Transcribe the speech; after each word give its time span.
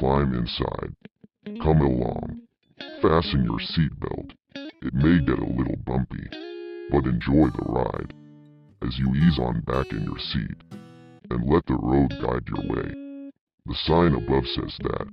climb 0.00 0.32
inside. 0.32 0.94
Come 1.62 1.82
along. 1.82 2.40
Fasten 3.02 3.44
your 3.44 3.60
seatbelt. 3.60 4.32
It 4.54 4.94
may 4.94 5.20
get 5.20 5.38
a 5.38 5.44
little 5.44 5.76
bumpy, 5.84 6.26
but 6.90 7.04
enjoy 7.04 7.48
the 7.50 7.66
ride 7.68 8.14
as 8.80 8.98
you 8.98 9.12
ease 9.14 9.38
on 9.38 9.60
back 9.66 9.92
in 9.92 10.04
your 10.04 10.18
seat 10.18 10.56
and 11.30 11.52
let 11.52 11.66
the 11.66 11.74
road 11.74 12.08
guide 12.22 12.48
your 12.48 12.74
way. 12.74 13.30
The 13.66 13.74
sign 13.84 14.14
above 14.14 14.44
says 14.54 14.74
that 14.84 15.06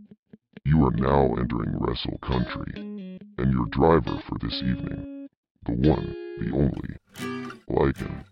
you 0.63 0.85
are 0.85 0.91
now 0.91 1.35
entering 1.35 1.75
Wrestle 1.77 2.17
Country, 2.19 2.71
and 2.77 3.51
your 3.51 3.65
driver 3.71 4.23
for 4.29 4.37
this 4.39 4.55
evening, 4.55 5.27
the 5.65 5.73
one, 5.73 6.15
the 6.39 6.55
only, 6.55 7.57
Lycan. 7.69 8.23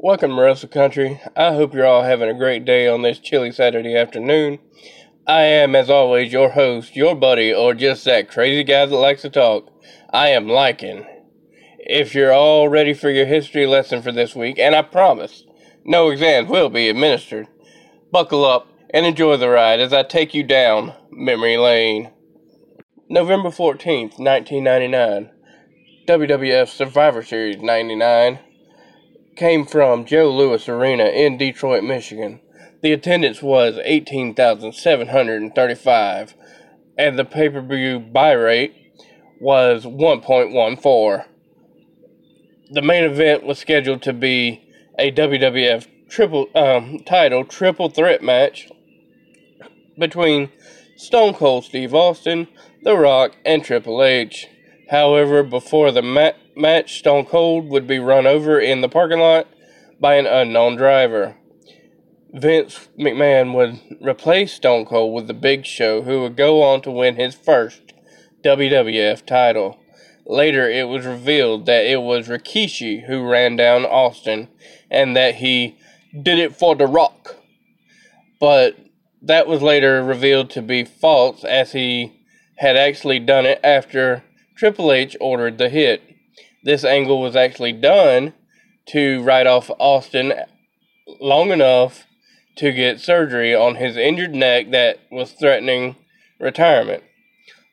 Welcome, 0.00 0.36
to 0.36 0.42
Wrestle 0.42 0.68
Country. 0.68 1.20
I 1.34 1.54
hope 1.54 1.74
you're 1.74 1.84
all 1.84 2.04
having 2.04 2.28
a 2.28 2.38
great 2.38 2.64
day 2.64 2.86
on 2.86 3.02
this 3.02 3.18
chilly 3.18 3.50
Saturday 3.50 3.96
afternoon. 3.96 4.60
I 5.26 5.42
am, 5.42 5.74
as 5.74 5.90
always, 5.90 6.32
your 6.32 6.50
host, 6.50 6.94
your 6.94 7.16
buddy, 7.16 7.52
or 7.52 7.74
just 7.74 8.04
that 8.04 8.30
crazy 8.30 8.62
guy 8.62 8.86
that 8.86 8.94
likes 8.94 9.22
to 9.22 9.28
talk. 9.28 9.72
I 10.12 10.28
am 10.28 10.46
Lycan. 10.46 11.04
If 11.80 12.14
you're 12.14 12.32
all 12.32 12.68
ready 12.68 12.94
for 12.94 13.10
your 13.10 13.26
history 13.26 13.66
lesson 13.66 14.00
for 14.00 14.12
this 14.12 14.36
week, 14.36 14.56
and 14.60 14.76
I 14.76 14.82
promise, 14.82 15.42
no 15.84 16.10
exams 16.10 16.48
will 16.48 16.68
be 16.68 16.88
administered, 16.88 17.48
buckle 18.12 18.44
up 18.44 18.68
and 18.90 19.04
enjoy 19.04 19.36
the 19.36 19.48
ride 19.48 19.80
as 19.80 19.92
I 19.92 20.04
take 20.04 20.32
you 20.32 20.44
down 20.44 20.94
memory 21.10 21.56
lane. 21.56 22.12
November 23.10 23.48
14th, 23.48 24.20
1999. 24.20 25.30
WWF 26.06 26.68
Survivor 26.68 27.24
Series 27.24 27.60
99 27.60 28.38
came 29.38 29.64
from 29.64 30.04
Joe 30.04 30.30
Louis 30.30 30.68
Arena 30.68 31.04
in 31.04 31.38
Detroit, 31.38 31.84
Michigan. 31.84 32.40
The 32.82 32.92
attendance 32.92 33.40
was 33.40 33.78
18,735, 33.84 36.34
and 36.98 37.18
the 37.18 37.24
pay 37.24 37.48
per 37.48 37.60
view 37.60 38.00
buy 38.00 38.32
rate 38.32 38.74
was 39.40 39.84
1.14. 39.84 41.24
The 42.70 42.82
main 42.82 43.04
event 43.04 43.44
was 43.44 43.58
scheduled 43.58 44.02
to 44.02 44.12
be 44.12 44.68
a 44.98 45.10
WWF 45.12 45.86
triple 46.08 46.48
um, 46.54 46.98
title 47.06 47.44
triple 47.44 47.88
threat 47.88 48.22
match 48.22 48.68
between 49.96 50.50
Stone 50.96 51.32
Cold 51.34 51.64
Steve 51.64 51.94
Austin, 51.94 52.48
The 52.82 52.96
Rock, 52.96 53.36
and 53.44 53.64
Triple 53.64 54.02
H. 54.02 54.48
However, 54.90 55.44
before 55.44 55.92
the 55.92 56.02
ma- 56.02 56.32
match, 56.58 56.98
Stone 56.98 57.26
Cold 57.26 57.68
would 57.68 57.86
be 57.86 57.98
run 57.98 58.26
over 58.26 58.58
in 58.58 58.80
the 58.80 58.88
parking 58.88 59.20
lot 59.20 59.46
by 60.00 60.16
an 60.16 60.26
unknown 60.26 60.76
driver. 60.76 61.36
Vince 62.32 62.88
McMahon 62.98 63.54
would 63.54 63.80
replace 64.06 64.52
Stone 64.52 64.84
Cold 64.86 65.14
with 65.14 65.26
the 65.26 65.34
Big 65.34 65.64
Show, 65.64 66.02
who 66.02 66.22
would 66.22 66.36
go 66.36 66.62
on 66.62 66.82
to 66.82 66.90
win 66.90 67.16
his 67.16 67.34
first 67.34 67.94
WWF 68.44 69.24
title. 69.24 69.78
Later, 70.26 70.68
it 70.68 70.88
was 70.88 71.06
revealed 71.06 71.64
that 71.66 71.86
it 71.86 72.02
was 72.02 72.28
Rikishi 72.28 73.06
who 73.06 73.26
ran 73.26 73.56
down 73.56 73.86
Austin 73.86 74.48
and 74.90 75.16
that 75.16 75.36
he 75.36 75.78
did 76.22 76.38
it 76.38 76.54
for 76.54 76.76
The 76.76 76.86
Rock. 76.86 77.36
But 78.38 78.76
that 79.22 79.46
was 79.46 79.62
later 79.62 80.04
revealed 80.04 80.50
to 80.50 80.62
be 80.62 80.84
false, 80.84 81.44
as 81.44 81.72
he 81.72 82.12
had 82.58 82.76
actually 82.76 83.18
done 83.18 83.46
it 83.46 83.60
after 83.64 84.22
Triple 84.56 84.92
H 84.92 85.16
ordered 85.20 85.58
the 85.58 85.68
hit. 85.68 86.02
This 86.68 86.84
angle 86.84 87.22
was 87.22 87.34
actually 87.34 87.72
done 87.72 88.34
to 88.88 89.22
write 89.22 89.46
off 89.46 89.70
Austin 89.78 90.34
long 91.18 91.50
enough 91.50 92.06
to 92.56 92.72
get 92.72 93.00
surgery 93.00 93.54
on 93.54 93.76
his 93.76 93.96
injured 93.96 94.34
neck 94.34 94.70
that 94.72 94.98
was 95.10 95.32
threatening 95.32 95.96
retirement. 96.38 97.04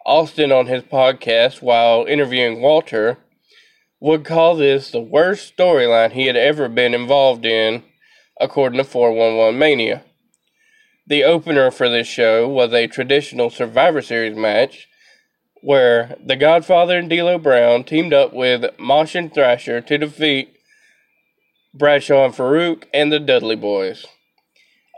Austin, 0.05 0.49
on 0.49 0.67
his 0.67 0.81
podcast 0.83 1.61
while 1.61 2.05
interviewing 2.05 2.61
Walter, 2.61 3.17
would 3.99 4.23
call 4.23 4.55
this 4.55 4.91
the 4.91 5.01
worst 5.01 5.57
storyline 5.57 6.13
he 6.13 6.27
had 6.27 6.37
ever 6.37 6.69
been 6.69 6.93
involved 6.93 7.45
in, 7.45 7.83
according 8.39 8.77
to 8.77 8.85
411 8.85 9.59
Mania. 9.59 10.05
The 11.05 11.25
opener 11.25 11.69
for 11.69 11.89
this 11.89 12.07
show 12.07 12.47
was 12.47 12.71
a 12.71 12.87
traditional 12.87 13.49
Survivor 13.49 14.01
Series 14.01 14.37
match 14.37 14.87
where 15.65 16.15
the 16.23 16.35
Godfather 16.35 16.99
and 16.99 17.09
D'Lo 17.09 17.39
Brown 17.39 17.83
teamed 17.83 18.13
up 18.13 18.31
with 18.31 18.65
Mosh 18.77 19.15
and 19.15 19.33
Thrasher 19.33 19.81
to 19.81 19.97
defeat 19.97 20.53
Bradshaw 21.73 22.25
and 22.25 22.35
Faarooq 22.35 22.83
and 22.93 23.11
the 23.11 23.19
Dudley 23.19 23.55
Boys. 23.55 24.05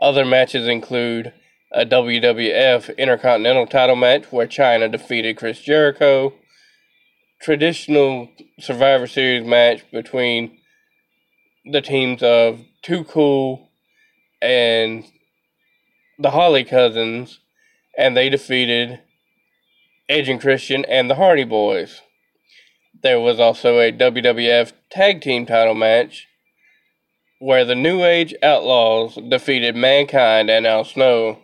Other 0.02 0.26
matches 0.26 0.68
include 0.68 1.32
a 1.72 1.86
WWF 1.86 2.94
Intercontinental 2.98 3.66
title 3.66 3.96
match 3.96 4.30
where 4.30 4.46
Chyna 4.46 4.92
defeated 4.92 5.38
Chris 5.38 5.58
Jericho, 5.58 6.34
traditional 7.40 8.28
Survivor 8.60 9.06
Series 9.06 9.46
match 9.46 9.90
between 9.90 10.58
the 11.64 11.80
teams 11.80 12.22
of 12.22 12.60
Too 12.82 13.04
Cool 13.04 13.70
and 14.42 15.02
the 16.18 16.32
Holly 16.32 16.64
Cousins, 16.64 17.40
and 17.96 18.14
they 18.14 18.28
defeated 18.28 19.00
And 20.08 20.40
Christian, 20.40 20.84
and 20.86 21.10
the 21.10 21.16
Hardy 21.16 21.44
Boys. 21.44 22.00
There 23.02 23.20
was 23.20 23.38
also 23.38 23.78
a 23.78 23.92
WWF 23.92 24.72
Tag 24.90 25.20
Team 25.20 25.44
title 25.46 25.74
match 25.74 26.26
where 27.38 27.64
the 27.64 27.74
New 27.74 28.02
Age 28.02 28.34
Outlaws 28.42 29.18
defeated 29.28 29.76
Mankind 29.76 30.50
and 30.50 30.66
Al 30.66 30.84
Snow. 30.84 31.40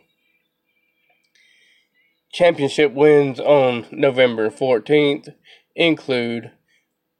Championship 2.33 2.93
wins 2.93 3.39
on 3.39 3.87
November 3.93 4.51
14th 4.51 5.35
include 5.77 6.51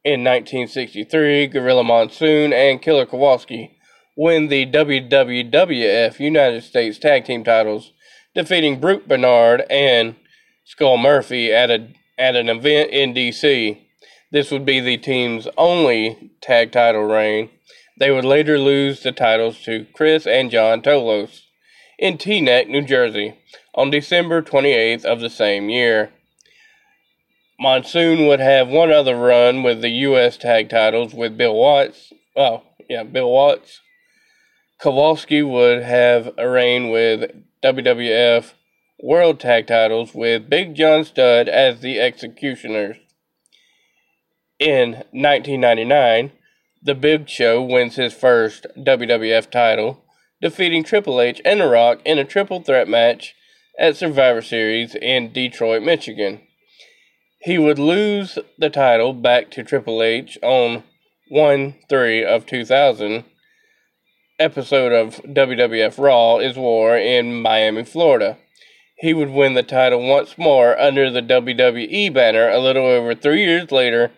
in 0.03 0.25
1963 0.25 1.47
Gorilla 1.47 1.85
Monsoon 1.85 2.53
and 2.53 2.83
Killer 2.83 3.07
Kowalski 3.07 3.79
win 4.17 4.49
the 4.49 4.67
WWF 4.67 6.21
United 6.21 6.63
States 6.63 6.99
Tag 6.99 7.25
Team 7.25 7.45
titles, 7.45 7.93
defeating 8.35 8.81
Brute 8.81 9.09
Bernard 9.09 9.65
and 9.71 10.17
Skull 10.65 10.97
Murphy 10.97 11.53
at 11.53 11.71
a 11.71 11.89
at 12.19 12.37
an 12.37 12.49
event 12.49 12.91
in 12.91 13.13
DC. 13.13 13.79
This 14.31 14.51
would 14.51 14.65
be 14.65 14.81
the 14.81 14.97
team's 14.97 15.47
only 15.57 16.33
tag 16.41 16.73
title 16.73 17.05
reign. 17.05 17.51
They 17.99 18.11
would 18.11 18.25
later 18.25 18.59
lose 18.59 19.03
the 19.03 19.13
titles 19.13 19.63
to 19.65 19.87
Chris 19.93 20.27
and 20.27 20.51
John 20.51 20.83
Tolos 20.83 21.43
in 21.99 22.19
Teaneck, 22.19 22.69
New 22.69 22.83
Jersey, 22.83 23.35
on 23.75 23.91
December 23.91 24.43
28th 24.43 25.05
of 25.05 25.21
the 25.21 25.31
same 25.31 25.69
year. 25.69 26.11
Monsoon 27.61 28.27
would 28.27 28.41
have 28.41 28.69
one 28.69 28.91
other 28.91 29.17
run 29.17 29.63
with 29.63 29.81
the 29.81 29.91
U.S. 29.91 30.37
tag 30.37 30.69
titles 30.69 31.15
with 31.15 31.37
Bill 31.37 31.55
Watts. 31.55 32.13
Oh, 32.35 32.63
yeah, 32.89 33.05
Bill 33.05 33.31
Watts. 33.31 33.81
Kowalski 34.81 35.43
would 35.43 35.83
have 35.83 36.33
a 36.37 36.49
reign 36.49 36.91
with 36.91 37.31
WWF 37.63 38.55
World 39.03 39.41
Tag 39.41 39.67
Titles 39.67 40.15
with 40.15 40.49
Big 40.49 40.77
John 40.77 41.05
Studd 41.05 41.49
as 41.49 41.81
the 41.81 41.99
Executioners. 41.99 42.97
In 44.61 45.03
1999, 45.11 46.31
The 46.81 46.95
Big 46.95 47.29
Show 47.29 47.61
wins 47.61 47.97
his 47.97 48.15
first 48.15 48.67
WWF 48.79 49.51
title, 49.51 50.05
defeating 50.41 50.85
Triple 50.85 51.21
H 51.21 51.43
and 51.45 51.61
The 51.61 51.67
Rock 51.67 52.03
in 52.05 52.21
a 52.21 52.25
triple 52.25 52.61
threat 52.61 52.87
match 52.87 53.35
at 53.79 53.97
Survivor 53.97 54.41
Series 54.41 54.95
in 54.95 55.33
Detroit, 55.33 55.83
Michigan. 55.83 56.43
He 57.41 57.59
would 57.59 57.81
lose 57.81 58.39
the 58.59 58.71
title 58.71 59.13
back 59.13 59.51
to 59.51 59.65
Triple 59.65 60.05
H 60.05 60.39
on 60.41 60.85
1 61.31 61.75
3 61.89 62.25
of 62.25 62.47
2000 62.47 63.25
episode 64.39 64.93
of 64.93 65.17
WWF 65.25 65.99
Raw 65.99 66.39
is 66.39 66.57
War 66.57 66.97
in 66.97 67.43
Miami, 67.43 67.85
Florida 67.85 68.39
he 69.05 69.13
would 69.13 69.29
win 69.29 69.53
the 69.53 69.63
title 69.63 70.01
once 70.01 70.39
more 70.39 70.81
under 70.81 71.11
the 71.11 71.21
WWE 71.21 72.11
banner 72.15 72.49
a 72.49 72.59
little 72.59 72.87
over 72.87 73.15
three 73.15 73.45
years 73.45 73.71
later, 73.71 74.11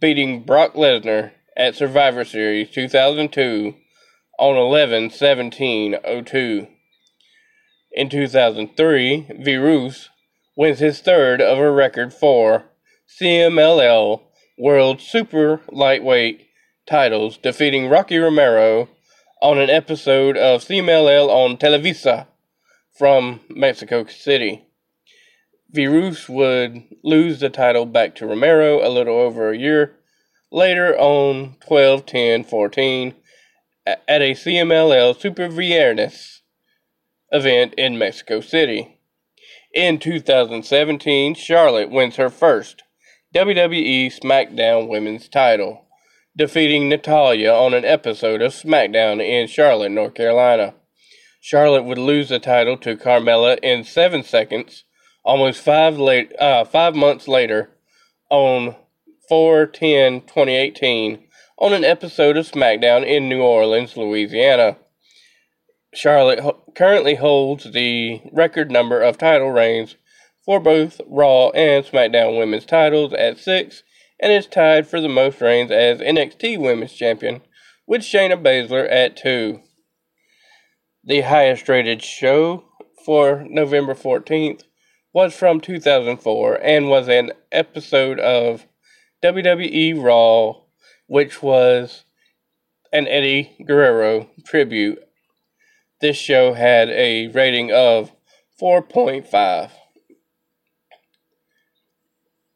beating 0.00 0.42
Brock 0.42 0.72
Lesnar 0.72 1.32
at 1.58 1.74
Survivor 1.74 2.24
Series 2.24 2.70
2002 2.70 3.74
on 4.38 4.56
11 4.56 5.10
17 5.10 5.96
02. 6.24 6.66
In 7.92 8.08
2003, 8.08 9.26
Virus 9.44 10.08
wins 10.56 10.78
his 10.78 11.00
third 11.00 11.42
of 11.42 11.58
a 11.58 11.70
record 11.70 12.14
four 12.14 12.64
CMLL 13.20 14.22
World 14.56 15.02
Super 15.02 15.60
Lightweight 15.70 16.46
titles, 16.88 17.36
defeating 17.36 17.90
Rocky 17.90 18.16
Romero 18.16 18.88
on 19.42 19.58
an 19.58 19.68
episode 19.68 20.38
of 20.38 20.62
CMLL 20.62 21.28
on 21.28 21.58
Televisa 21.58 22.26
from 22.94 23.40
Mexico 23.48 24.04
City. 24.06 24.66
Virus 25.70 26.28
would 26.28 26.84
lose 27.02 27.40
the 27.40 27.50
title 27.50 27.84
back 27.84 28.14
to 28.14 28.26
Romero 28.26 28.86
a 28.86 28.88
little 28.88 29.16
over 29.16 29.50
a 29.50 29.58
year 29.58 29.96
later 30.52 30.96
on 30.96 31.56
12 31.66 32.06
10 32.06 32.44
14 32.44 33.14
at 33.86 34.00
a 34.08 34.32
CMLL 34.32 35.18
Super 35.18 35.48
Viernes 35.48 36.40
event 37.32 37.74
in 37.76 37.98
Mexico 37.98 38.40
City. 38.40 38.98
In 39.74 39.98
2017, 39.98 41.34
Charlotte 41.34 41.90
wins 41.90 42.16
her 42.16 42.30
first 42.30 42.84
WWE 43.34 44.06
SmackDown 44.06 44.88
Women's 44.88 45.28
title, 45.28 45.86
defeating 46.36 46.88
Natalya 46.88 47.52
on 47.52 47.74
an 47.74 47.84
episode 47.84 48.40
of 48.40 48.52
SmackDown 48.52 49.20
in 49.20 49.48
Charlotte, 49.48 49.90
North 49.90 50.14
Carolina. 50.14 50.74
Charlotte 51.44 51.84
would 51.84 51.98
lose 51.98 52.30
the 52.30 52.38
title 52.38 52.78
to 52.78 52.96
Carmella 52.96 53.58
in 53.62 53.84
seven 53.84 54.22
seconds, 54.22 54.84
almost 55.26 55.60
five, 55.60 55.98
late, 55.98 56.32
uh, 56.40 56.64
five 56.64 56.94
months 56.94 57.28
later, 57.28 57.68
on 58.30 58.76
4 59.28 59.66
10 59.66 60.22
2018, 60.22 61.22
on 61.58 61.74
an 61.74 61.84
episode 61.84 62.38
of 62.38 62.50
SmackDown 62.50 63.06
in 63.06 63.28
New 63.28 63.42
Orleans, 63.42 63.94
Louisiana. 63.94 64.78
Charlotte 65.92 66.40
ho- 66.40 66.62
currently 66.74 67.16
holds 67.16 67.70
the 67.70 68.22
record 68.32 68.70
number 68.70 69.02
of 69.02 69.18
title 69.18 69.50
reigns 69.50 69.96
for 70.46 70.58
both 70.58 70.98
Raw 71.06 71.50
and 71.50 71.84
SmackDown 71.84 72.38
women's 72.38 72.64
titles 72.64 73.12
at 73.12 73.36
six, 73.36 73.82
and 74.18 74.32
is 74.32 74.46
tied 74.46 74.86
for 74.86 74.98
the 74.98 75.10
most 75.10 75.42
reigns 75.42 75.70
as 75.70 75.98
NXT 75.98 76.58
Women's 76.58 76.94
Champion 76.94 77.42
with 77.86 78.00
Shayna 78.00 78.42
Baszler 78.42 78.90
at 78.90 79.14
two. 79.14 79.60
The 81.06 81.20
highest 81.20 81.68
rated 81.68 82.02
show 82.02 82.64
for 83.04 83.44
November 83.46 83.94
14th 83.94 84.62
was 85.12 85.34
from 85.34 85.60
2004 85.60 86.54
and 86.62 86.88
was 86.88 87.08
an 87.08 87.32
episode 87.52 88.18
of 88.18 88.66
WWE 89.22 90.02
Raw, 90.02 90.62
which 91.06 91.42
was 91.42 92.04
an 92.90 93.06
Eddie 93.06 93.54
Guerrero 93.66 94.30
tribute. 94.46 94.98
This 96.00 96.16
show 96.16 96.54
had 96.54 96.88
a 96.88 97.26
rating 97.28 97.70
of 97.70 98.10
4.5. 98.58 99.70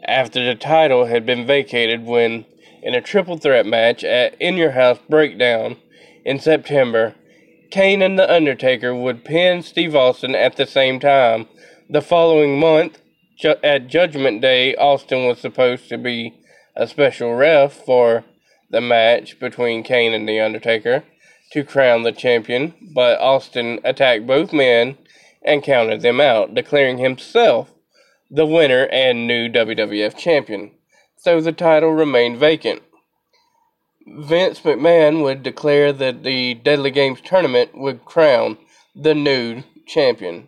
after 0.05 0.43
the 0.43 0.55
title 0.55 1.05
had 1.05 1.27
been 1.27 1.45
vacated 1.45 2.05
when, 2.05 2.45
in 2.81 2.95
a 2.95 3.01
triple 3.01 3.37
threat 3.37 3.67
match 3.67 4.03
at 4.03 4.33
In 4.41 4.57
Your 4.57 4.71
House 4.71 4.97
Breakdown 5.07 5.77
in 6.23 6.39
September, 6.39 7.13
Kane 7.71 8.01
and 8.01 8.17
The 8.17 8.31
Undertaker 8.31 8.93
would 8.95 9.25
pin 9.25 9.61
Steve 9.61 9.95
Austin 9.95 10.35
at 10.35 10.55
the 10.55 10.65
same 10.65 10.99
time. 10.99 11.47
The 11.89 12.01
following 12.01 12.59
month, 12.59 13.01
ju- 13.37 13.55
at 13.63 13.87
Judgment 13.87 14.41
Day, 14.41 14.75
Austin 14.75 15.25
was 15.27 15.39
supposed 15.39 15.89
to 15.89 15.97
be 15.97 16.33
a 16.75 16.87
special 16.87 17.33
ref 17.33 17.73
for 17.73 18.23
the 18.69 18.81
match 18.81 19.39
between 19.39 19.83
Kane 19.83 20.13
and 20.13 20.27
The 20.27 20.39
Undertaker 20.39 21.03
to 21.51 21.63
crown 21.63 22.03
the 22.03 22.11
champion, 22.11 22.73
but 22.93 23.19
Austin 23.19 23.79
attacked 23.83 24.27
both 24.27 24.51
men 24.51 24.97
and 25.43 25.63
counted 25.63 26.01
them 26.01 26.19
out, 26.19 26.53
declaring 26.53 26.97
himself 26.97 27.71
the 28.29 28.45
winner 28.45 28.87
and 28.87 29.27
new 29.27 29.47
WWF 29.47 30.17
champion. 30.17 30.71
So 31.17 31.39
the 31.39 31.51
title 31.51 31.91
remained 31.91 32.37
vacant. 32.37 32.81
Vince 34.07 34.59
McMahon 34.59 35.23
would 35.23 35.41
declare 35.41 35.91
that 35.91 36.23
the 36.23 36.53
Deadly 36.53 36.91
Games 36.91 37.21
tournament 37.21 37.75
would 37.75 38.05
crown 38.05 38.59
the 38.95 39.15
new 39.15 39.63
champion. 39.87 40.47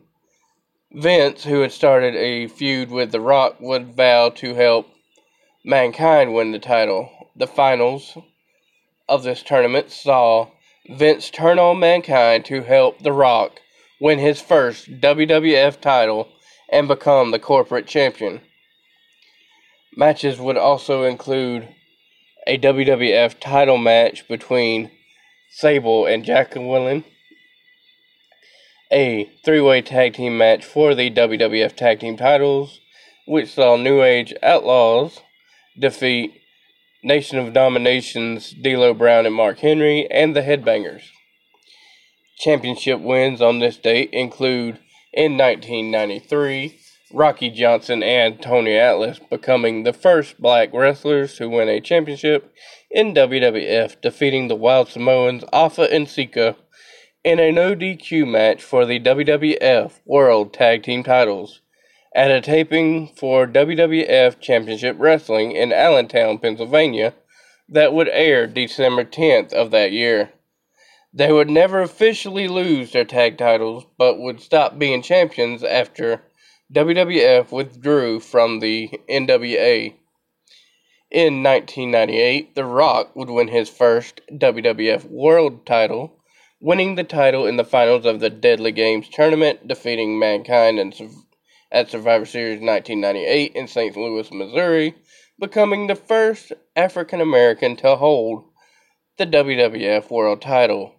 Vince, 0.91 1.43
who 1.43 1.61
had 1.61 1.71
started 1.71 2.15
a 2.15 2.47
feud 2.47 2.91
with 2.91 3.11
The 3.11 3.19
Rock, 3.19 3.59
would 3.59 3.95
vow 3.95 4.29
to 4.29 4.53
help 4.53 4.87
Mankind 5.65 6.35
win 6.35 6.51
the 6.51 6.59
title. 6.59 7.09
The 7.35 7.47
finals 7.47 8.15
of 9.09 9.23
this 9.23 9.41
tournament 9.41 9.91
saw 9.91 10.51
Vince 10.87 11.31
turn 11.31 11.57
on 11.57 11.79
Mankind 11.79 12.45
to 12.45 12.61
help 12.61 12.99
The 12.99 13.11
Rock 13.11 13.59
win 13.99 14.19
his 14.19 14.39
first 14.39 15.01
WWF 15.01 15.81
title 15.81 16.29
and 16.69 16.87
become 16.87 17.31
the 17.31 17.39
corporate 17.39 17.87
champion. 17.87 18.41
Matches 19.95 20.39
would 20.39 20.57
also 20.57 21.03
include 21.03 21.69
a 22.47 22.57
WWF 22.57 23.41
title 23.41 23.77
match 23.77 24.25
between 24.29 24.89
Sable 25.51 26.05
and 26.05 26.23
Jacqueline, 26.23 27.03
a 28.89 29.29
three 29.43 29.59
way 29.59 29.81
tag 29.81 30.13
team 30.13 30.37
match 30.37 30.63
for 30.63 30.95
the 30.95 31.11
WWF 31.11 31.75
tag 31.75 31.99
team 31.99 32.15
titles, 32.15 32.79
which 33.27 33.53
saw 33.53 33.75
New 33.75 34.01
Age 34.01 34.33
Outlaws 34.41 35.19
defeat 35.77 36.41
Nation 37.03 37.37
of 37.37 37.51
Domination's 37.51 38.51
D'Lo 38.51 38.93
Brown 38.93 39.25
and 39.25 39.35
Mark 39.35 39.59
Henry, 39.59 40.09
and 40.09 40.33
the 40.33 40.41
Headbangers. 40.41 41.03
Championship 42.37 43.01
wins 43.01 43.41
on 43.41 43.59
this 43.59 43.75
date 43.75 44.09
include 44.13 44.79
in 45.11 45.37
1993 45.37 46.76
Rocky 47.13 47.49
Johnson 47.49 48.03
and 48.03 48.41
Tony 48.41 48.75
Atlas 48.75 49.19
becoming 49.19 49.83
the 49.83 49.93
first 49.93 50.41
black 50.41 50.73
wrestlers 50.73 51.35
to 51.35 51.47
win 51.47 51.69
a 51.69 51.79
championship 51.79 52.53
in 52.91 53.13
WWF, 53.13 54.01
defeating 54.01 54.49
the 54.49 54.55
Wild 54.55 54.89
Samoans 54.89 55.45
Alpha 55.53 55.83
and 55.83 56.09
Sika 56.09 56.57
in 57.23 57.39
a 57.39 57.51
no 57.51 57.75
DQ 57.75 58.29
match 58.29 58.61
for 58.61 58.85
the 58.85 58.99
WWF 58.99 59.99
World 60.05 60.53
Tag 60.53 60.83
Team 60.83 61.01
titles 61.01 61.61
at 62.13 62.31
a 62.31 62.41
taping 62.41 63.07
for 63.15 63.47
WWF 63.47 64.41
Championship 64.41 64.97
Wrestling 64.99 65.53
in 65.53 65.71
Allentown, 65.71 66.39
Pennsylvania, 66.39 67.13
that 67.69 67.93
would 67.93 68.09
air 68.09 68.47
December 68.47 69.05
10th 69.05 69.53
of 69.53 69.71
that 69.71 69.93
year. 69.93 70.31
They 71.13 71.31
would 71.31 71.49
never 71.49 71.81
officially 71.81 72.49
lose 72.49 72.91
their 72.91 73.05
tag 73.05 73.37
titles, 73.37 73.85
but 73.97 74.19
would 74.19 74.41
stop 74.41 74.77
being 74.77 75.01
champions 75.01 75.63
after 75.63 76.21
WWF 76.73 77.49
withdrew 77.53 78.19
from 78.19 78.59
the 78.59 78.89
NWA. 79.09 79.93
In 81.09 81.41
1998, 81.41 82.55
The 82.55 82.65
Rock 82.65 83.15
would 83.15 83.29
win 83.29 83.47
his 83.47 83.69
first 83.69 84.19
WWF 84.29 85.05
World 85.05 85.65
title, 85.65 86.19
winning 86.59 86.95
the 86.95 87.05
title 87.05 87.47
in 87.47 87.55
the 87.55 87.63
finals 87.63 88.05
of 88.05 88.19
the 88.19 88.29
Deadly 88.29 88.73
Games 88.73 89.07
tournament, 89.07 89.65
defeating 89.65 90.19
Mankind 90.19 90.77
and 90.77 90.93
at 91.71 91.89
Survivor 91.89 92.25
Series 92.25 92.59
1998 92.59 93.53
in 93.55 93.69
St. 93.69 93.95
Louis, 93.95 94.29
Missouri, 94.29 94.93
becoming 95.39 95.87
the 95.87 95.95
first 95.95 96.51
African 96.75 97.21
American 97.21 97.77
to 97.77 97.95
hold 97.95 98.43
the 99.17 99.25
WWF 99.25 100.11
World 100.11 100.41
title. 100.41 100.96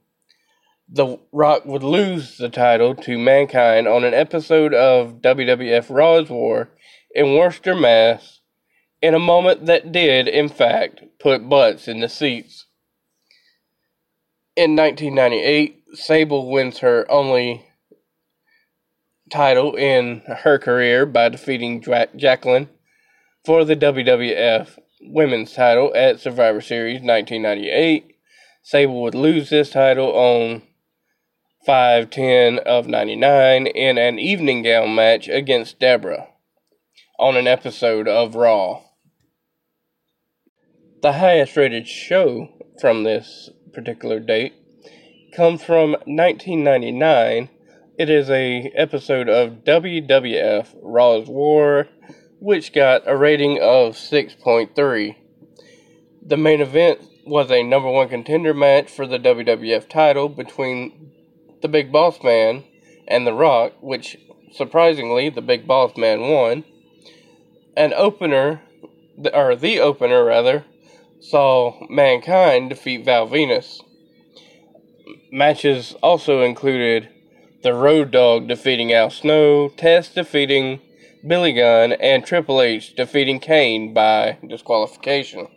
The 0.90 1.18
Rock 1.32 1.66
would 1.66 1.82
lose 1.82 2.38
the 2.38 2.48
title 2.48 2.94
to 2.94 3.18
Mankind 3.18 3.86
on 3.86 4.04
an 4.04 4.14
episode 4.14 4.72
of 4.72 5.20
WWF 5.20 5.90
Raw's 5.90 6.30
War 6.30 6.70
in 7.14 7.34
Worcester, 7.34 7.74
Mass. 7.74 8.40
in 9.02 9.12
a 9.12 9.18
moment 9.18 9.66
that 9.66 9.92
did, 9.92 10.26
in 10.26 10.48
fact, 10.48 11.02
put 11.20 11.46
butts 11.46 11.88
in 11.88 12.00
the 12.00 12.08
seats. 12.08 12.64
In 14.56 14.74
1998, 14.76 15.84
Sable 15.92 16.50
wins 16.50 16.78
her 16.78 17.04
only 17.10 17.66
title 19.30 19.76
in 19.76 20.22
her 20.42 20.58
career 20.58 21.04
by 21.04 21.28
defeating 21.28 21.84
Jacqueline 22.16 22.70
for 23.44 23.66
the 23.66 23.76
WWF 23.76 24.78
Women's 25.02 25.52
title 25.52 25.92
at 25.94 26.18
Survivor 26.18 26.62
Series 26.62 27.02
1998. 27.02 28.16
Sable 28.62 29.02
would 29.02 29.14
lose 29.14 29.50
this 29.50 29.70
title 29.70 30.12
on 30.12 30.62
510 31.64 32.58
of 32.58 32.86
99 32.86 33.66
in 33.66 33.98
an 33.98 34.18
evening 34.18 34.62
gown 34.62 34.94
match 34.94 35.28
against 35.28 35.78
Deborah 35.78 36.28
on 37.18 37.36
an 37.36 37.46
episode 37.46 38.08
of 38.08 38.34
Raw. 38.34 38.82
The 41.02 41.14
highest 41.14 41.56
rated 41.56 41.86
show 41.86 42.48
from 42.80 43.04
this 43.04 43.50
particular 43.72 44.20
date 44.20 44.54
comes 45.34 45.62
from 45.62 45.92
1999 46.06 47.50
it 47.98 48.08
is 48.08 48.30
a 48.30 48.70
episode 48.76 49.28
of 49.28 49.64
WWF 49.64 50.68
Raw's 50.80 51.26
War, 51.26 51.88
which 52.38 52.72
got 52.72 53.02
a 53.06 53.16
rating 53.16 53.58
of 53.60 53.96
6.3. 53.96 55.16
The 56.24 56.36
main 56.36 56.60
event 56.60 57.00
was 57.26 57.50
a 57.50 57.64
number 57.64 57.90
one 57.90 58.08
contender 58.08 58.54
match 58.54 58.88
for 58.88 59.04
the 59.04 59.18
WWF 59.18 59.88
title 59.88 60.28
between 60.28 61.10
the 61.60 61.68
Big 61.68 61.90
Boss 61.92 62.22
Man 62.22 62.64
and 63.06 63.26
The 63.26 63.32
Rock, 63.32 63.72
which 63.80 64.16
surprisingly 64.52 65.28
the 65.28 65.42
Big 65.42 65.66
Boss 65.66 65.96
Man 65.96 66.20
won. 66.20 66.64
An 67.76 67.92
opener, 67.94 68.62
or 69.32 69.56
the 69.56 69.80
opener 69.80 70.24
rather, 70.24 70.64
saw 71.20 71.78
Mankind 71.88 72.70
defeat 72.70 73.04
Val 73.04 73.28
Venis. 73.28 73.80
Matches 75.30 75.94
also 76.02 76.42
included 76.42 77.08
the 77.62 77.74
Road 77.74 78.10
Dog 78.10 78.48
defeating 78.48 78.92
Al 78.92 79.10
Snow, 79.10 79.68
Test 79.68 80.14
defeating 80.14 80.80
Billy 81.26 81.52
Gunn, 81.52 81.92
and 81.92 82.24
Triple 82.24 82.62
H 82.62 82.94
defeating 82.94 83.40
Kane 83.40 83.92
by 83.92 84.38
disqualification. 84.46 85.48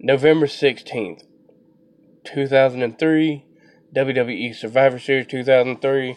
November 0.00 0.46
16th, 0.46 1.22
2003, 2.24 3.44
WWE 3.94 4.54
Survivor 4.54 4.98
Series 4.98 5.26
2003 5.26 6.16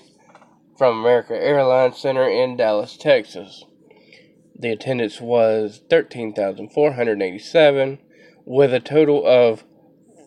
from 0.77 0.99
America 0.99 1.35
Airlines 1.35 1.97
Center 1.97 2.25
in 2.25 2.55
Dallas, 2.55 2.95
Texas. 2.95 3.65
The 4.57 4.69
attendance 4.69 5.19
was 5.19 5.81
13,487 5.89 7.99
with 8.45 8.73
a 8.73 8.79
total 8.79 9.27
of 9.27 9.65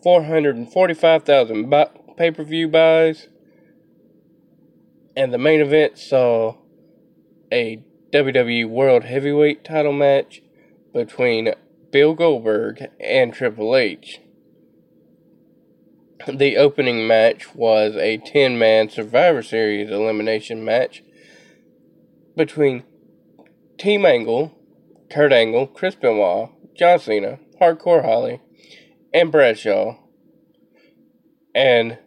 445,000 0.03 1.73
pay 2.15 2.29
per 2.29 2.43
view 2.43 2.67
buys 2.67 3.29
and 5.17 5.33
the 5.33 5.39
main 5.39 5.59
event 5.59 5.97
saw 5.97 6.55
a 7.51 7.83
WWE 8.13 8.69
World 8.69 9.05
Heavyweight 9.05 9.63
title 9.63 9.91
match 9.91 10.43
between 10.93 11.55
Bill 11.91 12.13
Goldberg 12.13 12.89
and 12.99 13.33
Triple 13.33 13.75
H. 13.75 14.21
The 16.27 16.57
opening 16.57 17.07
match 17.07 17.55
was 17.55 17.95
a 17.95 18.17
10 18.17 18.59
man 18.59 18.89
Survivor 18.89 19.41
Series 19.41 19.89
elimination 19.89 20.65
match 20.65 21.01
between 22.35 22.83
Team 23.77 24.05
Angle, 24.05 24.53
Kurt 25.09 25.31
Angle, 25.31 25.67
Chris 25.67 25.95
Benoit, 25.95 26.49
John 26.75 26.99
Cena, 26.99 27.39
Hardcore 27.61 28.03
Holly, 28.03 28.41
and 29.13 29.31
Bradshaw, 29.31 29.97
and 31.55 31.97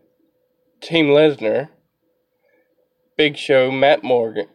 Team 0.80 1.06
Lesnar 1.06 1.70
Big 3.16 3.36
Show, 3.36 3.70
Matt 3.70 4.02
Morgan, 4.02 4.48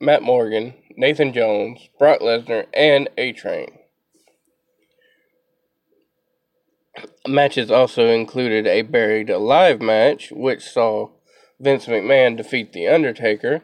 Matt 0.00 0.22
Morgan, 0.22 0.74
Nathan 0.96 1.32
Jones, 1.32 1.88
Brock 1.98 2.20
Lesnar, 2.20 2.66
and 2.74 3.08
A 3.16 3.32
Train. 3.32 3.78
Matches 7.26 7.70
also 7.70 8.08
included 8.08 8.66
a 8.66 8.82
Buried 8.82 9.30
Alive 9.30 9.80
match, 9.80 10.30
which 10.30 10.62
saw 10.62 11.10
Vince 11.58 11.86
McMahon 11.86 12.36
defeat 12.36 12.72
The 12.72 12.88
Undertaker, 12.88 13.62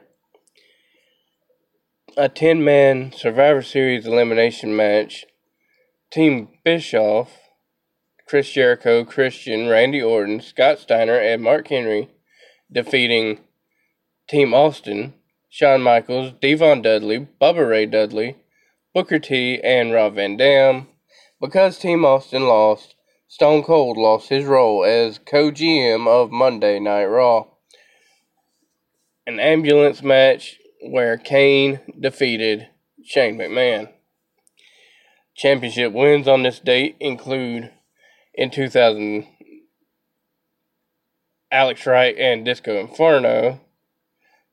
a 2.16 2.28
10 2.28 2.64
man 2.64 3.12
Survivor 3.12 3.62
Series 3.62 4.06
elimination 4.06 4.74
match, 4.74 5.26
Team 6.10 6.48
Bischoff, 6.64 7.30
Chris 8.26 8.50
Jericho, 8.50 9.04
Christian, 9.04 9.68
Randy 9.68 10.02
Orton, 10.02 10.40
Scott 10.40 10.78
Steiner, 10.78 11.18
and 11.18 11.42
Mark 11.42 11.68
Henry 11.68 12.08
defeating 12.70 13.40
Team 14.28 14.52
Austin, 14.52 15.14
Shawn 15.48 15.82
Michaels, 15.82 16.34
D-Von 16.40 16.82
Dudley, 16.82 17.26
Bubba 17.40 17.68
Ray 17.68 17.86
Dudley, 17.86 18.36
Booker 18.94 19.18
T, 19.18 19.60
and 19.62 19.92
Rob 19.92 20.14
Van 20.16 20.36
Dam. 20.36 20.88
Because 21.40 21.78
Team 21.78 22.04
Austin 22.04 22.46
lost, 22.46 22.94
Stone 23.30 23.62
Cold 23.62 23.98
lost 23.98 24.30
his 24.30 24.46
role 24.46 24.86
as 24.86 25.18
co 25.18 25.50
GM 25.50 26.08
of 26.08 26.30
Monday 26.30 26.80
Night 26.80 27.04
Raw. 27.04 27.44
An 29.26 29.38
ambulance 29.38 30.02
match 30.02 30.56
where 30.80 31.18
Kane 31.18 31.80
defeated 32.00 32.68
Shane 33.04 33.36
McMahon. 33.36 33.92
Championship 35.36 35.92
wins 35.92 36.26
on 36.26 36.42
this 36.42 36.58
date 36.58 36.96
include 37.00 37.70
in 38.32 38.50
2000 38.50 39.26
Alex 41.52 41.86
Wright 41.86 42.16
and 42.16 42.46
Disco 42.46 42.80
Inferno 42.80 43.60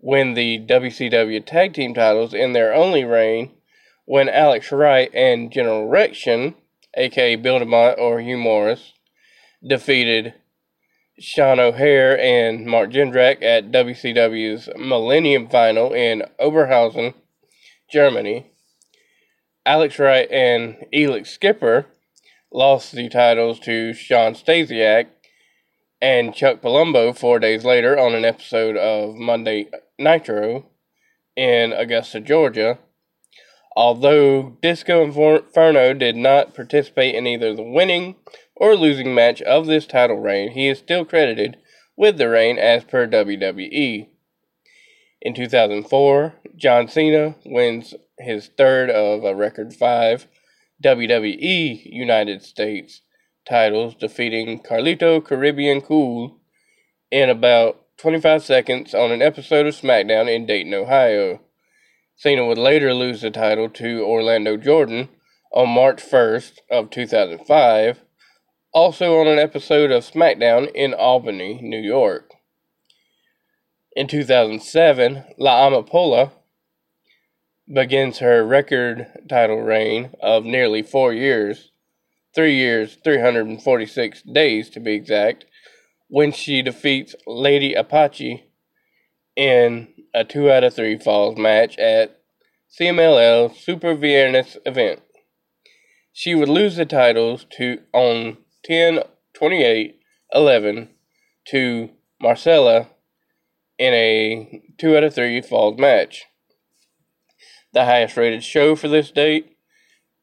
win 0.01 0.33
the 0.33 0.59
WCW 0.65 1.45
Tag 1.45 1.73
Team 1.73 1.93
titles 1.93 2.33
in 2.33 2.51
their 2.51 2.73
only 2.73 3.05
reign 3.05 3.51
when 4.03 4.27
Alex 4.27 4.69
Wright 4.73 5.09
and 5.13 5.49
General 5.49 5.87
Rection, 5.87 6.55
aka 6.95 7.35
Bill 7.35 7.59
DeMott 7.59 7.97
or 7.97 8.19
Hugh 8.19 8.37
Morris, 8.37 8.93
defeated 9.65 10.33
Sean 11.19 11.59
O'Haire 11.59 12.19
and 12.19 12.65
Mark 12.65 12.91
Jindrak 12.91 13.41
at 13.41 13.71
WCW's 13.71 14.69
Millennium 14.77 15.47
Final 15.47 15.93
in 15.93 16.23
Oberhausen, 16.39 17.13
Germany. 17.89 18.51
Alex 19.65 19.97
Wright 19.97 20.29
and 20.29 20.75
Elix 20.93 21.27
Skipper 21.27 21.85
lost 22.51 22.91
the 22.91 23.09
titles 23.09 23.59
to 23.61 23.93
Shawn 23.93 24.33
Stasiak 24.33 25.07
and 26.01 26.35
Chuck 26.35 26.61
Palumbo 26.61 27.17
four 27.17 27.39
days 27.39 27.65
later 27.65 27.97
on 27.97 28.13
an 28.13 28.25
episode 28.25 28.77
of 28.77 29.15
Monday 29.15 29.69
Nitro 29.97 30.65
in 31.35 31.73
Augusta, 31.73 32.19
Georgia. 32.19 32.77
Although 33.75 34.57
Disco 34.61 35.03
Inferno 35.03 35.93
did 35.93 36.15
not 36.15 36.53
participate 36.53 37.13
in 37.13 37.27
either 37.27 37.53
the 37.53 37.63
winning 37.63 38.15
or 38.55 38.75
losing 38.75 39.13
match 39.13 39.41
of 39.41 39.65
this 39.65 39.85
title 39.85 40.17
reign, 40.17 40.51
he 40.51 40.67
is 40.67 40.79
still 40.79 41.03
credited 41.03 41.57
with 41.97 42.17
the 42.17 42.29
reign 42.29 42.57
as 42.57 42.85
per 42.85 43.05
WWE. 43.07 44.07
In 45.21 45.33
2004, 45.33 46.35
John 46.55 46.87
Cena 46.87 47.35
wins 47.45 47.93
his 48.17 48.49
third 48.57 48.89
of 48.89 49.23
a 49.23 49.35
record 49.35 49.73
five 49.73 50.27
WWE 50.83 51.81
United 51.85 52.43
States 52.43 53.01
titles, 53.47 53.95
defeating 53.95 54.61
Carlito 54.61 55.23
Caribbean 55.23 55.81
Cool 55.81 56.37
in 57.11 57.29
about 57.29 57.81
25 57.97 58.43
seconds 58.43 58.93
on 58.93 59.11
an 59.11 59.21
episode 59.21 59.65
of 59.65 59.75
SmackDown 59.75 60.33
in 60.33 60.45
Dayton, 60.45 60.73
Ohio. 60.73 61.41
Cena 62.17 62.45
would 62.45 62.57
later 62.57 62.93
lose 62.93 63.21
the 63.21 63.29
title 63.29 63.69
to 63.69 64.01
Orlando 64.01 64.55
Jordan 64.55 65.09
on 65.51 65.69
March 65.69 66.01
1st 66.01 66.59
of 66.71 66.89
2005, 66.89 67.99
also 68.71 69.19
on 69.19 69.27
an 69.27 69.37
episode 69.37 69.91
of 69.91 70.05
SmackDown 70.05 70.71
in 70.73 70.93
Albany, 70.93 71.59
New 71.61 71.79
York. 71.79 72.31
In 73.97 74.07
2007, 74.07 75.25
La 75.37 75.69
Amapola 75.69 76.31
begins 77.73 78.19
her 78.19 78.45
record 78.45 79.07
title 79.27 79.61
reign 79.61 80.11
of 80.21 80.45
nearly 80.45 80.81
four 80.81 81.11
years, 81.11 81.71
three 82.33 82.55
years, 82.55 82.97
346 83.03 84.21
days 84.23 84.69
to 84.69 84.79
be 84.79 84.93
exact, 84.93 85.45
when 86.07 86.31
she 86.31 86.61
defeats 86.61 87.13
Lady 87.27 87.73
Apache 87.73 88.45
in 89.35 89.89
a 90.15 90.23
2 90.23 90.49
out 90.49 90.63
of 90.63 90.73
3 90.73 90.97
falls 90.97 91.37
match 91.37 91.77
at 91.77 92.19
CMLL 92.79 93.55
Super 93.55 93.95
Viernes 93.95 94.57
event. 94.65 95.01
She 96.13 96.33
would 96.33 96.49
lose 96.49 96.77
the 96.77 96.85
titles 96.85 97.45
to 97.57 97.79
on 97.93 98.37
10 98.63 98.99
28 99.33 99.99
11 100.33 100.89
to 101.49 101.89
Marcela 102.21 102.87
in 103.77 103.93
a 103.93 104.61
2 104.77 104.97
out 104.97 105.03
of 105.03 105.13
3 105.13 105.41
falls 105.41 105.77
match. 105.77 106.25
The 107.73 107.85
highest 107.85 108.15
rated 108.15 108.43
show 108.43 108.75
for 108.75 108.87
this 108.87 109.11
date 109.11 109.57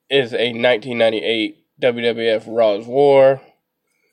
is 0.09 0.33
a 0.33 0.53
1998 0.53 1.59
WWF 1.83 2.45
Raw's 2.47 2.87
War 2.87 3.43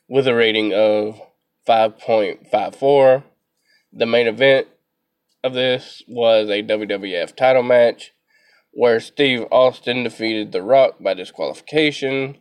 with 0.09 0.27
a 0.27 0.35
rating 0.35 0.73
of 0.73 1.21
5.54. 1.67 3.23
The 3.93 4.05
main 4.05 4.27
event 4.27 4.67
of 5.43 5.53
this 5.53 6.03
was 6.07 6.49
a 6.49 6.63
WWF 6.63 7.35
title 7.35 7.63
match 7.63 8.11
where 8.71 8.99
Steve 8.99 9.45
Austin 9.51 10.03
defeated 10.03 10.51
The 10.51 10.61
Rock 10.61 10.95
by 10.99 11.13
disqualification. 11.13 12.37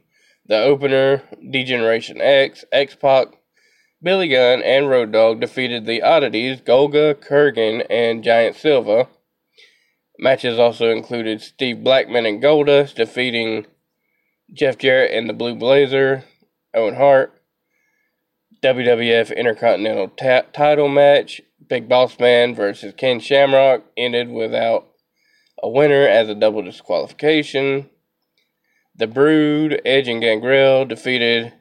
The 0.47 0.63
opener, 0.63 1.23
D-Generation 1.51 2.21
X, 2.21 2.65
X 2.73 2.95
Pac, 2.95 3.29
Billy 4.03 4.29
Gunn, 4.29 4.63
and 4.63 4.89
Road 4.89 5.13
Dogg 5.13 5.41
defeated 5.41 5.85
the 5.85 6.03
Oddities, 6.03 6.61
Golga, 6.61 7.15
Kurgan, 7.15 7.85
and 7.91 8.25
Giant 8.25 8.57
Silva. 8.57 9.09
Matches 10.19 10.59
also 10.59 10.91
included 10.91 11.43
Steve 11.43 11.85
Blackman 11.85 12.27
and 12.27 12.43
Goldust 12.43 12.95
defeating 12.95 13.67
Jeff 14.53 14.79
Jarrett 14.79 15.13
and 15.13 15.29
the 15.29 15.35
Blue 15.35 15.55
Blazer, 15.55 16.25
Owen 16.75 16.95
Hart. 16.95 17.35
WWF 18.63 19.37
Intercontinental 19.37 20.09
ta- 20.09 20.47
title 20.53 20.89
match, 20.89 21.41
Big 21.69 21.89
Boss 21.89 22.19
Man 22.19 22.55
versus 22.55 22.95
Ken 22.97 23.21
Shamrock, 23.21 23.85
ended 23.97 24.31
without 24.31 24.89
a 25.63 25.69
winner 25.69 26.07
as 26.07 26.29
a 26.29 26.35
double 26.35 26.63
disqualification. 26.63 27.91
The 28.97 29.07
Brood, 29.07 29.81
Edge 29.85 30.09
and 30.09 30.21
Gangrel 30.21 30.87
defeated 30.87 31.53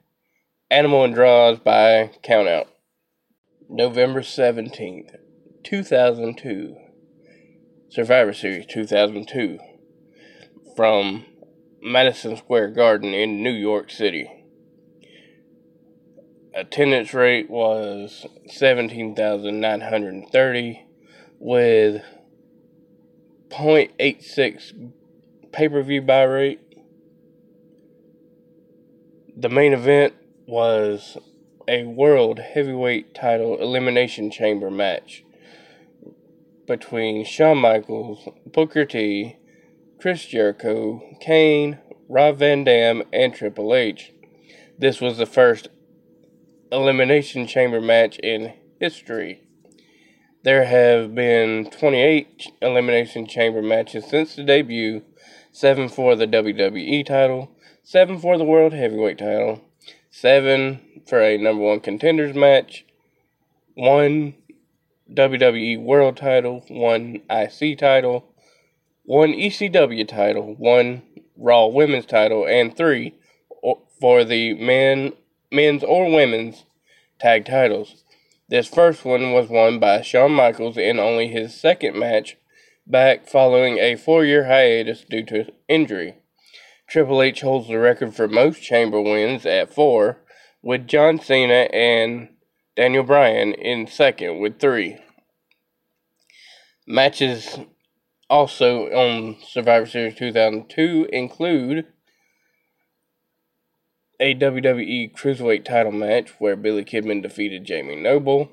Animal 0.72 1.04
and 1.04 1.14
Droz 1.14 1.60
by 1.60 2.12
countout. 2.24 2.68
November 3.70 4.22
17th, 4.22 5.16
2002. 5.64 6.76
Survivor 7.90 8.34
Series 8.34 8.66
2002. 8.66 9.60
From 10.76 11.26
Madison 11.82 12.38
Square 12.38 12.72
Garden 12.72 13.14
in 13.14 13.44
New 13.44 13.52
York 13.52 13.92
City. 13.92 14.37
Attendance 16.58 17.14
rate 17.14 17.50
was 17.52 18.26
17,930 18.48 20.86
with 21.38 22.02
0.86 23.50 24.92
pay 25.52 25.70
per 25.70 25.84
view 25.84 26.02
buy 26.02 26.24
rate. 26.24 26.60
The 29.38 29.50
main 29.50 29.74
event 29.74 30.16
was 30.48 31.20
a 31.68 31.84
World 31.84 32.40
Heavyweight 32.40 33.14
Title 33.14 33.62
Elimination 33.62 34.32
Chamber 34.32 34.72
match 34.72 35.24
between 36.66 37.24
Shawn 37.24 37.60
Michaels, 37.60 38.30
Booker 38.48 38.84
T, 38.84 39.38
Chris 40.02 40.26
Jericho, 40.26 41.04
Kane, 41.22 41.78
Rob 42.10 42.40
Van 42.40 42.64
Dam, 42.64 43.04
and 43.14 43.32
Triple 43.32 43.76
H. 43.76 44.12
This 44.80 45.00
was 45.00 45.20
the 45.20 45.28
first 45.28 45.70
Elimination 46.72 47.48
Chamber 47.48 47.82
match 47.82 48.18
in 48.20 48.54
history. 48.80 49.42
There 50.44 50.66
have 50.66 51.14
been 51.16 51.70
28 51.70 52.52
Elimination 52.62 53.28
Chamber 53.28 53.62
matches 53.62 54.06
since 54.06 54.36
the 54.36 54.44
debut. 54.44 55.04
7 55.58 55.90
for 55.90 56.16
the 56.16 56.28
WWE 56.28 57.04
title, 57.04 57.50
7 57.82 58.20
for 58.20 58.38
the 58.38 58.44
World 58.44 58.74
Heavyweight 58.74 59.18
title, 59.18 59.60
7 60.12 61.02
for 61.08 61.20
a 61.20 61.36
number 61.40 61.64
one 61.64 61.80
contenders 61.80 62.36
match, 62.36 62.86
1 63.74 64.36
WWE 65.12 65.82
World 65.82 66.16
title, 66.16 66.64
1 66.68 67.22
IC 67.28 67.80
title, 67.80 68.36
1 69.06 69.34
ECW 69.34 70.08
title, 70.08 70.54
1 70.60 71.02
Raw 71.38 71.66
Women's 71.66 72.06
title, 72.06 72.46
and 72.46 72.78
3 72.78 73.16
for 74.00 74.24
the 74.24 74.54
men, 74.54 75.14
men's 75.52 75.84
or 75.84 76.12
women's 76.12 76.66
tag 77.20 77.46
titles. 77.46 78.04
This 78.50 78.68
first 78.68 79.04
one 79.04 79.34
was 79.34 79.50
won 79.50 79.80
by 79.80 80.02
Shawn 80.02 80.32
Michaels 80.32 80.78
in 80.78 81.00
only 81.00 81.28
his 81.28 81.60
second 81.60 81.98
match 81.98 82.38
back 82.86 83.28
following 83.28 83.78
a 83.78 83.96
four 83.96 84.24
year 84.24 84.46
hiatus 84.46 85.04
due 85.04 85.24
to 85.26 85.52
injury. 85.68 86.16
Triple 86.88 87.22
H 87.22 87.42
holds 87.42 87.68
the 87.68 87.78
record 87.78 88.16
for 88.16 88.28
most 88.28 88.64
chamber 88.64 89.02
wins 89.02 89.46
at 89.46 89.74
four, 89.74 90.22
with 90.62 90.88
John 90.88 91.20
Cena 91.20 91.68
and 91.74 92.30
Daniel 92.76 93.04
Bryan 93.04 93.54
in 93.54 93.88
second 93.88 94.40
with 94.40 94.60
three. 94.60 94.98
Matches 96.86 97.60
also 98.30 98.86
on 98.86 99.36
Survivor 99.46 99.86
Series 99.86 100.16
2002 100.16 101.10
include 101.12 101.86
a 104.20 104.34
WWE 104.34 105.14
Cruiserweight 105.14 105.64
title 105.64 105.92
match 105.92 106.34
where 106.40 106.56
Billy 106.56 106.84
Kidman 106.84 107.22
defeated 107.22 107.66
Jamie 107.66 107.96
Noble. 107.96 108.52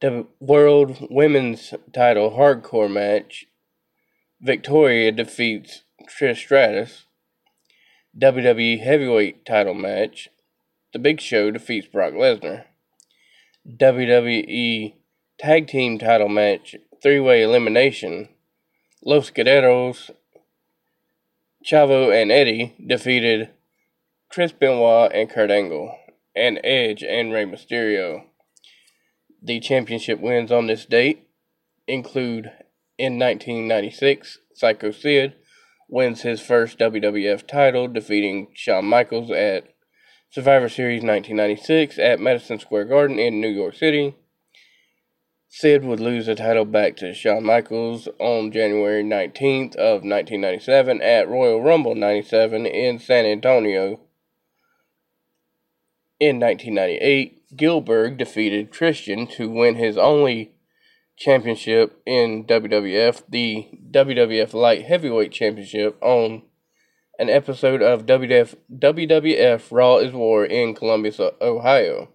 The 0.00 0.26
World 0.40 1.06
Women's 1.10 1.74
title 1.92 2.32
hardcore 2.32 2.90
match. 2.90 3.46
Victoria 4.40 5.12
defeats 5.12 5.82
Trish 6.08 6.38
Stratus. 6.38 7.04
WWE 8.18 8.80
Heavyweight 8.80 9.44
title 9.44 9.74
match. 9.74 10.28
The 10.92 10.98
Big 10.98 11.20
Show 11.20 11.50
defeats 11.50 11.86
Brock 11.86 12.14
Lesnar. 12.14 12.64
WWE 13.68 14.94
Tag 15.38 15.68
Team 15.68 15.98
title 15.98 16.28
match. 16.28 16.74
Three 17.02 17.20
way 17.20 17.42
elimination. 17.42 18.28
Los 19.04 19.30
Guerreros, 19.30 20.10
Chavo, 21.64 22.12
and 22.12 22.32
Eddie 22.32 22.74
defeated 22.84 23.50
Chris 24.30 24.52
Benoit 24.52 25.10
and 25.14 25.30
Kurt 25.30 25.50
Angle, 25.50 25.96
and 26.36 26.60
Edge 26.62 27.02
and 27.02 27.32
Rey 27.32 27.44
Mysterio. 27.44 28.24
The 29.42 29.58
championship 29.60 30.20
wins 30.20 30.52
on 30.52 30.66
this 30.66 30.84
date 30.84 31.28
include 31.86 32.52
in 32.98 33.18
1996, 33.18 34.38
Psycho 34.52 34.90
Sid 34.90 35.34
wins 35.88 36.22
his 36.22 36.40
first 36.40 36.78
WWF 36.78 37.46
title, 37.46 37.88
defeating 37.88 38.48
Shawn 38.54 38.84
Michaels 38.84 39.30
at 39.30 39.74
Survivor 40.30 40.68
Series 40.68 41.02
1996 41.02 41.98
at 41.98 42.20
Madison 42.20 42.58
Square 42.58 42.86
Garden 42.86 43.18
in 43.18 43.40
New 43.40 43.48
York 43.48 43.74
City. 43.74 44.14
Sid 45.48 45.84
would 45.84 46.00
lose 46.00 46.26
the 46.26 46.34
title 46.34 46.66
back 46.66 46.96
to 46.96 47.14
Shawn 47.14 47.44
Michaels 47.44 48.06
on 48.18 48.52
January 48.52 49.02
19th 49.02 49.74
of 49.76 50.02
1997 50.02 51.00
at 51.00 51.28
Royal 51.28 51.62
Rumble 51.62 51.94
97 51.94 52.66
in 52.66 52.98
San 52.98 53.24
Antonio. 53.24 54.00
In 56.20 56.40
1998, 56.40 57.56
Gillberg 57.56 58.18
defeated 58.18 58.72
Christian 58.72 59.28
to 59.28 59.48
win 59.48 59.76
his 59.76 59.96
only 59.96 60.50
championship 61.16 62.02
in 62.04 62.44
WWF, 62.44 63.22
the 63.28 63.68
WWF 63.92 64.52
Light 64.52 64.84
Heavyweight 64.86 65.30
Championship, 65.30 65.96
on 66.02 66.42
an 67.20 67.30
episode 67.30 67.82
of 67.82 68.04
WWF, 68.04 68.56
WWF 68.68 69.68
Raw 69.70 69.98
is 69.98 70.12
War 70.12 70.44
in 70.44 70.74
Columbus, 70.74 71.20
Ohio. 71.40 72.08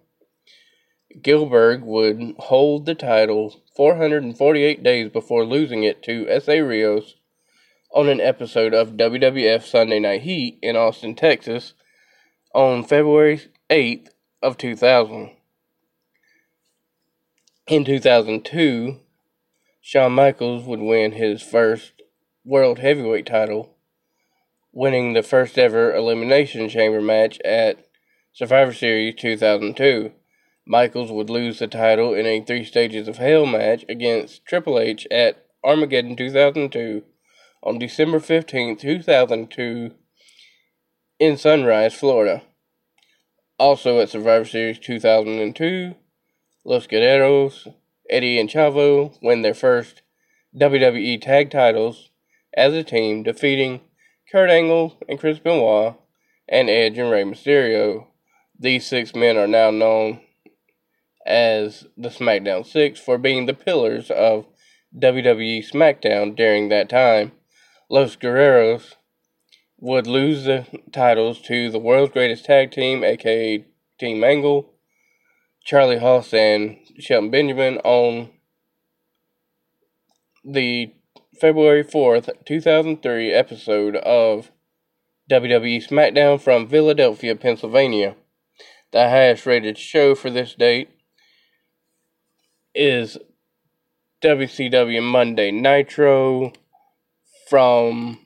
Gillberg 1.22 1.82
would 1.82 2.34
hold 2.40 2.84
the 2.84 2.94
title 2.94 3.62
448 3.74 4.82
days 4.82 5.08
before 5.08 5.46
losing 5.46 5.82
it 5.82 6.02
to 6.02 6.28
Essa 6.28 6.62
Rios 6.62 7.14
on 7.90 8.10
an 8.10 8.20
episode 8.20 8.74
of 8.74 8.98
WWF 8.98 9.62
Sunday 9.62 10.00
Night 10.00 10.22
Heat 10.22 10.58
in 10.60 10.76
Austin, 10.76 11.14
Texas 11.14 11.72
on 12.54 12.84
February 12.84 13.40
8th 13.70 14.08
of 14.42 14.58
2000. 14.58 15.30
In 17.66 17.84
2002, 17.86 19.00
Shawn 19.80 20.12
Michaels 20.12 20.66
would 20.66 20.80
win 20.80 21.12
his 21.12 21.40
first 21.40 22.02
World 22.44 22.80
Heavyweight 22.80 23.24
title, 23.24 23.74
winning 24.70 25.14
the 25.14 25.22
first 25.22 25.58
ever 25.58 25.94
Elimination 25.94 26.68
Chamber 26.68 27.00
match 27.00 27.40
at 27.42 27.86
Survivor 28.34 28.74
Series 28.74 29.14
2002. 29.14 30.12
Michaels 30.66 31.10
would 31.10 31.30
lose 31.30 31.58
the 31.58 31.66
title 31.66 32.12
in 32.12 32.26
a 32.26 32.44
Three 32.44 32.64
Stages 32.64 33.08
of 33.08 33.16
Hell 33.16 33.46
match 33.46 33.82
against 33.88 34.44
Triple 34.44 34.78
H 34.78 35.06
at 35.10 35.46
Armageddon 35.64 36.16
2002 36.16 37.02
on 37.62 37.78
December 37.78 38.20
15, 38.20 38.76
2002, 38.76 39.94
in 41.18 41.38
Sunrise, 41.38 41.94
Florida. 41.94 42.42
Also 43.58 44.00
at 44.00 44.08
Survivor 44.08 44.44
Series 44.44 44.78
2002, 44.80 45.94
Los 46.64 46.86
Guerreros, 46.86 47.72
Eddie 48.10 48.40
and 48.40 48.50
Chavo 48.50 49.16
win 49.22 49.42
their 49.42 49.54
first 49.54 50.02
WWE 50.56 51.20
tag 51.22 51.50
titles 51.50 52.10
as 52.56 52.74
a 52.74 52.82
team, 52.82 53.22
defeating 53.22 53.80
Kurt 54.30 54.50
Angle 54.50 54.98
and 55.08 55.18
Chris 55.18 55.38
Benoit 55.38 55.94
and 56.48 56.68
Edge 56.68 56.98
and 56.98 57.10
Rey 57.10 57.22
Mysterio. 57.22 58.08
These 58.58 58.86
six 58.86 59.14
men 59.14 59.36
are 59.36 59.46
now 59.46 59.70
known 59.70 60.20
as 61.26 61.86
the 61.96 62.08
SmackDown 62.08 62.66
Six 62.66 62.98
for 62.98 63.18
being 63.18 63.46
the 63.46 63.54
pillars 63.54 64.10
of 64.10 64.46
WWE 64.96 65.68
SmackDown 65.68 66.36
during 66.36 66.68
that 66.68 66.88
time. 66.88 67.32
Los 67.88 68.16
Guerreros 68.16 68.94
would 69.84 70.06
lose 70.06 70.44
the 70.44 70.66
titles 70.92 71.42
to 71.42 71.70
the 71.70 71.78
world's 71.78 72.10
greatest 72.10 72.46
tag 72.46 72.70
team, 72.70 73.04
aka 73.04 73.62
Team 74.00 74.24
Angle, 74.24 74.72
Charlie 75.62 75.98
Haas 75.98 76.32
and 76.32 76.78
Shelton 76.98 77.30
Benjamin 77.30 77.76
on 77.84 78.30
the 80.42 80.90
February 81.38 81.84
4th, 81.84 82.30
2003 82.46 83.30
episode 83.30 83.96
of 83.96 84.50
WWE 85.30 85.86
SmackDown 85.86 86.40
from 86.40 86.66
Philadelphia, 86.66 87.36
Pennsylvania. 87.36 88.16
The 88.90 89.10
highest 89.10 89.44
rated 89.44 89.76
show 89.76 90.14
for 90.14 90.30
this 90.30 90.54
date 90.54 90.88
is 92.74 93.18
WCW 94.22 95.02
Monday 95.02 95.50
Nitro 95.50 96.54
from 97.50 98.23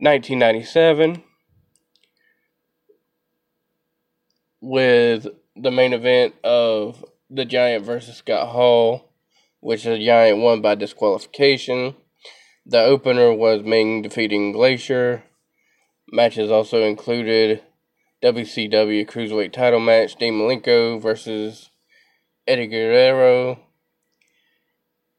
nineteen 0.00 0.38
ninety 0.38 0.62
seven 0.62 1.22
with 4.60 5.26
the 5.56 5.70
main 5.70 5.92
event 5.92 6.34
of 6.44 7.04
the 7.30 7.44
Giant 7.44 7.84
versus 7.84 8.16
Scott 8.16 8.48
Hall, 8.48 9.12
which 9.60 9.84
the 9.84 9.98
Giant 9.98 10.38
won 10.38 10.60
by 10.60 10.74
disqualification. 10.74 11.94
The 12.66 12.82
opener 12.82 13.32
was 13.32 13.62
Ming 13.62 14.02
defeating 14.02 14.52
Glacier. 14.52 15.24
Matches 16.10 16.50
also 16.50 16.84
included 16.84 17.62
WCW 18.22 19.06
Cruiserweight 19.06 19.52
title 19.52 19.80
match 19.80 20.16
Dean 20.16 20.34
Malenko 20.34 21.00
versus 21.00 21.70
Eddie 22.46 22.66
Guerrero 22.66 23.60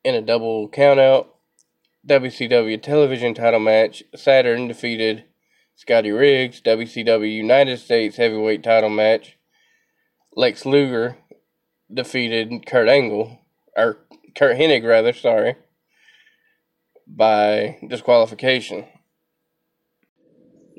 in 0.04 0.16
a 0.16 0.22
double 0.22 0.70
countout. 0.70 1.28
WCW 2.08 2.82
television 2.82 3.34
title 3.34 3.60
match 3.60 4.04
Saturn 4.16 4.70
defeated 4.70 5.26
Scotty 5.76 6.12
Riggs. 6.12 6.62
WCW 6.62 7.30
United 7.30 7.78
States 7.80 8.16
heavyweight 8.16 8.64
title 8.64 8.90
match 8.90 9.38
Lex 10.36 10.66
Luger 10.66 11.18
defeated 11.94 12.66
Kurt 12.66 12.88
Angle, 12.88 13.40
or 13.76 13.98
Kurt 14.36 14.58
Hennig 14.58 14.88
rather, 14.88 15.12
sorry, 15.12 15.56
by 17.06 17.78
disqualification. 17.86 18.86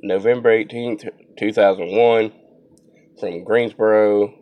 November 0.02 0.50
18th, 0.50 1.10
2001, 1.38 2.32
from 3.18 3.44
Greensboro 3.44 4.32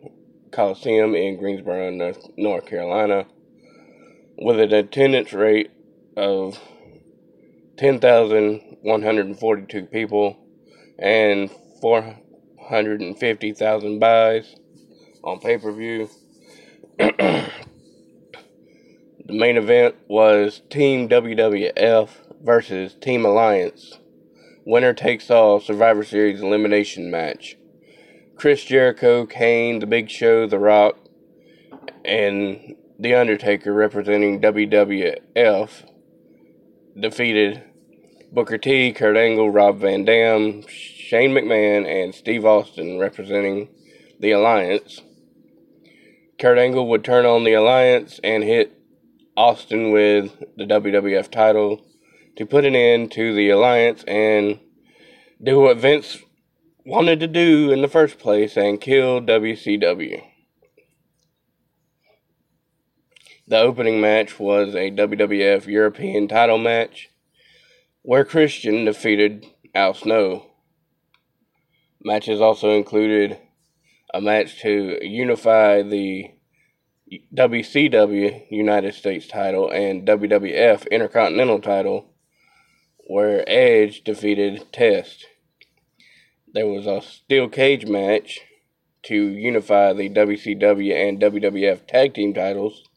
Coliseum 0.53 1.13
in 1.13 1.37
Greensboro, 1.37 1.91
North 2.37 2.65
Carolina, 2.65 3.25
with 4.37 4.61
an 4.61 4.73
attendance 4.73 5.33
rate 5.33 5.71
of 6.19 6.59
10,142 7.77 9.85
people 9.85 10.37
and 10.97 11.49
450,000 11.81 13.99
buys 13.99 14.55
on 15.23 15.39
pay 15.39 15.57
per 15.57 15.71
view. 15.71 16.09
the 16.97 17.49
main 19.27 19.55
event 19.57 19.95
was 20.07 20.61
Team 20.69 21.07
WWF 21.07 22.09
versus 22.43 22.95
Team 22.95 23.23
Alliance 23.25 23.99
winner 24.69 24.93
takes 24.93 25.31
all 25.31 25.59
Survivor 25.59 26.03
Series 26.03 26.41
elimination 26.41 27.09
match. 27.09 27.57
Chris 28.35 28.63
Jericho, 28.63 29.25
Kane, 29.25 29.79
The 29.79 29.87
Big 29.87 30.11
Show, 30.11 30.45
The 30.45 30.59
Rock, 30.59 30.95
and 32.05 32.75
The 32.99 33.15
Undertaker 33.15 33.73
representing 33.73 34.39
WWF 34.39 35.88
defeated 36.97 37.63
Booker 38.31 38.57
T, 38.57 38.93
Kurt 38.93 39.17
Angle, 39.17 39.49
Rob 39.49 39.79
Van 39.79 40.05
Dam, 40.05 40.63
Shane 40.67 41.31
McMahon, 41.31 41.85
and 41.85 42.13
Steve 42.13 42.45
Austin 42.45 42.99
representing 42.99 43.69
the 44.19 44.31
Alliance. 44.31 45.01
Kurt 46.39 46.57
Angle 46.57 46.87
would 46.87 47.03
turn 47.03 47.25
on 47.25 47.43
the 47.43 47.53
Alliance 47.53 48.19
and 48.23 48.43
hit 48.43 48.79
Austin 49.35 49.91
with 49.91 50.43
the 50.57 50.65
WWF 50.65 51.31
title 51.31 51.81
to 52.35 52.45
put 52.45 52.65
an 52.65 52.75
end 52.75 53.11
to 53.11 53.33
the 53.33 53.49
alliance 53.49 54.03
and 54.03 54.59
do 55.41 55.59
what 55.59 55.77
Vince 55.77 56.17
wanted 56.85 57.19
to 57.19 57.27
do 57.27 57.71
in 57.71 57.81
the 57.81 57.87
first 57.87 58.19
place 58.19 58.57
and 58.57 58.81
kill 58.81 59.21
WCW. 59.21 60.28
The 63.49 63.57
opening 63.57 63.99
match 63.99 64.39
was 64.39 64.75
a 64.75 64.91
WWF 64.91 65.65
European 65.65 66.27
title 66.27 66.59
match 66.59 67.09
where 68.03 68.23
Christian 68.23 68.85
defeated 68.85 69.43
Al 69.73 69.95
Snow. 69.95 70.51
Matches 71.99 72.41
also 72.41 72.77
included 72.77 73.39
a 74.13 74.21
match 74.21 74.61
to 74.61 74.99
unify 75.01 75.81
the 75.81 76.29
WCW 77.33 78.51
United 78.51 78.93
States 78.93 79.25
title 79.25 79.71
and 79.71 80.07
WWF 80.07 80.87
Intercontinental 80.91 81.59
title 81.59 82.05
where 83.07 83.43
Edge 83.47 84.03
defeated 84.03 84.71
Test. 84.71 85.25
There 86.53 86.67
was 86.67 86.85
a 86.85 87.01
steel 87.01 87.49
cage 87.49 87.87
match 87.87 88.41
to 89.05 89.15
unify 89.15 89.93
the 89.93 90.07
WCW 90.07 90.93
and 90.93 91.19
WWF 91.19 91.87
tag 91.87 92.13
team 92.13 92.35
titles 92.35 92.88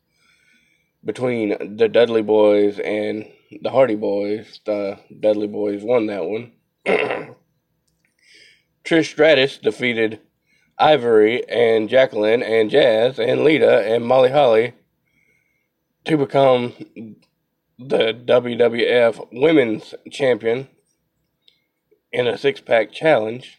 between 1.04 1.76
the 1.76 1.88
Dudley 1.88 2.22
Boys 2.22 2.78
and 2.78 3.28
the 3.60 3.70
Hardy 3.70 3.96
Boys. 3.96 4.60
The 4.64 4.98
Dudley 5.20 5.48
Boys 5.48 5.82
won 5.82 6.06
that 6.06 6.24
one. 6.24 6.52
Trish 8.84 9.10
Stratus 9.10 9.58
defeated 9.58 10.20
Ivory 10.78 11.48
and 11.48 11.88
Jacqueline 11.88 12.42
and 12.42 12.70
Jazz 12.70 13.18
and 13.18 13.44
Lita 13.44 13.82
and 13.82 14.04
Molly 14.04 14.30
Holly 14.30 14.74
to 16.04 16.16
become 16.16 16.72
the 17.78 18.12
WWF 18.12 19.28
Women's 19.32 19.94
Champion 20.10 20.68
in 22.10 22.26
a 22.26 22.36
six 22.36 22.60
pack 22.60 22.92
challenge. 22.92 23.58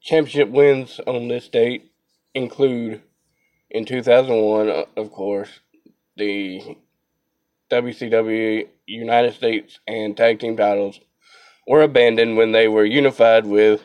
Championship 0.00 0.50
wins 0.50 1.00
on 1.06 1.28
this 1.28 1.48
date 1.48 1.92
include 2.34 3.02
in 3.70 3.84
2001, 3.84 4.68
uh, 4.68 4.84
of 4.96 5.12
course, 5.12 5.60
the 6.16 6.76
WCW 7.70 8.68
United 8.86 9.34
States 9.34 9.80
and 9.86 10.16
tag 10.16 10.38
team 10.38 10.56
titles 10.56 11.00
were 11.66 11.82
abandoned 11.82 12.36
when 12.36 12.52
they 12.52 12.68
were 12.68 12.84
unified 12.84 13.44
with 13.44 13.82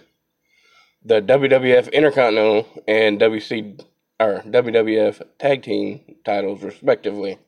the 1.03 1.21
WWF 1.21 1.91
Intercontinental 1.91 2.67
and 2.87 3.19
WC 3.19 3.81
or 4.19 4.43
WWF 4.45 5.21
tag 5.39 5.63
team 5.63 6.01
titles, 6.23 6.61
respectively. 6.61 7.39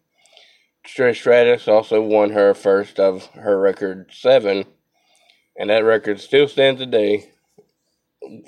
Trish 0.85 1.17
Stratus 1.17 1.67
also 1.67 2.01
won 2.01 2.31
her 2.31 2.55
first 2.55 2.99
of 2.99 3.27
her 3.35 3.59
record 3.59 4.09
seven, 4.11 4.65
and 5.55 5.69
that 5.69 5.85
record 5.85 6.19
still 6.19 6.47
stands 6.47 6.81
today. 6.81 7.29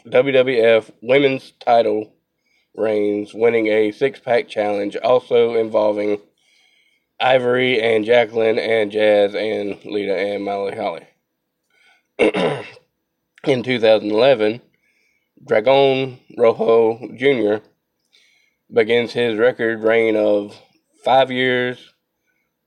WWF 0.07 0.89
Women's 1.01 1.51
Title 1.59 2.14
reigns, 2.77 3.33
winning 3.33 3.67
a 3.67 3.91
six 3.91 4.19
pack 4.19 4.47
challenge, 4.47 4.95
also 4.97 5.55
involving 5.55 6.19
Ivory 7.19 7.81
and 7.81 8.05
Jacqueline 8.05 8.59
and 8.59 8.91
Jazz 8.91 9.35
and 9.35 9.83
Lita 9.85 10.15
and 10.15 10.43
Molly 10.43 10.75
Holly. 10.75 11.07
In 13.43 13.63
2011, 13.63 14.61
Dragon 15.45 16.19
Rojo 16.37 16.99
Jr 17.15 17.65
begins 18.71 19.13
his 19.13 19.37
record 19.37 19.83
reign 19.83 20.15
of 20.15 20.59
five 21.03 21.31
years, 21.31 21.93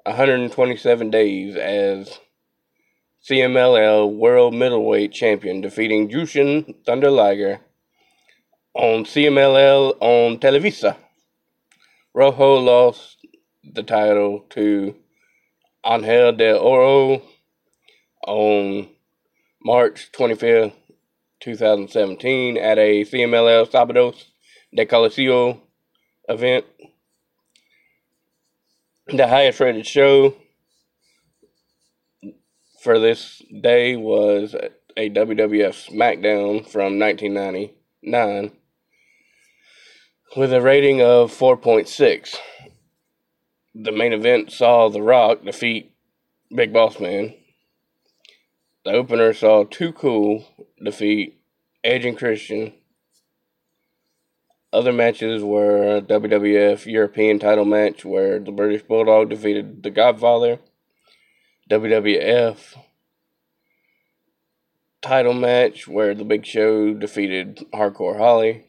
127 0.04 1.10
days 1.10 1.56
as 1.56 2.20
CMLL 3.28 4.14
World 4.14 4.54
Middleweight 4.54 5.12
Champion, 5.12 5.60
defeating 5.60 6.08
Jushin 6.08 6.74
Thunder 6.86 7.10
Liger 7.10 7.60
on 8.78 9.04
CMLL 9.04 9.96
on 10.00 10.38
Televisa. 10.38 10.96
Rojo 12.14 12.58
lost 12.60 13.26
the 13.64 13.82
title 13.82 14.46
to 14.50 14.94
Angel 15.84 16.32
del 16.32 16.58
Oro 16.58 17.20
on 18.24 18.88
March 19.60 20.12
25th, 20.12 20.74
2017 21.40 22.56
at 22.56 22.78
a 22.78 23.04
CMLL 23.04 23.68
Sábados 23.68 24.26
de 24.72 24.86
Coliseo 24.86 25.58
event. 26.28 26.64
The 29.08 29.26
highest 29.26 29.58
rated 29.58 29.86
show 29.88 30.36
for 32.80 33.00
this 33.00 33.42
day 33.60 33.96
was 33.96 34.54
a 34.96 35.10
WWF 35.10 35.90
SmackDown 35.90 36.64
from 36.68 37.00
1999 37.00 38.52
with 40.36 40.52
a 40.52 40.60
rating 40.60 41.00
of 41.00 41.32
4.6. 41.32 42.36
the 43.74 43.92
main 43.92 44.12
event 44.12 44.52
saw 44.52 44.88
The 44.88 45.02
Rock 45.02 45.42
defeat 45.42 45.94
Big 46.54 46.72
Boss 46.72 47.00
Man. 47.00 47.34
The 48.84 48.92
opener 48.92 49.32
saw 49.32 49.64
Too 49.64 49.92
Cool 49.92 50.46
defeat 50.82 51.40
Edge 51.82 52.04
and 52.04 52.16
Christian. 52.16 52.74
Other 54.70 54.92
matches 54.92 55.42
were 55.42 55.96
a 55.96 56.02
WWF 56.02 56.84
European 56.84 57.38
title 57.38 57.64
match 57.64 58.04
where 58.04 58.38
the 58.38 58.52
British 58.52 58.82
Bulldog 58.82 59.30
defeated 59.30 59.82
the 59.82 59.90
Godfather. 59.90 60.58
WWF 61.70 62.76
title 65.00 65.34
match 65.34 65.88
where 65.88 66.14
the 66.14 66.24
Big 66.24 66.44
Show 66.44 66.92
defeated 66.92 67.64
Hardcore 67.72 68.18
Holly. 68.18 68.67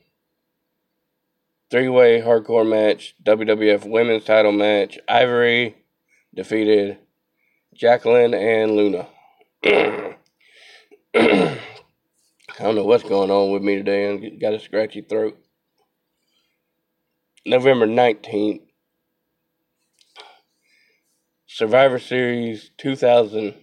Three 1.69 1.87
way 1.87 2.19
hardcore 2.19 2.67
match, 2.67 3.15
WWF 3.23 3.87
women's 3.87 4.23
title 4.23 4.51
match. 4.51 4.97
Ivory 5.07 5.75
defeated 6.33 6.97
Jacqueline 7.75 8.33
and 8.33 8.75
Luna. 8.75 9.07
I 9.63 11.57
don't 12.57 12.75
know 12.75 12.85
what's 12.85 13.03
going 13.03 13.29
on 13.29 13.51
with 13.51 13.61
me 13.61 13.75
today. 13.75 14.11
I 14.11 14.29
got 14.29 14.55
a 14.55 14.59
scratchy 14.59 15.01
throat. 15.01 15.37
November 17.45 17.85
19th, 17.85 18.61
Survivor 21.45 21.99
Series 21.99 22.71
2000 22.77 23.53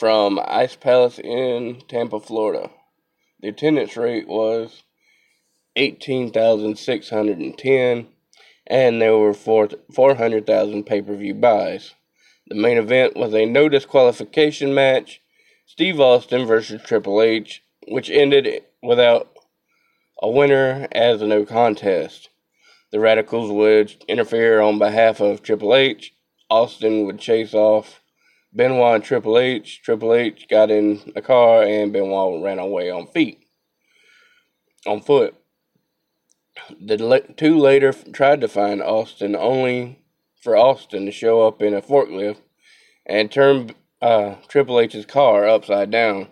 from 0.00 0.40
Ice 0.44 0.74
Palace 0.74 1.20
in 1.20 1.82
Tampa, 1.88 2.18
Florida. 2.18 2.70
The 3.40 3.48
attendance 3.48 3.96
rate 3.96 4.26
was 4.26 4.82
18,610 5.76 8.06
and 8.66 9.02
there 9.02 9.16
were 9.16 9.34
400,000 9.34 10.84
pay 10.84 11.02
per 11.02 11.16
view 11.16 11.34
buys. 11.34 11.94
The 12.46 12.54
main 12.54 12.78
event 12.78 13.16
was 13.16 13.34
a 13.34 13.44
no 13.46 13.68
disqualification 13.68 14.72
match 14.74 15.20
Steve 15.66 16.00
Austin 16.00 16.46
versus 16.46 16.82
Triple 16.82 17.20
H, 17.22 17.62
which 17.86 18.10
ended 18.10 18.64
without 18.82 19.30
a 20.20 20.28
winner 20.28 20.88
as 20.92 21.22
a 21.22 21.26
no 21.26 21.44
contest. 21.44 22.28
The 22.90 22.98
Radicals 22.98 23.52
would 23.52 23.94
interfere 24.08 24.60
on 24.60 24.80
behalf 24.80 25.20
of 25.20 25.42
Triple 25.42 25.76
H. 25.76 26.12
Austin 26.50 27.06
would 27.06 27.20
chase 27.20 27.54
off 27.54 28.02
Benoit 28.52 28.96
and 28.96 29.04
Triple 29.04 29.38
H. 29.38 29.80
Triple 29.84 30.12
H 30.12 30.48
got 30.48 30.72
in 30.72 31.12
a 31.14 31.22
car 31.22 31.62
and 31.62 31.92
Benoit 31.92 32.42
ran 32.42 32.58
away 32.58 32.90
on 32.90 33.06
feet, 33.06 33.46
on 34.86 35.00
foot. 35.00 35.39
The 36.80 37.24
two 37.36 37.58
later 37.58 37.92
tried 37.92 38.40
to 38.40 38.48
find 38.48 38.82
Austin 38.82 39.36
only 39.36 39.98
for 40.40 40.56
Austin 40.56 41.06
to 41.06 41.12
show 41.12 41.46
up 41.46 41.62
in 41.62 41.74
a 41.74 41.82
forklift 41.82 42.38
and 43.06 43.30
turn 43.30 43.72
uh, 44.00 44.36
Triple 44.48 44.80
H's 44.80 45.06
car 45.06 45.48
upside 45.48 45.90
down. 45.90 46.28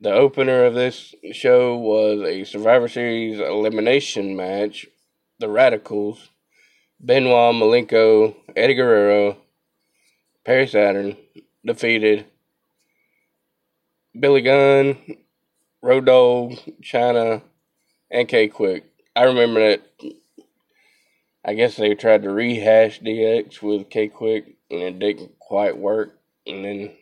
The 0.00 0.12
opener 0.12 0.64
of 0.64 0.74
this 0.74 1.14
show 1.32 1.76
was 1.76 2.22
a 2.22 2.44
Survivor 2.44 2.88
Series 2.88 3.38
elimination 3.38 4.34
match. 4.34 4.86
The 5.38 5.48
Radicals 5.48 6.30
Benoit, 7.04 7.54
Malenko, 7.54 8.36
Eddie 8.54 8.74
Guerrero, 8.74 9.36
Perry 10.44 10.68
Saturn 10.68 11.16
defeated 11.64 12.26
Billy 14.18 14.40
Gunn, 14.40 14.98
Road 15.82 16.06
Dogg, 16.06 16.52
Chyna, 16.80 17.42
and 18.10 18.28
K-Kwik. 18.28 18.84
I 19.16 19.24
remember 19.24 19.60
that. 19.60 19.82
I 21.44 21.54
guess 21.54 21.76
they 21.76 21.96
tried 21.96 22.22
to 22.22 22.30
rehash 22.30 23.00
DX 23.00 23.60
with 23.60 23.90
K-Kwik, 23.90 24.54
and 24.70 24.80
it 24.80 24.98
didn't 25.00 25.38
quite 25.40 25.76
work. 25.76 26.16
And 26.46 26.64
then 26.64 26.92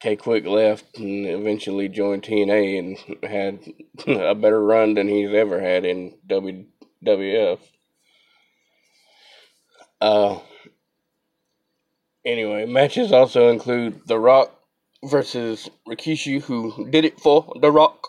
K-Kwik 0.00 0.46
left 0.46 0.98
and 0.98 1.26
eventually 1.26 1.88
joined 1.88 2.24
TNA 2.24 2.78
and 2.78 3.22
had 3.30 3.60
a 4.06 4.34
better 4.34 4.62
run 4.62 4.94
than 4.94 5.08
he's 5.08 5.32
ever 5.32 5.60
had 5.60 5.84
in 5.84 6.14
WWF. 6.28 7.60
Uh, 10.00 10.40
anyway, 12.24 12.66
matches 12.66 13.12
also 13.12 13.48
include 13.48 14.02
The 14.06 14.18
Rock 14.18 14.52
versus 15.04 15.68
Rikishi, 15.88 16.42
who 16.42 16.88
did 16.90 17.04
it 17.04 17.20
for 17.20 17.52
The 17.60 17.70
Rock. 17.70 18.08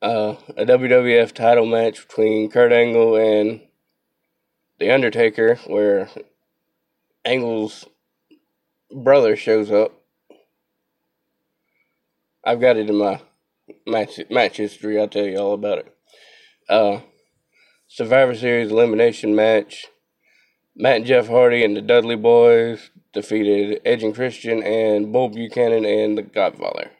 Uh, 0.00 0.36
a 0.56 0.64
WWF 0.64 1.32
title 1.32 1.66
match 1.66 2.06
between 2.06 2.50
Kurt 2.50 2.72
Angle 2.72 3.16
and 3.16 3.60
The 4.78 4.92
Undertaker, 4.92 5.56
where 5.66 6.08
Angle's 7.24 7.84
brother 8.94 9.34
shows 9.34 9.70
up. 9.70 9.92
I've 12.44 12.60
got 12.60 12.76
it 12.76 12.88
in 12.88 12.96
my 12.96 13.20
match 13.86 14.20
match 14.30 14.56
history. 14.56 15.00
I'll 15.00 15.08
tell 15.08 15.26
you 15.26 15.36
all 15.36 15.52
about 15.52 15.78
it. 15.78 15.94
Uh, 16.68 17.00
Survivor 17.88 18.34
Series 18.34 18.70
elimination 18.70 19.34
match. 19.34 19.86
Matt 20.76 20.96
and 20.98 21.06
Jeff 21.06 21.26
Hardy 21.26 21.64
and 21.64 21.76
the 21.76 21.82
Dudley 21.82 22.14
Boys 22.14 22.90
defeated 23.20 23.80
Edge 23.84 24.04
and 24.04 24.14
Christian 24.14 24.62
and 24.62 25.12
Bull 25.12 25.28
Buchanan 25.28 25.84
and 25.84 26.16
the 26.16 26.22
Godfather. 26.22 26.92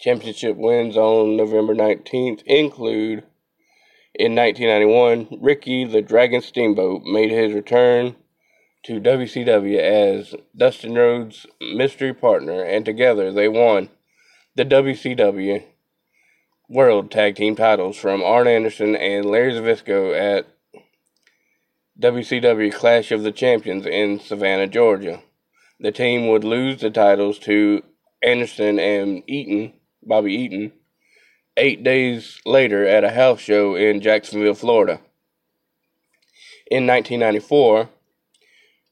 Championship 0.00 0.56
wins 0.56 0.96
on 0.96 1.36
November 1.36 1.74
19th 1.74 2.42
include 2.42 3.22
in 4.14 4.34
1991, 4.34 5.40
Ricky 5.40 5.84
the 5.84 6.02
Dragon 6.02 6.40
Steamboat 6.40 7.02
made 7.04 7.30
his 7.30 7.52
return 7.52 8.16
to 8.84 9.00
WCW 9.00 9.78
as 9.78 10.34
Dustin 10.56 10.94
Rhodes' 10.94 11.46
mystery 11.60 12.14
partner, 12.14 12.62
and 12.62 12.84
together 12.84 13.30
they 13.30 13.48
won 13.48 13.90
the 14.54 14.64
WCW 14.64 15.62
World 16.68 17.10
Tag 17.10 17.36
Team 17.36 17.54
titles 17.54 17.96
from 17.96 18.24
Arn 18.24 18.48
Anderson 18.48 18.96
and 18.96 19.26
Larry 19.26 19.52
Zbyszko 19.52 20.18
at 20.18 20.46
WCW 21.98 22.74
Clash 22.74 23.10
of 23.10 23.22
the 23.22 23.32
Champions 23.32 23.86
in 23.86 24.20
Savannah, 24.20 24.66
Georgia. 24.66 25.22
The 25.80 25.92
team 25.92 26.28
would 26.28 26.44
lose 26.44 26.80
the 26.80 26.90
titles 26.90 27.38
to 27.40 27.82
Anderson 28.22 28.78
and 28.78 29.22
Eaton, 29.26 29.72
Bobby 30.02 30.34
Eaton, 30.34 30.72
eight 31.56 31.82
days 31.82 32.38
later 32.44 32.86
at 32.86 33.04
a 33.04 33.10
house 33.10 33.40
show 33.40 33.74
in 33.74 34.02
Jacksonville, 34.02 34.54
Florida. 34.54 35.00
In 36.70 36.86
1994, 36.86 37.88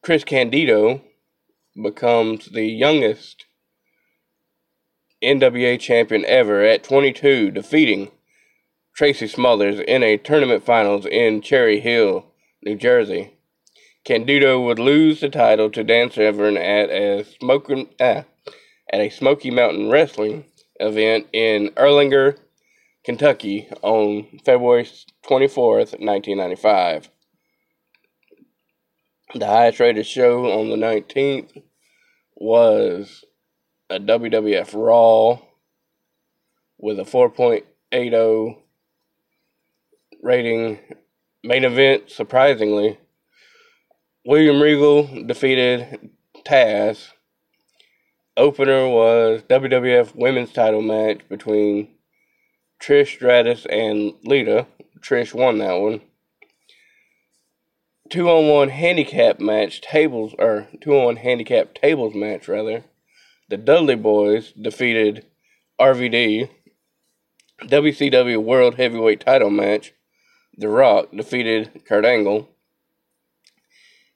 Chris 0.00 0.24
Candido 0.24 1.02
becomes 1.82 2.46
the 2.46 2.64
youngest 2.64 3.44
NWA 5.22 5.78
champion 5.78 6.24
ever 6.26 6.62
at 6.62 6.84
22, 6.84 7.50
defeating 7.50 8.10
Tracy 8.94 9.26
Smothers 9.26 9.80
in 9.80 10.02
a 10.02 10.16
tournament 10.16 10.64
finals 10.64 11.04
in 11.04 11.42
Cherry 11.42 11.80
Hill, 11.80 12.26
New 12.64 12.76
Jersey. 12.76 13.34
Candido 14.04 14.60
would 14.60 14.78
lose 14.78 15.20
the 15.20 15.28
title 15.28 15.70
to 15.70 15.84
Dan 15.84 16.10
Severn 16.10 16.56
at 16.56 16.90
a 16.90 17.24
smoking 17.24 17.88
ah, 18.00 18.24
at 18.92 19.00
a 19.00 19.10
Smoky 19.10 19.50
Mountain 19.50 19.90
Wrestling 19.90 20.46
event 20.80 21.26
in 21.32 21.70
Erlanger, 21.70 22.38
Kentucky 23.04 23.68
on 23.82 24.40
February 24.44 24.84
24th, 25.26 25.98
1995. 26.00 27.10
The 29.34 29.46
highest 29.46 29.80
rated 29.80 30.06
show 30.06 30.50
on 30.50 30.70
the 30.70 30.76
19th 30.76 31.62
was 32.36 33.24
a 33.90 33.98
WWF 33.98 34.74
Raw 34.74 35.40
with 36.78 36.98
a 36.98 37.04
4.80 37.04 38.58
rating. 40.22 40.78
Main 41.46 41.64
event, 41.64 42.10
surprisingly, 42.10 42.98
William 44.24 44.62
Regal 44.62 45.26
defeated 45.26 46.10
Taz. 46.42 47.08
Opener 48.34 48.88
was 48.88 49.42
WWF 49.42 50.14
Women's 50.14 50.54
Title 50.54 50.80
match 50.80 51.20
between 51.28 51.88
Trish 52.82 53.16
Stratus 53.16 53.66
and 53.66 54.14
Lita. 54.24 54.66
Trish 55.00 55.34
won 55.34 55.58
that 55.58 55.74
one. 55.74 56.00
Two 58.08 58.30
on 58.30 58.48
one 58.48 58.70
handicap 58.70 59.38
match 59.38 59.82
tables 59.82 60.34
or 60.38 60.68
two 60.80 60.94
on 60.94 61.16
handicap 61.16 61.74
tables 61.74 62.14
match 62.14 62.48
rather 62.48 62.84
the 63.50 63.58
Dudley 63.58 63.96
Boys 63.96 64.52
defeated 64.52 65.26
RVD. 65.78 66.48
WCW 67.62 68.42
World 68.42 68.76
Heavyweight 68.76 69.20
Title 69.20 69.50
match. 69.50 69.92
The 70.56 70.68
Rock 70.68 71.10
defeated 71.12 71.84
Kurt 71.84 72.04
Angle. 72.04 72.48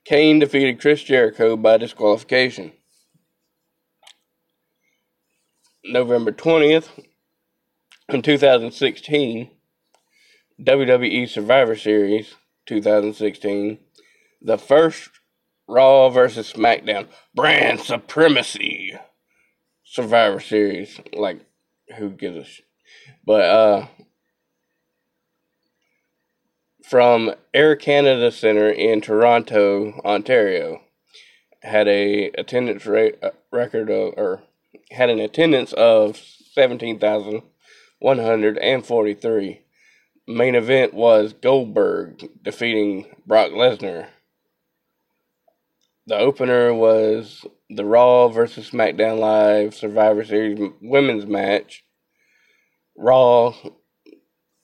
Kane 0.05 0.38
defeated 0.38 0.81
Chris 0.81 1.03
Jericho 1.03 1.57
by 1.57 1.77
disqualification. 1.77 2.72
November 5.85 6.33
20th, 6.33 6.88
In 8.09 8.22
2016, 8.22 9.51
WWE 10.61 11.29
Survivor 11.29 11.77
Series 11.77 12.35
2016, 12.66 13.79
the 14.40 14.59
first 14.59 15.11
Raw 15.66 16.09
versus 16.09 16.53
SmackDown 16.53 17.09
brand 17.35 17.81
supremacy 17.81 18.94
Survivor 19.85 20.40
Series. 20.40 21.01
Like, 21.12 21.40
who 21.96 22.11
gives 22.11 22.37
a 22.37 22.44
sh- 22.44 22.62
But, 23.24 23.42
uh, 23.42 23.87
from 26.88 27.35
Air 27.53 27.77
Canada 27.77 28.33
Center 28.33 28.70
in 28.70 29.03
Toronto, 29.03 30.01
Ontario, 30.05 30.81
had 31.62 31.87
a 31.87 32.31
attendance 32.38 32.87
rate 32.87 33.18
uh, 33.22 33.31
record 33.53 33.90
of, 33.90 34.14
or 34.16 34.42
had 34.92 35.11
an 35.11 35.20
attendance 35.20 35.72
of 35.74 36.16
seventeen 36.16 36.98
thousand 36.98 37.42
one 37.98 38.18
hundred 38.18 38.57
and 38.59 38.87
forty 38.87 39.12
three. 39.12 39.62
Main 40.27 40.55
event 40.55 40.94
was 40.94 41.33
Goldberg 41.33 42.29
defeating 42.42 43.16
Brock 43.27 43.51
Lesnar. 43.51 44.09
The 46.07 46.16
opener 46.16 46.72
was 46.72 47.46
the 47.68 47.85
Raw 47.85 48.29
versus 48.29 48.70
SmackDown 48.70 49.18
Live 49.18 49.74
Survivor 49.74 50.24
Series 50.24 50.70
women's 50.81 51.27
match. 51.27 51.85
Raw 52.96 53.55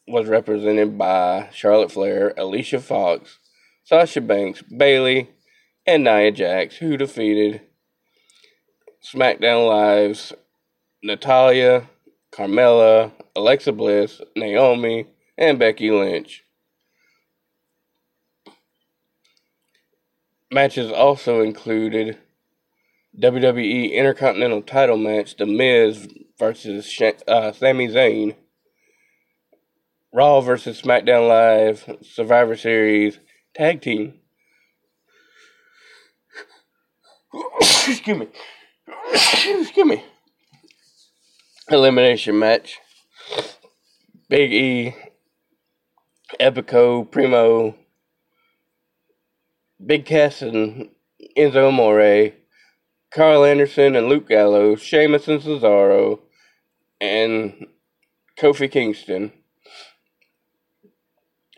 was 0.07 0.27
represented 0.27 0.99
by 0.99 1.49
Charlotte 1.53 1.93
Flair, 1.93 2.35
Alicia 2.37 2.81
Fox, 2.81 3.39
Sasha 3.85 4.21
Banks, 4.21 4.63
Bayley, 4.63 5.31
and 5.87 6.05
Nia 6.05 6.31
Jax, 6.31 6.77
who 6.77 6.97
defeated 6.97 7.63
SmackDown 9.03 9.69
Live's 9.69 10.33
Natalya, 11.03 11.89
Carmella, 12.33 13.13
Alexa 13.37 13.73
Bliss, 13.73 14.21
Naomi, 14.37 15.07
and 15.37 15.59
Becky 15.59 15.91
Lynch. 15.91 16.45
Matches 20.51 20.91
also 20.91 21.41
included 21.43 22.19
WWE 23.19 23.93
Intercontinental 23.93 24.63
title 24.63 24.97
match 24.97 25.37
The 25.37 25.47
Miz 25.47 26.09
versus 26.39 27.01
uh, 27.29 27.53
Sami 27.53 27.89
Zayn, 27.89 28.35
Raw 30.15 30.41
versus 30.41 30.81
SmackDown 30.81 31.27
Live 31.27 31.99
Survivor 32.03 32.57
Series 32.57 33.19
Tag 33.53 33.83
Team. 33.83 34.15
Excuse 37.61 38.07
me. 38.07 38.29
Excuse 39.13 39.85
me. 39.85 40.05
Elimination 41.69 42.39
match. 42.39 42.79
Big 44.29 44.53
E, 44.53 44.95
Epico, 46.41 47.11
Primo, 47.11 47.75
Big 49.85 50.07
Cass 50.07 50.43
and 50.43 50.91
Enzo 51.37 51.67
Amore, 51.71 52.35
Karl 53.13 53.45
Anderson 53.45 53.97
and 53.97 54.09
Luke 54.09 54.29
Gallows, 54.29 54.81
Sheamus 54.81 55.27
and 55.27 55.41
Cesaro, 55.41 56.21
and 57.01 57.67
Kofi 58.39 58.71
Kingston 58.71 59.33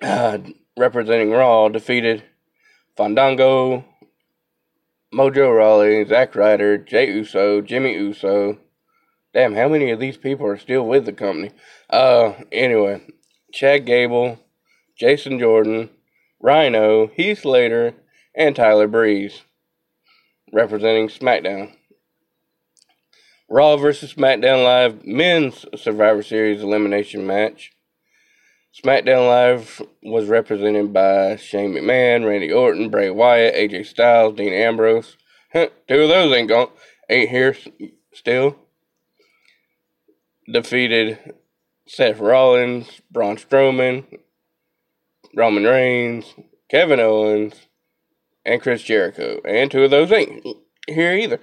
uh, 0.02 0.38
representing 0.76 1.30
Raw, 1.30 1.68
defeated 1.68 2.22
Fandango, 2.96 3.84
Mojo 5.14 5.56
Rawley, 5.56 6.04
Zack 6.04 6.34
Ryder, 6.34 6.78
Jey 6.78 7.10
Uso, 7.10 7.60
Jimmy 7.60 7.94
Uso. 7.94 8.58
Damn, 9.32 9.54
how 9.54 9.68
many 9.68 9.90
of 9.90 10.00
these 10.00 10.16
people 10.16 10.46
are 10.46 10.58
still 10.58 10.86
with 10.86 11.04
the 11.04 11.12
company? 11.12 11.50
Uh, 11.90 12.32
anyway, 12.50 13.02
Chad 13.52 13.84
Gable, 13.86 14.38
Jason 14.98 15.38
Jordan, 15.38 15.90
Rhino, 16.40 17.08
Heath 17.08 17.40
Slater, 17.40 17.94
and 18.34 18.56
Tyler 18.56 18.88
Breeze, 18.88 19.42
representing 20.52 21.08
SmackDown. 21.08 21.72
Raw 23.48 23.76
vs. 23.76 24.14
SmackDown 24.14 24.64
Live 24.64 25.06
Men's 25.06 25.64
Survivor 25.76 26.22
Series 26.22 26.62
Elimination 26.62 27.26
Match. 27.26 27.75
SmackDown 28.82 29.26
Live 29.26 29.80
was 30.02 30.28
represented 30.28 30.92
by 30.92 31.36
Shane 31.36 31.72
McMahon, 31.72 32.26
Randy 32.26 32.52
Orton, 32.52 32.90
Bray 32.90 33.08
Wyatt, 33.08 33.54
AJ 33.54 33.86
Styles, 33.86 34.36
Dean 34.36 34.52
Ambrose. 34.52 35.16
Two 35.54 35.70
of 35.88 36.08
those 36.08 36.34
ain't 36.34 36.50
gone, 36.50 36.68
ain't 37.08 37.30
here 37.30 37.56
still. 38.12 38.56
Defeated 40.52 41.18
Seth 41.86 42.18
Rollins, 42.18 43.00
Braun 43.10 43.36
Strowman, 43.36 44.04
Roman 45.34 45.64
Reigns, 45.64 46.34
Kevin 46.68 47.00
Owens, 47.00 47.54
and 48.44 48.60
Chris 48.60 48.82
Jericho. 48.82 49.40
And 49.46 49.70
two 49.70 49.84
of 49.84 49.90
those 49.90 50.12
ain't 50.12 50.44
here 50.86 51.14
either. 51.14 51.40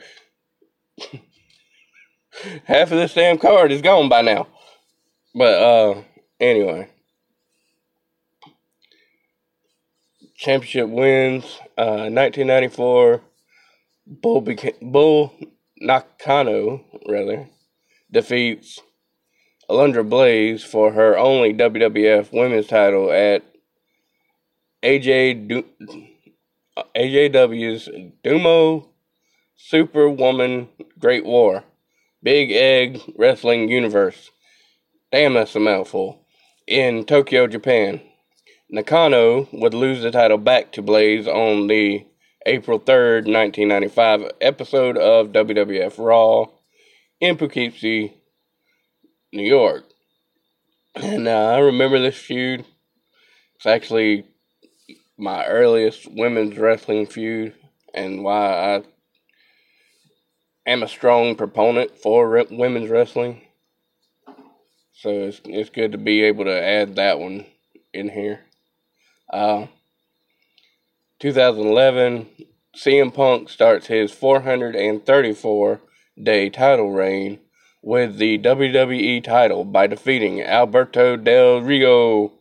Half 2.65 2.91
of 2.91 2.97
this 2.99 3.15
damn 3.15 3.39
card 3.39 3.71
is 3.71 3.81
gone 3.81 4.07
by 4.07 4.21
now. 4.21 4.47
But 5.33 5.61
uh 5.61 6.03
anyway. 6.39 6.92
Championship 10.43 10.89
wins. 10.89 11.45
Uh, 11.77 12.11
1994, 12.11 13.21
Bull, 14.05 14.45
Bull 14.81 15.33
Nakano 15.79 16.83
rather 17.07 17.47
defeats 18.11 18.79
Alundra 19.69 20.07
Blaze 20.07 20.63
for 20.63 20.91
her 20.91 21.17
only 21.17 21.53
WWF 21.53 22.33
Women's 22.33 22.67
title 22.67 23.09
at 23.11 23.41
AJ 24.83 25.47
du- 25.47 25.65
AJW's 26.95 27.87
Dumo 28.23 28.89
Superwoman 29.55 30.67
Great 30.99 31.25
War 31.25 31.63
Big 32.21 32.51
Egg 32.51 33.01
Wrestling 33.17 33.69
Universe. 33.69 34.31
Damn, 35.11 35.35
that's 35.35 35.55
a 35.55 35.59
mouthful. 35.59 36.25
In 36.67 37.05
Tokyo, 37.05 37.47
Japan. 37.47 38.01
Nakano 38.73 39.47
would 39.51 39.75
lose 39.75 40.01
the 40.01 40.09
title 40.09 40.39
back 40.39 40.71
to 40.71 40.81
Blaze 40.81 41.27
on 41.27 41.67
the 41.67 42.07
April 42.47 42.79
3rd, 42.79 43.31
1995 43.31 44.31
episode 44.41 44.97
of 44.97 45.27
WWF 45.27 45.93
Raw 45.99 46.47
in 47.21 47.37
Poughkeepsie, 47.37 48.15
New 49.31 49.43
York. 49.43 49.83
And 50.95 51.27
uh, 51.27 51.51
I 51.51 51.59
remember 51.59 51.99
this 51.99 52.17
feud. 52.17 52.65
It's 53.57 53.67
actually 53.67 54.25
my 55.19 55.45
earliest 55.45 56.11
women's 56.11 56.57
wrestling 56.57 57.05
feud 57.05 57.53
and 57.93 58.23
why 58.23 58.47
I 58.47 58.83
am 60.65 60.81
a 60.81 60.87
strong 60.87 61.35
proponent 61.35 61.95
for 61.99 62.27
re- 62.27 62.47
women's 62.49 62.89
wrestling. 62.89 63.43
So 64.93 65.09
it's, 65.09 65.41
it's 65.45 65.69
good 65.69 65.91
to 65.91 65.99
be 65.99 66.23
able 66.23 66.45
to 66.45 66.59
add 66.59 66.95
that 66.95 67.19
one 67.19 67.45
in 67.93 68.09
here. 68.09 68.39
Uh, 69.33 69.65
2011, 71.17 72.27
CM 72.75 73.11
Punk 73.11 73.49
starts 73.49 73.87
his 73.87 74.11
434 74.11 75.81
day 76.21 76.51
title 76.51 76.91
reign 76.91 77.39
with 77.81 78.17
the 78.17 78.37
WWE 78.37 79.23
title 79.23 79.63
by 79.63 79.87
defeating 79.87 80.43
Alberto 80.43 81.17
Del 81.17 81.61
Rio 81.61 82.33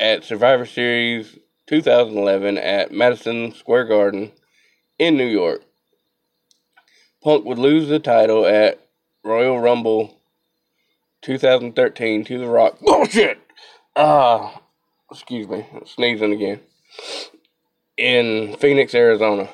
at 0.00 0.24
Survivor 0.24 0.66
Series 0.66 1.38
2011 1.68 2.58
at 2.58 2.90
Madison 2.90 3.54
Square 3.54 3.84
Garden 3.84 4.32
in 4.98 5.16
New 5.16 5.28
York. 5.28 5.62
Punk 7.22 7.44
would 7.44 7.58
lose 7.58 7.88
the 7.88 8.00
title 8.00 8.44
at 8.44 8.84
Royal 9.22 9.60
Rumble 9.60 10.20
2013 11.22 12.24
to 12.24 12.38
The 12.38 12.48
Rock. 12.48 12.80
Bullshit! 12.80 13.38
Ah, 13.94 14.56
uh, 14.56 14.58
excuse 15.10 15.48
me, 15.48 15.66
sneezing 15.86 16.32
again, 16.32 16.60
in 17.96 18.56
Phoenix, 18.58 18.94
Arizona. 18.94 19.48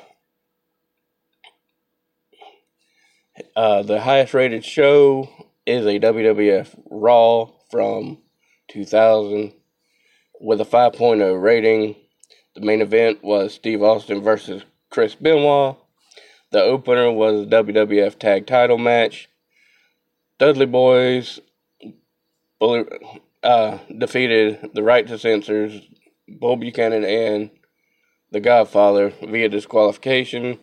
Uh, 3.56 3.82
the 3.82 4.00
highest 4.00 4.34
rated 4.34 4.64
show 4.64 5.28
is 5.66 5.86
a 5.86 5.98
WWF 5.98 6.78
Raw 6.90 7.50
from 7.70 8.18
2000 8.68 9.52
with 10.40 10.60
a 10.60 10.64
5.0 10.64 11.42
rating. 11.42 11.96
The 12.54 12.60
main 12.60 12.80
event 12.80 13.22
was 13.22 13.54
Steve 13.54 13.82
Austin 13.82 14.22
versus 14.22 14.62
Chris 14.90 15.14
Benoit. 15.14 15.76
The 16.50 16.62
opener 16.62 17.12
was 17.12 17.42
a 17.42 17.46
WWF 17.46 18.18
Tag 18.18 18.46
Title 18.46 18.78
match. 18.78 19.28
Dudley 20.38 20.66
Boyz 20.66 21.38
uh, 23.42 23.78
defeated 23.96 24.70
the 24.74 24.82
Right 24.82 25.06
to 25.06 25.18
Censors, 25.18 25.80
Bull 26.28 26.56
Buchanan, 26.56 27.04
and 27.04 27.50
the 28.30 28.40
Godfather 28.40 29.12
via 29.22 29.48
disqualification. 29.48 30.58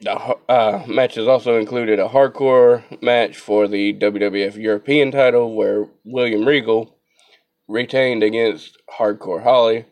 The 0.00 0.36
uh, 0.48 0.84
matches 0.86 1.26
also 1.26 1.58
included 1.58 1.98
a 1.98 2.08
hardcore 2.08 2.84
match 3.02 3.36
for 3.36 3.66
the 3.66 3.94
WWF 3.94 4.56
European 4.56 5.10
title 5.10 5.54
where 5.54 5.88
William 6.04 6.46
Regal 6.46 6.96
retained 7.66 8.22
against 8.22 8.78
Hardcore 8.98 9.42
Holly. 9.42 9.86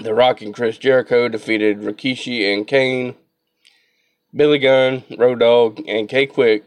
The 0.00 0.14
Rock 0.14 0.42
and 0.42 0.54
Chris 0.54 0.78
Jericho 0.78 1.28
defeated 1.28 1.80
Rikishi 1.80 2.54
and 2.54 2.66
Kane. 2.66 3.16
Billy 4.32 4.58
Gunn, 4.58 5.02
Road 5.16 5.40
Dogg, 5.40 5.80
and 5.88 6.08
K-Kwik 6.08 6.62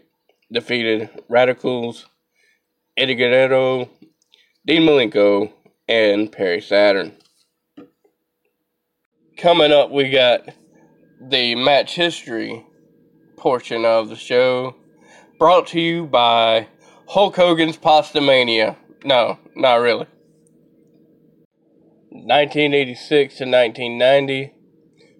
defeated 0.52 1.10
Radicalz, 1.30 2.06
Eddie 3.02 3.16
Guerrero, 3.16 3.90
Dean 4.64 4.84
Malenko, 4.84 5.52
and 5.90 6.32
Perry 6.32 6.62
Saturn. 6.62 7.14
Coming 9.40 9.72
up, 9.72 9.90
we 9.90 10.12
got 10.12 10.42
the 11.20 11.56
match 11.56 11.96
history 11.96 12.64
portion 13.38 13.86
of 13.86 14.10
the 14.10 14.16
show 14.16 14.76
brought 15.40 15.66
to 15.70 15.82
you 15.82 16.06
by 16.06 16.68
Hulk 17.10 17.38
Hogan's 17.38 17.76
Pastamania. 17.76 18.76
No, 19.04 19.40
not 19.56 19.78
really. 19.78 20.06
1986 22.10 23.36
to 23.38 23.46
1990. 23.46 24.54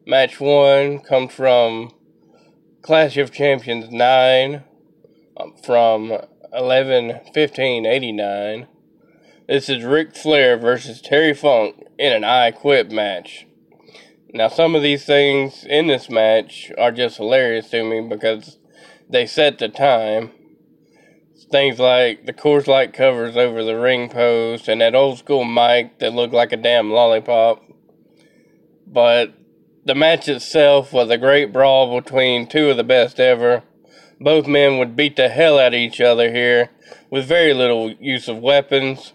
Match 0.06 0.40
1 0.40 1.00
comes 1.00 1.34
from 1.34 1.90
Clash 2.84 3.18
of 3.18 3.32
Champions 3.32 3.90
9 3.90 4.64
um, 5.38 5.56
from 5.64 6.22
11 6.54 7.22
15 7.34 7.86
89. 7.86 8.68
This 9.48 9.70
is 9.70 9.86
Ric 9.86 10.16
Flair 10.16 10.58
versus 10.58 11.02
Terry 11.02 11.34
Funk 11.34 11.82
in 11.98 12.12
an 12.12 12.26
I 12.26 12.52
Quit 12.52 12.92
match. 12.92 13.48
Now, 14.34 14.50
some 14.50 14.76
of 14.76 14.82
these 14.82 15.06
things 15.06 15.64
in 15.64 15.88
this 15.88 16.10
match 16.10 16.70
are 16.78 16.92
just 16.92 17.18
hilarious 17.18 17.70
to 17.70 17.84
me 17.86 18.02
because 18.02 18.58
they 19.10 19.26
set 19.26 19.60
the 19.60 19.70
time. 19.70 20.32
Things 21.52 21.80
like 21.80 22.26
the 22.26 22.34
Coors 22.34 22.68
Light 22.68 22.94
covers 22.94 23.38
over 23.38 23.64
the 23.64 23.80
ring 23.80 24.10
post 24.10 24.68
and 24.68 24.82
that 24.82 24.96
old 24.96 25.20
school 25.20 25.46
mic 25.46 26.00
that 26.00 26.14
looked 26.14 26.34
like 26.34 26.52
a 26.52 26.58
damn 26.58 26.92
lollipop. 26.92 27.64
But 28.86 29.34
the 29.86 29.96
match 29.96 30.28
itself 30.28 30.92
was 30.92 31.10
a 31.10 31.18
great 31.18 31.54
brawl 31.54 32.00
between 32.00 32.48
two 32.48 32.70
of 32.70 32.78
the 32.78 32.84
best 32.84 33.22
ever. 33.22 33.64
Both 34.22 34.46
men 34.46 34.78
would 34.78 34.96
beat 34.96 35.16
the 35.16 35.30
hell 35.30 35.58
out 35.58 35.74
of 35.74 35.80
each 35.80 36.00
other 36.00 36.32
here 36.32 36.70
with 37.10 37.26
very 37.26 37.56
little 37.56 37.92
use 37.94 38.28
of 38.28 38.38
weapons. 38.38 39.14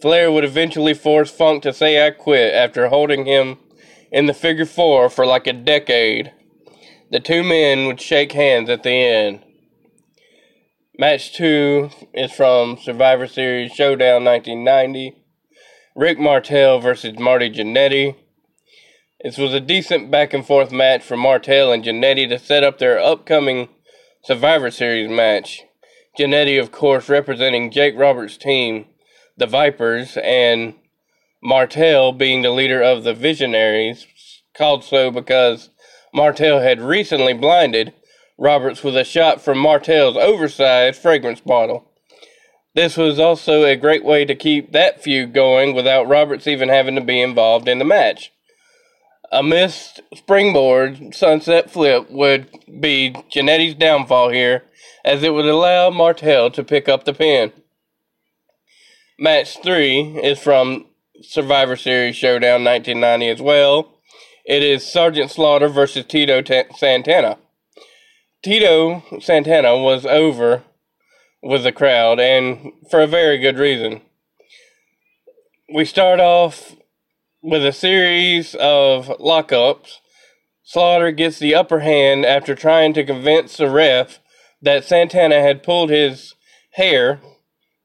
Flair 0.00 0.30
would 0.30 0.44
eventually 0.44 0.94
force 0.94 1.28
Funk 1.28 1.64
to 1.64 1.72
say 1.72 2.06
I 2.06 2.12
quit 2.12 2.54
after 2.54 2.86
holding 2.86 3.26
him 3.26 3.58
in 4.12 4.26
the 4.26 4.32
figure 4.32 4.64
four 4.64 5.10
for 5.10 5.26
like 5.26 5.48
a 5.48 5.52
decade. 5.52 6.32
The 7.10 7.18
two 7.18 7.42
men 7.42 7.88
would 7.88 8.00
shake 8.00 8.30
hands 8.30 8.70
at 8.70 8.84
the 8.84 8.92
end. 8.92 9.40
Match 10.96 11.34
two 11.34 11.90
is 12.12 12.30
from 12.30 12.78
Survivor 12.78 13.26
Series 13.26 13.72
Showdown 13.72 14.24
1990. 14.24 15.16
Rick 15.96 16.20
Martel 16.20 16.78
versus 16.78 17.18
Marty 17.18 17.50
Jannetty. 17.50 18.14
This 19.24 19.36
was 19.36 19.52
a 19.52 19.58
decent 19.58 20.12
back 20.12 20.32
and 20.32 20.46
forth 20.46 20.70
match 20.70 21.02
for 21.02 21.16
Martel 21.16 21.72
and 21.72 21.82
Jannetty 21.82 22.28
to 22.28 22.38
set 22.38 22.62
up 22.62 22.78
their 22.78 23.00
upcoming 23.00 23.68
Survivor 24.24 24.70
Series 24.70 25.10
match. 25.10 25.64
Jannetty, 26.18 26.58
of 26.58 26.72
course, 26.72 27.10
representing 27.10 27.70
Jake 27.70 27.94
Roberts' 27.94 28.38
team, 28.38 28.86
the 29.36 29.46
Vipers, 29.46 30.16
and 30.16 30.76
Martel 31.42 32.10
being 32.10 32.40
the 32.40 32.50
leader 32.50 32.80
of 32.80 33.04
the 33.04 33.12
Visionaries, 33.12 34.06
called 34.56 34.82
so 34.82 35.10
because 35.10 35.68
Martel 36.14 36.60
had 36.60 36.80
recently 36.80 37.34
blinded 37.34 37.92
Roberts 38.38 38.82
with 38.82 38.96
a 38.96 39.04
shot 39.04 39.42
from 39.42 39.58
Martel's 39.58 40.16
oversized 40.16 41.02
fragrance 41.02 41.42
bottle. 41.42 41.90
This 42.74 42.96
was 42.96 43.18
also 43.18 43.64
a 43.64 43.76
great 43.76 44.06
way 44.06 44.24
to 44.24 44.34
keep 44.34 44.72
that 44.72 45.02
feud 45.02 45.34
going 45.34 45.74
without 45.74 46.08
Roberts 46.08 46.46
even 46.46 46.70
having 46.70 46.94
to 46.94 47.02
be 47.02 47.20
involved 47.20 47.68
in 47.68 47.78
the 47.78 47.84
match. 47.84 48.32
A 49.34 49.42
missed 49.42 50.00
springboard 50.14 51.12
sunset 51.12 51.68
flip 51.68 52.08
would 52.08 52.46
be 52.80 53.16
Jannetty's 53.32 53.74
downfall 53.74 54.28
here, 54.28 54.62
as 55.04 55.24
it 55.24 55.34
would 55.34 55.44
allow 55.44 55.90
Martel 55.90 56.52
to 56.52 56.62
pick 56.62 56.88
up 56.88 57.04
the 57.04 57.12
pin. 57.12 57.52
Match 59.18 59.60
3 59.60 60.20
is 60.22 60.38
from 60.38 60.86
Survivor 61.20 61.74
Series 61.74 62.14
Showdown 62.14 62.62
1990 62.62 63.28
as 63.28 63.42
well. 63.42 63.98
It 64.46 64.62
is 64.62 64.86
Sergeant 64.86 65.32
Slaughter 65.32 65.66
versus 65.66 66.04
Tito 66.04 66.40
T- 66.40 66.62
Santana. 66.76 67.38
Tito 68.40 69.02
Santana 69.20 69.76
was 69.76 70.06
over 70.06 70.62
with 71.42 71.64
the 71.64 71.72
crowd, 71.72 72.20
and 72.20 72.70
for 72.88 73.00
a 73.00 73.08
very 73.08 73.38
good 73.38 73.58
reason. 73.58 74.02
We 75.74 75.84
start 75.84 76.20
off 76.20 76.76
with 77.44 77.62
a 77.62 77.72
series 77.72 78.54
of 78.54 79.06
lockups. 79.20 79.98
Slaughter 80.62 81.12
gets 81.12 81.38
the 81.38 81.54
upper 81.54 81.80
hand 81.80 82.24
after 82.24 82.54
trying 82.54 82.94
to 82.94 83.04
convince 83.04 83.58
the 83.58 83.68
ref 83.68 84.18
that 84.62 84.82
Santana 84.82 85.42
had 85.42 85.62
pulled 85.62 85.90
his 85.90 86.34
hair, 86.70 87.20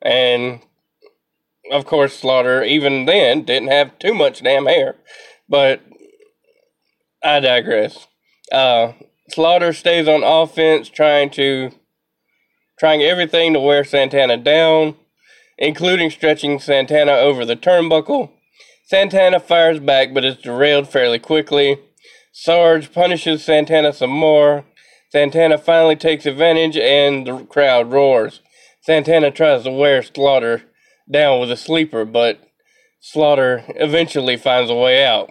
and 0.02 0.62
of 1.74 1.86
course, 1.86 2.18
Slaughter, 2.18 2.64
even 2.64 3.04
then, 3.04 3.44
didn't 3.44 3.68
have 3.68 4.00
too 4.00 4.14
much 4.14 4.42
damn 4.42 4.66
hair. 4.66 4.96
But 5.50 5.82
I 7.22 7.42
digress. 7.42 8.08
Uh, 8.50 8.94
Slaughter 9.30 9.74
stays 9.74 10.08
on 10.08 10.24
offense, 10.24 10.88
trying 10.88 11.32
to 11.32 11.72
trying 12.80 13.02
everything 13.02 13.52
to 13.52 13.60
wear 13.60 13.84
Santana 13.84 14.38
down, 14.38 14.96
including 15.58 16.10
stretching 16.10 16.60
Santana 16.60 17.12
over 17.12 17.44
the 17.44 17.58
turnbuckle. 17.58 18.32
Santana 18.90 19.40
fires 19.40 19.80
back, 19.80 20.16
but 20.16 20.26
is 20.26 20.36
derailed 20.38 20.90
fairly 20.90 21.20
quickly. 21.20 21.78
Sarge 22.32 22.92
punishes 22.92 23.46
Santana 23.46 23.94
some 23.94 24.10
more. 24.10 24.66
Santana 25.12 25.60
finally 25.60 25.96
takes 25.96 26.26
advantage, 26.26 26.76
and 26.76 27.28
the 27.28 27.46
crowd 27.46 27.92
roars. 27.92 28.42
Santana 28.82 29.30
tries 29.30 29.62
to 29.62 29.70
wear 29.70 30.02
Slaughter 30.02 30.64
down 31.10 31.40
with 31.40 31.52
a 31.52 31.56
sleeper, 31.56 32.04
but 32.04 32.40
Slaughter 33.00 33.64
eventually 33.76 34.38
finds 34.38 34.72
a 34.72 34.76
way 34.76 35.06
out. 35.06 35.30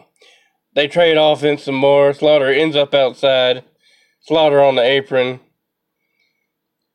They 0.77 0.87
trade 0.87 1.17
offense 1.17 1.65
some 1.65 1.75
more. 1.75 2.13
Slaughter 2.13 2.53
ends 2.53 2.77
up 2.77 2.95
outside. 2.95 3.65
Slaughter 4.21 4.63
on 4.63 4.77
the 4.77 4.83
apron. 4.83 5.41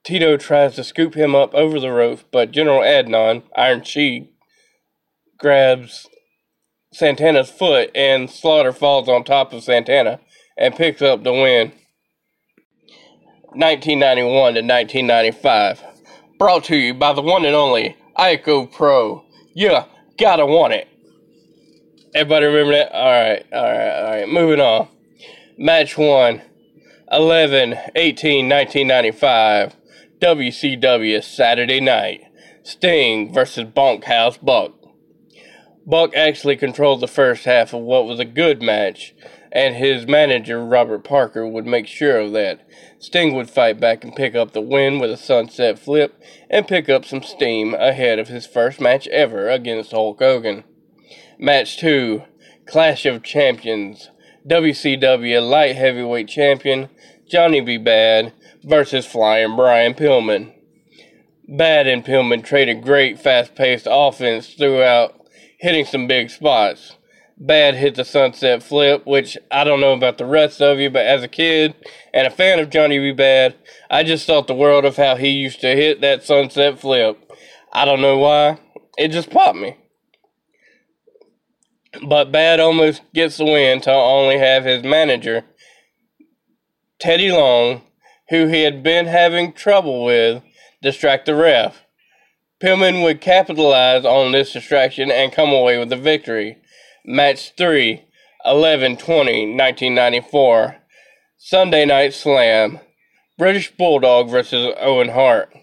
Tito 0.06 0.38
tries 0.38 0.76
to 0.76 0.86
scoop 0.86 1.16
him 1.16 1.36
up 1.36 1.54
over 1.54 1.82
the 1.82 1.92
ropes, 1.92 2.24
but 2.32 2.52
General 2.52 2.80
Adnan, 2.80 3.44
Iron 3.54 3.84
Sheik, 3.84 4.32
grabs 5.38 6.08
Santana's 6.94 7.50
foot 7.50 7.90
and 7.96 8.30
Slaughter 8.30 8.72
falls 8.72 9.10
on 9.10 9.24
top 9.24 9.52
of 9.52 9.64
Santana 9.64 10.20
and 10.58 10.76
picks 10.76 11.02
up 11.02 11.24
the 11.24 11.34
win. 11.34 11.74
1991 13.56 14.54
to 14.54 14.62
1995. 14.62 15.84
Brought 16.38 16.64
to 16.66 16.76
you 16.76 16.94
by 16.94 17.14
the 17.14 17.22
one 17.22 17.46
and 17.46 17.56
only 17.56 17.98
Icopro. 18.18 19.24
Yeah, 19.56 19.86
gotta 20.20 20.46
want 20.46 20.74
it. 20.74 20.88
Everybody 22.14 22.46
remember 22.46 22.74
that? 22.74 22.94
Alright, 22.94 23.46
alright, 23.52 24.04
alright. 24.04 24.30
Moving 24.30 24.60
on. 24.60 24.88
Match 25.58 25.98
1 25.98 26.42
11 27.12 27.76
18 27.96 28.50
1995. 28.50 29.76
WCW 30.20 31.24
Saturday 31.24 31.80
night. 31.80 32.22
Sting 32.62 33.34
versus 33.34 33.66
Bunkhouse 33.66 34.38
Buck. 34.38 34.83
Buck 35.86 36.16
actually 36.16 36.56
controlled 36.56 37.02
the 37.02 37.08
first 37.08 37.46
half 37.46 37.74
of 37.74 37.82
what 37.82 38.06
was 38.06 38.20
a 38.20 38.26
good 38.26 38.62
match, 38.62 39.14
and 39.52 39.76
his 39.76 40.08
manager, 40.08 40.64
Robert 40.64 41.04
Parker, 41.04 41.46
would 41.46 41.66
make 41.66 41.88
sure 41.88 42.20
of 42.20 42.32
that. 42.34 42.66
Sting 43.00 43.36
would 43.36 43.50
fight 43.50 43.80
back 43.80 44.04
and 44.04 44.16
pick 44.16 44.34
up 44.34 44.54
the 44.54 44.62
win 44.62 45.00
with 45.00 45.12
a 45.12 45.18
sunset 45.18 45.78
flip 45.78 46.22
and 46.50 46.68
pick 46.68 46.88
up 46.90 47.04
some 47.04 47.22
steam 47.22 47.74
ahead 47.74 48.18
of 48.18 48.30
his 48.30 48.48
first 48.48 48.80
match 48.80 49.08
ever 49.10 49.50
against 49.50 49.92
Hulk 49.92 50.20
Hogan. 50.20 50.64
Match 51.38 51.78
2 51.78 52.24
Clash 52.66 53.06
of 53.06 53.24
Champions. 53.24 54.10
WCW 54.48 55.48
Light 55.48 55.76
Heavyweight 55.76 56.28
Champion 56.28 56.90
Johnny 57.30 57.62
B. 57.62 57.78
Bad 57.78 58.34
versus 58.64 59.06
Flying 59.06 59.56
Brian 59.56 59.94
Pillman. 59.94 60.54
Bad 61.48 61.88
and 61.88 62.06
Pillman 62.06 62.44
traded 62.44 62.84
great 62.84 63.20
fast 63.20 63.56
paced 63.56 63.88
offense 63.90 64.54
throughout, 64.54 65.23
hitting 65.64 65.86
some 65.86 66.08
big 66.08 66.30
spots. 66.30 66.98
Bad 67.38 67.76
hit 67.76 67.96
the 67.96 68.04
sunset 68.04 68.62
flip, 68.62 69.06
which 69.06 69.38
I 69.50 69.64
don't 69.64 69.80
know 69.80 69.94
about 69.94 70.18
the 70.18 70.26
rest 70.26 70.62
of 70.62 70.78
you, 70.78 70.90
but 70.90 71.06
as 71.06 71.24
a 71.24 71.28
kid 71.30 71.74
and 72.14 72.28
a 72.28 72.30
fan 72.30 72.60
of 72.60 72.70
Johnny 72.70 73.00
B. 73.00 73.14
Bad, 73.14 73.56
I 73.90 74.04
just 74.04 74.28
thought 74.28 74.48
the 74.48 74.54
world 74.54 74.84
of 74.84 74.98
how 74.98 75.16
he 75.16 75.30
used 75.30 75.62
to 75.62 75.74
hit 75.74 76.02
that 76.02 76.22
sunset 76.22 76.82
flip. 76.82 77.32
I 77.72 77.86
don't 77.86 78.02
know 78.02 78.18
why. 78.18 78.60
It 78.98 79.08
just 79.08 79.30
popped 79.30 79.58
me. 79.58 79.78
But 82.06 82.34
Bad 82.34 82.60
almost 82.60 83.02
gets 83.14 83.38
the 83.38 83.46
win 83.46 83.80
to 83.82 83.92
only 83.94 84.40
have 84.40 84.66
his 84.66 84.84
manager 84.84 85.46
Teddy 87.00 87.32
Long, 87.32 87.84
who 88.30 88.48
he 88.48 88.64
had 88.64 88.84
been 88.84 89.06
having 89.06 89.54
trouble 89.54 90.04
with, 90.04 90.44
distract 90.82 91.26
the 91.26 91.36
ref. 91.36 91.86
Pillman 92.64 93.04
would 93.04 93.20
capitalize 93.20 94.06
on 94.06 94.32
this 94.32 94.54
distraction 94.54 95.12
and 95.12 95.34
come 95.34 95.50
away 95.50 95.78
with 95.78 95.90
the 95.90 95.98
victory. 95.98 96.60
Match 97.04 97.52
3, 97.58 98.06
11 98.46 98.96
20, 98.96 99.54
1994. 99.54 100.78
Sunday 101.38 101.84
Night 101.84 102.14
Slam. 102.14 102.80
British 103.38 103.76
Bulldog 103.76 104.30
versus 104.30 104.74
Owen 104.80 105.10
Hart. 105.10 105.54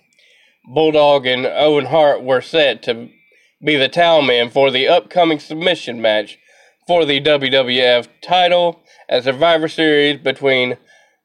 Bulldog 0.74 1.24
and 1.24 1.46
Owen 1.46 1.86
Hart 1.86 2.22
were 2.22 2.42
set 2.42 2.82
to 2.82 3.09
be 3.64 3.76
the 3.76 3.88
towelmen 3.88 4.51
for 4.51 4.70
the 4.70 4.86
upcoming 4.86 5.38
submission 5.38 6.03
match 6.03 6.38
for 6.86 7.07
the 7.07 7.18
WWF 7.18 8.09
title 8.20 8.82
at 9.09 9.24
Survivor 9.24 9.68
Series 9.68 10.20
between 10.20 10.76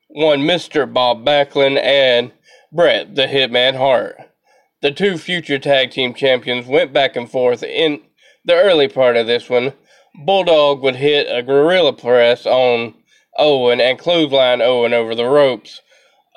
one 0.07 0.39
Mr. 0.39 0.91
Bob 0.91 1.25
Backlund 1.25 1.77
and 1.83 2.31
Bret 2.71 3.15
the 3.15 3.25
Hitman 3.27 3.75
Hart. 3.75 4.15
The 4.81 4.91
two 4.91 5.17
future 5.17 5.57
tag 5.57 5.91
team 5.91 6.13
champions 6.13 6.67
went 6.67 6.93
back 6.93 7.15
and 7.15 7.29
forth 7.29 7.63
in 7.63 8.01
the 8.43 8.53
early 8.53 8.87
part 8.87 9.17
of 9.17 9.27
this 9.27 9.49
one. 9.49 9.73
Bulldog 10.25 10.81
would 10.81 10.97
hit 10.97 11.27
a 11.29 11.41
gorilla 11.41 11.93
press 11.93 12.45
on 12.45 12.93
Owen 13.37 13.81
and 13.81 13.97
clothesline 13.97 14.61
Owen 14.61 14.93
over 14.93 15.15
the 15.15 15.25
ropes. 15.25 15.81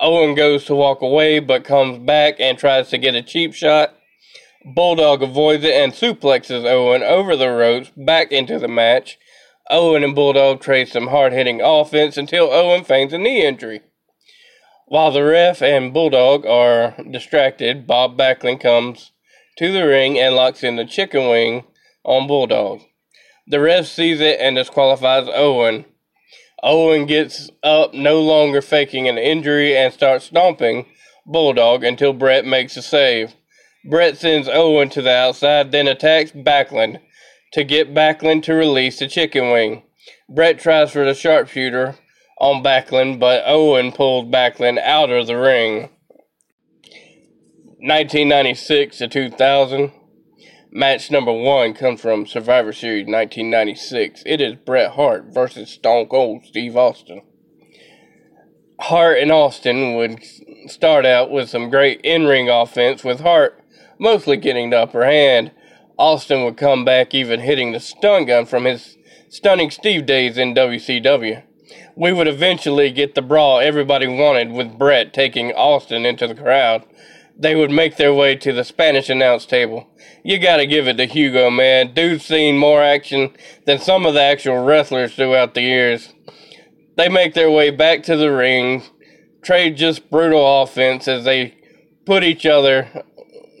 Owen 0.01 0.35
goes 0.35 0.65
to 0.65 0.75
walk 0.75 1.01
away 1.01 1.39
but 1.39 1.63
comes 1.63 1.99
back 1.99 2.39
and 2.39 2.57
tries 2.57 2.89
to 2.89 2.97
get 2.97 3.15
a 3.15 3.21
cheap 3.21 3.53
shot. 3.53 3.95
Bulldog 4.65 5.21
avoids 5.21 5.63
it 5.63 5.73
and 5.73 5.93
suplexes 5.93 6.65
Owen 6.65 7.03
over 7.03 7.35
the 7.35 7.49
ropes 7.49 7.91
back 7.95 8.31
into 8.31 8.59
the 8.59 8.67
match. 8.67 9.17
Owen 9.69 10.03
and 10.03 10.15
Bulldog 10.15 10.61
trade 10.61 10.87
some 10.87 11.07
hard 11.07 11.31
hitting 11.33 11.61
offense 11.61 12.17
until 12.17 12.51
Owen 12.51 12.83
feigns 12.83 13.13
a 13.13 13.17
knee 13.17 13.45
injury. 13.45 13.81
While 14.89 15.11
the 15.11 15.23
ref 15.23 15.61
and 15.61 15.93
Bulldog 15.93 16.47
are 16.47 16.95
distracted, 17.11 17.85
Bob 17.85 18.17
Backlund 18.17 18.59
comes 18.59 19.11
to 19.59 19.71
the 19.71 19.85
ring 19.85 20.17
and 20.17 20.35
locks 20.35 20.63
in 20.63 20.77
the 20.77 20.85
chicken 20.85 21.29
wing 21.29 21.65
on 22.03 22.25
Bulldog. 22.25 22.81
The 23.45 23.59
ref 23.59 23.85
sees 23.85 24.19
it 24.19 24.39
and 24.39 24.55
disqualifies 24.55 25.29
Owen. 25.31 25.85
Owen 26.63 27.05
gets 27.05 27.51
up, 27.61 27.93
no 27.93 28.19
longer 28.19 28.63
faking 28.63 29.07
an 29.07 29.19
injury, 29.19 29.77
and 29.77 29.93
starts 29.93 30.25
stomping 30.25 30.87
Bulldog 31.23 31.83
until 31.83 32.11
Bret 32.11 32.43
makes 32.43 32.75
a 32.75 32.81
save. 32.81 33.35
Bret 33.87 34.17
sends 34.17 34.49
Owen 34.49 34.89
to 34.89 35.03
the 35.03 35.13
outside, 35.13 35.71
then 35.71 35.87
attacks 35.87 36.31
Backlund 36.31 36.99
to 37.53 37.63
get 37.63 37.93
Backlund 37.93 38.41
to 38.43 38.55
release 38.55 38.97
the 38.97 39.07
chicken 39.07 39.51
wing. 39.51 39.83
Bret 40.27 40.57
tries 40.57 40.89
for 40.91 41.05
the 41.05 41.13
sharpshooter 41.13 41.95
on 42.39 42.63
Backlund, 42.63 43.19
but 43.19 43.43
Owen 43.45 43.91
pulled 43.91 44.31
Backlund 44.31 44.79
out 44.79 45.09
of 45.09 45.27
the 45.27 45.37
ring. 45.37 45.89
1996 47.81 48.97
to 48.97 49.07
2000. 49.07 49.91
Match 50.71 51.09
number 51.09 51.33
one 51.33 51.73
comes 51.73 51.99
from 51.99 52.27
Survivor 52.27 52.71
Series 52.71 53.05
1996. 53.05 54.23
It 54.25 54.39
is 54.39 54.55
Bret 54.55 54.91
Hart 54.91 55.25
versus 55.33 55.71
Stone 55.71 56.07
Cold 56.07 56.45
Steve 56.45 56.77
Austin. 56.77 57.21
Hart 58.79 59.17
and 59.17 59.31
Austin 59.31 59.95
would 59.95 60.23
start 60.67 61.05
out 61.05 61.31
with 61.31 61.49
some 61.49 61.69
great 61.69 61.99
in 62.01 62.25
ring 62.25 62.49
offense, 62.49 63.03
with 63.03 63.19
Hart 63.21 63.61
mostly 63.99 64.37
getting 64.37 64.69
the 64.69 64.79
upper 64.79 65.05
hand. 65.05 65.51
Austin 65.97 66.45
would 66.45 66.55
come 66.55 66.85
back, 66.85 67.13
even 67.13 67.41
hitting 67.41 67.71
the 67.73 67.79
stun 67.79 68.25
gun 68.25 68.45
from 68.45 68.65
his 68.65 68.97
stunning 69.27 69.69
Steve 69.69 70.05
days 70.05 70.37
in 70.37 70.53
WCW. 70.53 71.43
We 71.99 72.13
would 72.13 72.29
eventually 72.29 72.91
get 72.91 73.13
the 73.13 73.21
brawl 73.21 73.59
everybody 73.59 74.07
wanted, 74.07 74.53
with 74.53 74.79
Bret 74.79 75.13
taking 75.13 75.51
Austin 75.51 76.05
into 76.05 76.27
the 76.27 76.33
crowd. 76.33 76.85
They 77.37 77.55
would 77.55 77.71
make 77.71 77.97
their 77.97 78.13
way 78.13 78.37
to 78.37 78.53
the 78.53 78.63
Spanish 78.63 79.09
announce 79.09 79.45
table. 79.45 79.85
You 80.23 80.39
gotta 80.39 80.65
give 80.65 80.87
it 80.87 80.95
to 80.95 81.05
Hugo, 81.05 81.49
man. 81.49 81.93
Dude's 81.93 82.25
seen 82.25 82.57
more 82.57 82.81
action 82.81 83.35
than 83.65 83.79
some 83.79 84.05
of 84.05 84.13
the 84.13 84.21
actual 84.21 84.63
wrestlers 84.63 85.13
throughout 85.13 85.55
the 85.55 85.61
years. 85.61 86.13
They 86.95 87.09
make 87.09 87.33
their 87.33 87.51
way 87.51 87.69
back 87.69 88.03
to 88.03 88.15
the 88.15 88.31
ring, 88.31 88.83
trade 89.41 89.75
just 89.75 90.09
brutal 90.09 90.61
offense 90.63 91.05
as 91.05 91.25
they 91.25 91.57
put 92.05 92.23
each 92.23 92.45
other, 92.45 92.87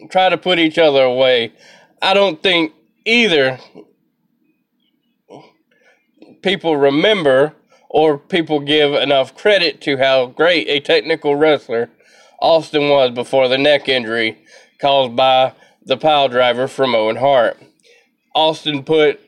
try 0.09 0.29
to 0.29 0.37
put 0.37 0.59
each 0.59 0.77
other 0.77 1.03
away. 1.03 1.51
I 2.01 2.13
don't 2.13 2.41
think 2.41 2.71
either 3.03 3.59
people 6.41 6.77
remember 6.77 7.55
or 7.89 8.17
people 8.17 8.59
give 8.59 8.93
enough 8.93 9.35
credit 9.35 9.81
to 9.81 9.97
how 9.97 10.27
great 10.27 10.67
a 10.67 10.79
technical 10.79 11.35
wrestler 11.35 11.89
Austin 12.41 12.89
was 12.89 13.11
before 13.11 13.47
the 13.47 13.57
neck 13.57 13.89
injury 13.89 14.37
caused 14.79 15.15
by 15.15 15.53
the 15.83 15.97
pile 15.97 16.29
driver 16.29 16.67
from 16.67 16.95
Owen 16.95 17.17
Hart. 17.17 17.57
Austin 18.33 18.83
put 18.83 19.19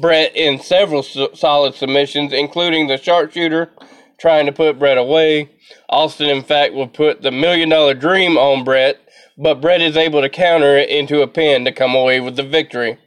Bret 0.00 0.34
in 0.36 0.58
several 0.58 1.02
solid 1.02 1.74
submissions, 1.74 2.32
including 2.32 2.86
the 2.86 2.98
sharpshooter 2.98 3.70
trying 4.18 4.46
to 4.46 4.52
put 4.52 4.78
Bret 4.78 4.98
away. 4.98 5.50
Austin, 5.88 6.28
in 6.28 6.42
fact, 6.42 6.74
would 6.74 6.92
put 6.92 7.22
the 7.22 7.30
million 7.30 7.68
dollar 7.68 7.94
dream 7.94 8.36
on 8.36 8.64
Bret 8.64 9.00
but 9.38 9.60
Bret 9.60 9.80
is 9.80 9.96
able 9.96 10.20
to 10.20 10.28
counter 10.28 10.76
it 10.76 10.88
into 10.88 11.22
a 11.22 11.28
pin 11.28 11.64
to 11.64 11.72
come 11.72 11.94
away 11.94 12.20
with 12.20 12.34
the 12.34 12.42
victory. 12.42 12.98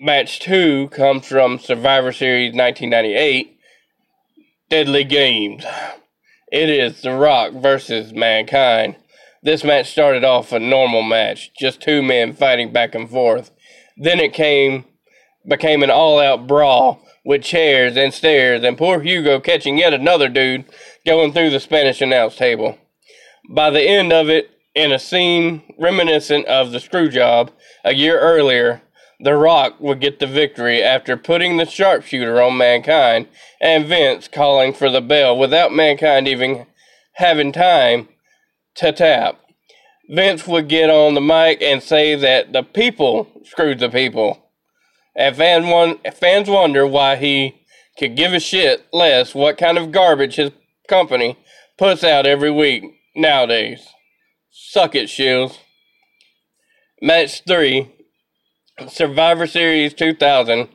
Match 0.00 0.40
2 0.40 0.88
comes 0.88 1.26
from 1.26 1.60
Survivor 1.60 2.12
Series 2.12 2.52
1998 2.52 3.53
Deadly 4.74 5.04
Games. 5.04 5.64
It 6.50 6.68
is 6.68 7.00
The 7.00 7.14
Rock 7.14 7.52
versus 7.52 8.12
Mankind. 8.12 8.96
This 9.40 9.62
match 9.62 9.92
started 9.92 10.24
off 10.24 10.50
a 10.50 10.58
normal 10.58 11.02
match, 11.02 11.52
just 11.56 11.80
two 11.80 12.02
men 12.02 12.32
fighting 12.32 12.72
back 12.72 12.92
and 12.92 13.08
forth. 13.08 13.52
Then 13.96 14.18
it 14.18 14.32
came 14.32 14.84
became 15.48 15.84
an 15.84 15.92
all-out 15.92 16.48
brawl 16.48 17.00
with 17.24 17.44
chairs 17.44 17.96
and 17.96 18.12
stairs 18.12 18.64
and 18.64 18.76
poor 18.76 19.00
Hugo 19.00 19.38
catching 19.38 19.78
yet 19.78 19.94
another 19.94 20.28
dude 20.28 20.64
going 21.06 21.32
through 21.32 21.50
the 21.50 21.60
Spanish 21.60 22.00
announce 22.00 22.34
table. 22.34 22.76
By 23.48 23.70
the 23.70 23.82
end 23.82 24.12
of 24.12 24.28
it, 24.28 24.50
in 24.74 24.90
a 24.90 24.98
scene 24.98 25.62
reminiscent 25.78 26.46
of 26.46 26.72
the 26.72 26.80
screw 26.80 27.08
job 27.08 27.52
a 27.84 27.94
year 27.94 28.18
earlier, 28.18 28.82
The 29.20 29.34
Rock 29.34 29.80
would 29.80 30.00
get 30.00 30.18
the 30.18 30.26
victory 30.26 30.82
after 30.82 31.16
putting 31.16 31.56
the 31.56 31.66
sharpshooter 31.66 32.42
on 32.42 32.56
Mankind 32.56 33.28
and 33.60 33.86
Vince 33.86 34.28
calling 34.28 34.72
for 34.72 34.90
the 34.90 35.00
bell 35.00 35.36
without 35.38 35.72
Mankind 35.72 36.26
even 36.26 36.66
having 37.14 37.52
time 37.52 38.08
to 38.76 38.92
tap. 38.92 39.40
Vince 40.08 40.46
would 40.46 40.68
get 40.68 40.90
on 40.90 41.14
the 41.14 41.20
mic 41.20 41.62
and 41.62 41.82
say 41.82 42.14
that 42.14 42.52
the 42.52 42.62
people 42.62 43.28
screwed 43.44 43.78
the 43.78 43.88
people. 43.88 44.50
And 45.16 45.34
fans, 45.36 45.66
won- 45.66 45.98
fans 46.12 46.50
wonder 46.50 46.86
why 46.86 47.16
he 47.16 47.54
could 47.96 48.16
give 48.16 48.32
a 48.32 48.40
shit 48.40 48.84
less 48.92 49.34
what 49.34 49.56
kind 49.56 49.78
of 49.78 49.92
garbage 49.92 50.34
his 50.34 50.50
company 50.88 51.38
puts 51.78 52.02
out 52.02 52.26
every 52.26 52.50
week 52.50 52.84
nowadays. 53.14 53.86
Suck 54.50 54.94
it, 54.94 55.08
Shields. 55.08 55.58
Match 57.00 57.42
3 57.46 57.93
Survivor 58.88 59.46
Series 59.46 59.94
2000 59.94 60.68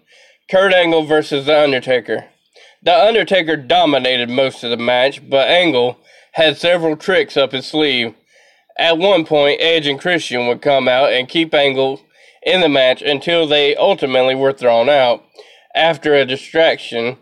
Kurt 0.49 0.73
Angle 0.73 1.03
versus 1.03 1.45
The 1.45 1.63
Undertaker. 1.63 2.27
The 2.81 2.95
Undertaker 2.95 3.57
dominated 3.57 4.29
most 4.29 4.63
of 4.63 4.69
the 4.69 4.77
match, 4.77 5.29
but 5.29 5.49
Angle 5.49 5.97
had 6.33 6.55
several 6.55 6.95
tricks 6.95 7.35
up 7.35 7.51
his 7.51 7.67
sleeve. 7.67 8.15
At 8.77 8.97
one 8.97 9.25
point, 9.25 9.59
Edge 9.59 9.85
and 9.85 9.99
Christian 9.99 10.47
would 10.47 10.61
come 10.61 10.87
out 10.87 11.11
and 11.11 11.27
keep 11.27 11.53
Angle 11.53 11.99
in 12.41 12.61
the 12.61 12.69
match 12.69 13.01
until 13.01 13.45
they 13.45 13.75
ultimately 13.75 14.33
were 14.33 14.53
thrown 14.53 14.87
out. 14.87 15.25
After 15.75 16.15
a 16.15 16.25
distraction 16.25 17.17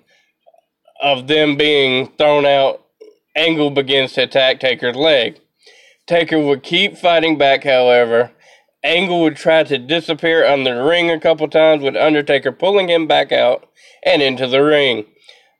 of 1.01 1.27
them 1.27 1.57
being 1.57 2.11
thrown 2.19 2.45
out, 2.45 2.83
Angle 3.35 3.71
begins 3.71 4.13
to 4.13 4.23
attack 4.23 4.59
Taker's 4.59 4.95
leg. 4.95 5.39
Taker 6.05 6.39
would 6.39 6.61
keep 6.61 6.97
fighting 6.97 7.35
back, 7.35 7.63
however. 7.63 8.31
Angle 8.87 9.19
would 9.21 9.35
try 9.35 9.63
to 9.63 9.77
disappear 9.77 10.45
under 10.45 10.73
the 10.73 10.83
ring 10.83 11.11
a 11.11 11.19
couple 11.19 11.47
times, 11.49 11.83
with 11.83 11.97
Undertaker 11.97 12.53
pulling 12.53 12.89
him 12.89 13.05
back 13.05 13.33
out 13.33 13.67
and 14.03 14.21
into 14.21 14.47
the 14.47 14.63
ring. 14.63 15.05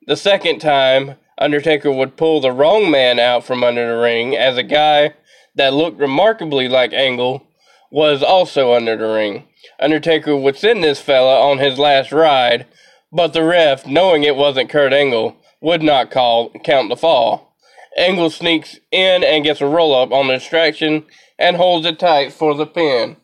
The 0.06 0.16
second 0.16 0.60
time, 0.60 1.16
Undertaker 1.38 1.92
would 1.92 2.16
pull 2.16 2.40
the 2.40 2.54
wrong 2.54 2.90
man 2.90 3.20
out 3.20 3.44
from 3.44 3.66
under 3.66 3.86
the 3.86 4.02
ring, 4.02 4.36
as 4.36 4.58
a 4.58 4.64
guy 4.64 5.14
that 5.56 5.74
looked 5.74 6.00
remarkably 6.00 6.70
like 6.70 6.94
Angle 6.94 7.46
was 7.92 8.24
also 8.24 8.74
under 8.74 8.96
the 8.96 9.08
ring. 9.08 9.44
Undertaker 9.80 10.36
would 10.36 10.56
send 10.56 10.82
this 10.82 11.02
fella 11.02 11.42
on 11.42 11.58
his 11.58 11.78
last 11.78 12.14
ride, 12.14 12.66
but 13.12 13.34
the 13.34 13.44
ref, 13.44 13.86
knowing 13.86 14.24
it 14.24 14.38
wasn't 14.38 14.70
Kurt 14.70 14.94
Angle, 14.94 15.36
would 15.60 15.84
not 15.84 16.12
call 16.12 16.50
count 16.64 16.90
the 16.90 16.96
fall. 16.96 17.47
Angle 17.98 18.30
sneaks 18.30 18.80
in 18.92 19.24
and 19.24 19.44
gets 19.44 19.60
a 19.60 19.66
roll 19.66 19.96
up 19.96 20.12
on 20.12 20.28
the 20.28 20.36
distraction 20.36 21.06
and 21.40 21.58
holds 21.58 21.86
it 21.86 22.00
tight 22.00 22.32
for 22.32 22.54
the 22.54 22.66
pin. 22.66 23.18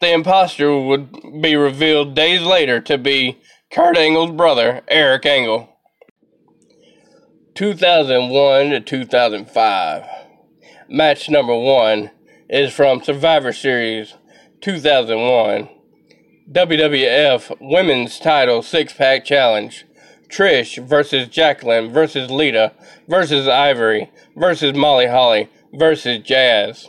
The 0.00 0.12
impostor 0.12 0.78
would 0.78 1.42
be 1.42 1.56
revealed 1.56 2.14
days 2.14 2.42
later 2.42 2.80
to 2.82 2.98
be 2.98 3.40
Kurt 3.70 3.96
Angle's 3.96 4.32
brother, 4.32 4.82
Eric 4.88 5.26
Angle. 5.26 5.68
2001 7.54 8.70
to 8.70 8.80
2005. 8.80 10.04
Match 10.88 11.28
number 11.28 11.56
one 11.56 12.10
is 12.48 12.72
from 12.72 13.02
Survivor 13.02 13.52
Series 13.52 14.14
2001. 14.60 15.68
WWF 16.50 17.56
Women's 17.60 18.18
Title 18.18 18.62
Six 18.62 18.92
Pack 18.92 19.24
Challenge. 19.24 19.84
Trish 20.30 20.82
versus 20.86 21.28
Jacqueline 21.28 21.92
versus 21.92 22.30
Lita 22.30 22.72
versus 23.08 23.48
Ivory 23.48 24.10
versus 24.36 24.74
Molly 24.74 25.08
Holly 25.08 25.48
versus 25.72 26.20
Jazz. 26.20 26.88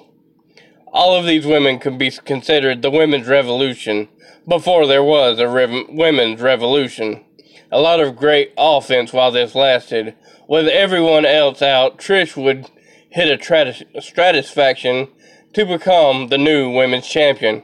All 0.94 1.16
of 1.16 1.26
these 1.26 1.46
women 1.46 1.80
could 1.80 1.98
be 1.98 2.12
considered 2.12 2.82
the 2.82 2.92
women's 2.92 3.28
revolution 3.28 4.10
before 4.48 4.86
there 4.86 5.04
was 5.04 5.40
a 5.40 5.48
rev- 5.48 5.88
women's 5.90 6.42
revolution. 6.42 7.24
A 7.72 7.80
lot 7.80 8.00
of 8.00 8.16
great 8.16 8.54
offense 8.58 9.14
while 9.14 9.32
this 9.32 9.56
lasted. 9.56 10.16
With 10.48 10.68
everyone 10.68 11.26
else 11.26 11.62
out, 11.62 11.98
Trish 11.98 12.36
would 12.36 12.70
hit 13.10 13.30
a 13.30 13.42
stratus- 13.42 13.84
Stratusfaction 13.96 15.10
to 15.54 15.66
become 15.66 16.28
the 16.28 16.38
new 16.38 16.70
women's 16.70 17.08
champion. 17.08 17.64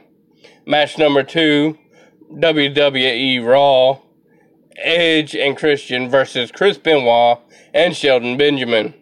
Match 0.66 0.98
number 0.98 1.22
two 1.22 1.78
WWE 2.32 3.44
Raw 3.44 4.00
Edge 4.78 5.34
and 5.34 5.56
Christian 5.56 6.08
versus 6.08 6.50
Chris 6.50 6.78
Benoit 6.78 7.38
and 7.74 7.96
Shelton 7.96 8.36
Benjamin. 8.36 8.94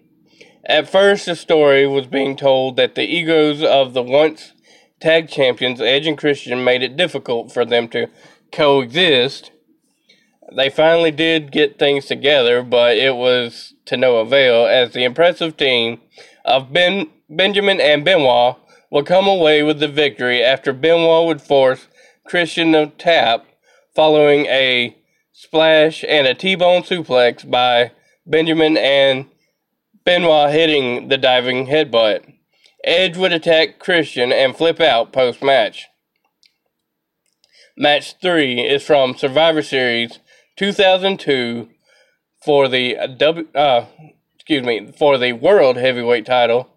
At 0.65 0.89
first, 0.89 1.27
the 1.27 1.37
story 1.37 1.87
was 1.87 2.07
being 2.07 2.37
told 2.37 2.77
that 2.77 2.95
the 2.95 3.05
egos 3.05 3.63
of 3.63 3.95
the 3.95 4.03
once 4.03 4.53
tag 5.01 5.29
champions, 5.29 5.81
Edge 5.81 6.07
and 6.07 6.19
Christian, 6.19 6.65
made 6.65 6.83
it 6.83 6.97
difficult 6.97 7.53
for 7.53 7.65
them 7.65 7.89
to 7.89 8.09
coexist. 8.51 9.53
They 10.55 10.71
finally 10.71 11.11
did 11.11 11.53
get 11.53 11.79
things 11.79 12.07
together, 12.07 12.63
but 12.63 12.97
it 12.97 13.17
was 13.17 13.75
to 13.87 13.97
no 13.97 14.19
avail, 14.19 14.67
as 14.67 14.93
the 14.93 15.05
impressive 15.05 15.57
team 15.57 16.01
of 16.45 16.73
Ben 16.73 17.11
Benjamin 17.29 17.81
and 17.81 18.05
Benoit 18.05 18.57
would 18.91 19.07
come 19.07 19.27
away 19.27 19.63
with 19.63 19.81
the 19.81 19.89
victory 19.89 20.43
after 20.43 20.73
Benoit 20.73 21.27
would 21.27 21.43
force 21.43 21.89
Christian 22.25 22.73
to 22.73 22.87
tap 22.99 23.47
following 23.95 24.47
a 24.47 24.97
splash 25.37 26.03
and 26.09 26.27
a 26.27 26.33
T-bone 26.33 26.83
suplex 26.83 27.49
by 27.49 27.93
Benjamin 28.25 28.79
and 28.79 29.27
Benoit 30.03 30.51
hitting 30.51 31.09
the 31.09 31.19
diving 31.19 31.67
headbutt. 31.67 32.33
Edge 32.83 33.19
would 33.19 33.35
attack 33.35 33.79
Christian 33.79 34.33
and 34.33 34.57
flip 34.57 34.81
out 34.81 35.13
post 35.13 35.43
match. 35.43 35.89
Match 37.77 38.15
3 38.23 38.63
is 38.63 38.83
from 38.83 39.15
Survivor 39.15 39.61
Series 39.61 40.21
2002 40.57 41.69
for 42.43 42.67
the 42.67 42.97
W 43.19 43.47
uh, 43.55 43.85
excuse 44.35 44.65
me, 44.65 44.91
for 44.97 45.19
the 45.19 45.35
World 45.35 45.77
Heavyweight 45.77 46.25
title. 46.25 46.71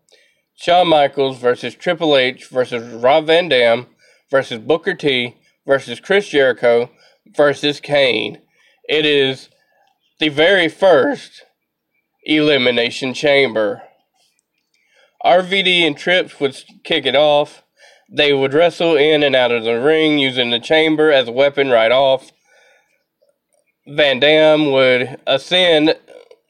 Shawn 0.55 0.89
Michaels 0.89 1.37
versus 1.37 1.75
Triple 1.75 2.17
H 2.17 2.47
versus 2.47 2.93
Rob 2.93 3.27
Van 3.27 3.47
Dam 3.47 3.87
versus 4.29 4.59
Booker 4.59 4.95
T 4.95 5.37
versus 5.65 6.01
Chris 6.01 6.27
Jericho 6.27 6.89
versus 7.25 7.79
Kane. 7.79 8.39
It 8.89 9.05
is 9.05 9.49
the 10.19 10.29
very 10.29 10.67
first 10.67 11.43
Elimination 12.23 13.13
Chamber. 13.13 13.83
RVD 15.23 15.85
and 15.85 15.95
Trips 15.95 16.39
would 16.39 16.57
kick 16.83 17.05
it 17.05 17.15
off. 17.15 17.61
They 18.11 18.33
would 18.33 18.55
wrestle 18.55 18.97
in 18.97 19.21
and 19.21 19.35
out 19.35 19.51
of 19.51 19.63
the 19.63 19.79
ring 19.79 20.17
using 20.17 20.49
the 20.49 20.59
chamber 20.59 21.11
as 21.11 21.27
a 21.27 21.31
weapon 21.31 21.69
right 21.69 21.91
off. 21.91 22.31
Van 23.87 24.19
Dam 24.19 24.71
would 24.71 25.19
ascend 25.27 25.95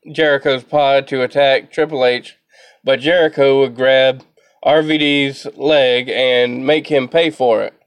Jericho's 0.09 0.63
pod 0.63 1.09
to 1.09 1.21
attack 1.21 1.73
Triple 1.73 2.05
H, 2.05 2.37
but 2.85 3.01
Jericho 3.01 3.59
would 3.59 3.75
grab 3.75 4.23
RVD's 4.63 5.45
leg 5.57 6.07
and 6.07 6.65
make 6.65 6.87
him 6.87 7.09
pay 7.09 7.31
for 7.31 7.63
it. 7.63 7.78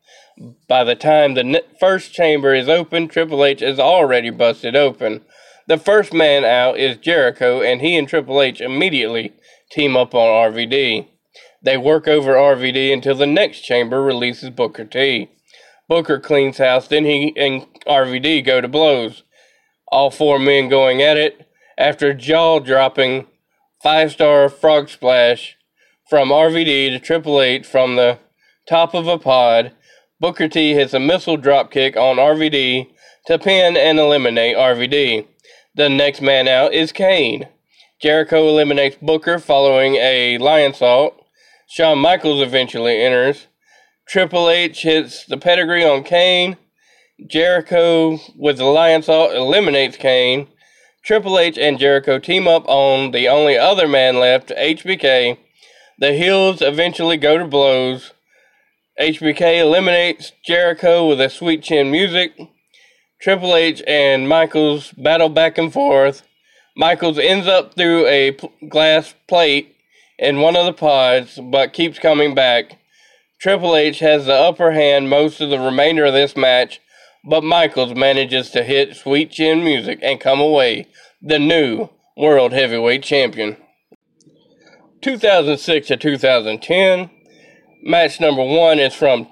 By 0.69 0.85
the 0.85 0.95
time 0.95 1.35
the 1.35 1.65
first 1.79 2.13
chamber 2.13 2.55
is 2.55 2.69
open, 2.69 3.09
Triple 3.09 3.45
H 3.45 3.63
is 3.63 3.79
already 3.79 4.31
busted 4.31 4.75
open. 4.75 5.23
The 5.69 5.79
first 5.79 6.13
man 6.13 6.45
out 6.45 6.79
is 6.79 6.97
Jericho, 6.97 7.61
and 7.61 7.81
he 7.81 7.97
and 7.97 8.09
Triple 8.09 8.41
H 8.41 8.61
immediately 8.61 9.33
team 9.71 9.97
up 9.97 10.15
on 10.15 10.53
RVD. 10.53 11.07
They 11.63 11.77
work 11.77 12.09
over 12.09 12.35
RVD 12.35 12.93
until 12.93 13.15
the 13.15 13.27
next 13.27 13.61
chamber 13.61 14.03
releases 14.03 14.51
Booker 14.51 14.85
T. 14.85 15.31
Booker 15.89 16.19
cleans 16.19 16.59
house, 16.59 16.89
then 16.89 17.05
he 17.05 17.33
and 17.37 17.67
RVD 17.87 18.45
go 18.45 18.61
to 18.61 18.69
blows. 18.69 19.23
All 19.89 20.11
four 20.11 20.39
men 20.39 20.69
going 20.69 21.03
at 21.03 21.17
it 21.17 21.47
after 21.77 22.15
jaw 22.15 22.59
dropping 22.59 23.27
five 23.83 24.13
star 24.13 24.49
frog 24.49 24.89
splash 24.89 25.57
from 26.09 26.31
RVD 26.31 26.91
to 26.91 26.99
Triple 26.99 27.41
H 27.41 27.67
from 27.67 27.97
the 27.97 28.19
top 28.67 28.95
of 28.95 29.07
a 29.07 29.19
pod. 29.19 29.73
Booker 30.23 30.47
T 30.47 30.73
hits 30.75 30.95
a 30.95 31.01
missile 31.01 31.37
drop 31.37 31.73
kick 31.73 31.97
on 31.97 32.15
RVD 32.15 32.89
to 33.27 33.39
pin 33.41 33.77
and 33.77 33.99
eliminate 33.99 34.57
RVD. 34.57 35.27
The 35.75 35.89
next 35.89 36.23
man 36.23 36.47
out 36.47 36.73
is 36.73 36.93
Kane. 36.93 37.49
Jericho 38.01 38.47
eliminates 38.47 38.97
Booker 39.03 39.41
following 39.41 39.97
a 39.97 40.39
Lionsault. 40.39 41.15
Shawn 41.67 41.99
Michaels 41.99 42.41
eventually 42.41 43.03
enters. 43.03 43.49
Triple 44.07 44.49
H 44.49 44.83
hits 44.83 45.25
the 45.25 45.39
pedigree 45.39 45.85
on 45.85 46.05
Kane. 46.05 46.57
Jericho 47.27 48.21
with 48.37 48.59
the 48.59 48.63
Lionsault 48.63 49.35
eliminates 49.35 49.97
Kane. 49.97 50.47
Triple 51.05 51.37
H 51.37 51.59
and 51.59 51.81
Jericho 51.81 52.21
team 52.21 52.47
up 52.47 52.63
on 52.69 53.11
the 53.11 53.27
only 53.27 53.59
other 53.59 53.89
man 53.89 54.21
left, 54.21 54.51
HBK. 54.51 55.37
The 55.99 56.13
heels 56.13 56.63
eventually 56.63 57.17
go 57.17 57.39
to 57.39 57.45
blows. 57.45 58.13
HBK 59.01 59.59
eliminates 59.59 60.33
Jericho 60.45 61.09
with 61.09 61.19
a 61.19 61.31
sweet 61.31 61.63
chin 61.63 61.91
music. 61.91 62.35
Triple 63.23 63.55
H 63.57 63.83
and 63.87 64.29
Michaels 64.29 64.93
battle 64.93 65.31
back 65.31 65.57
and 65.57 65.73
forth. 65.73 66.23
Michaels 66.77 67.19
ends 67.19 67.47
up 67.47 67.75
through 67.75 68.07
a 68.07 68.37
glass 68.69 69.15
plate 69.29 69.77
in 70.19 70.41
one 70.41 70.57
of 70.57 70.67
the 70.67 70.75
pods, 70.75 71.39
but 71.51 71.73
keeps 71.73 71.99
coming 71.99 72.35
back. 72.35 72.79
Triple 73.41 73.77
H 73.77 74.01
has 74.01 74.27
the 74.27 74.35
upper 74.35 74.73
hand 74.73 75.09
most 75.09 75.41
of 75.41 75.49
the 75.49 75.59
remainder 75.59 76.05
of 76.05 76.13
this 76.13 76.37
match, 76.37 76.81
but 77.25 77.43
Michaels 77.43 77.95
manages 77.95 78.51
to 78.51 78.63
hit 78.63 78.95
sweet 78.95 79.31
chin 79.31 79.65
music 79.65 80.01
and 80.03 80.21
come 80.21 80.41
away 80.41 80.87
the 81.23 81.39
new 81.39 81.89
World 82.15 82.53
Heavyweight 82.53 83.03
Champion. 83.03 83.57
2006 85.01 85.89
to 85.89 85.97
2010, 85.97 87.11
match 87.83 88.21
number 88.21 88.45
one 88.45 88.79
is 88.79 88.95
from 88.95 89.29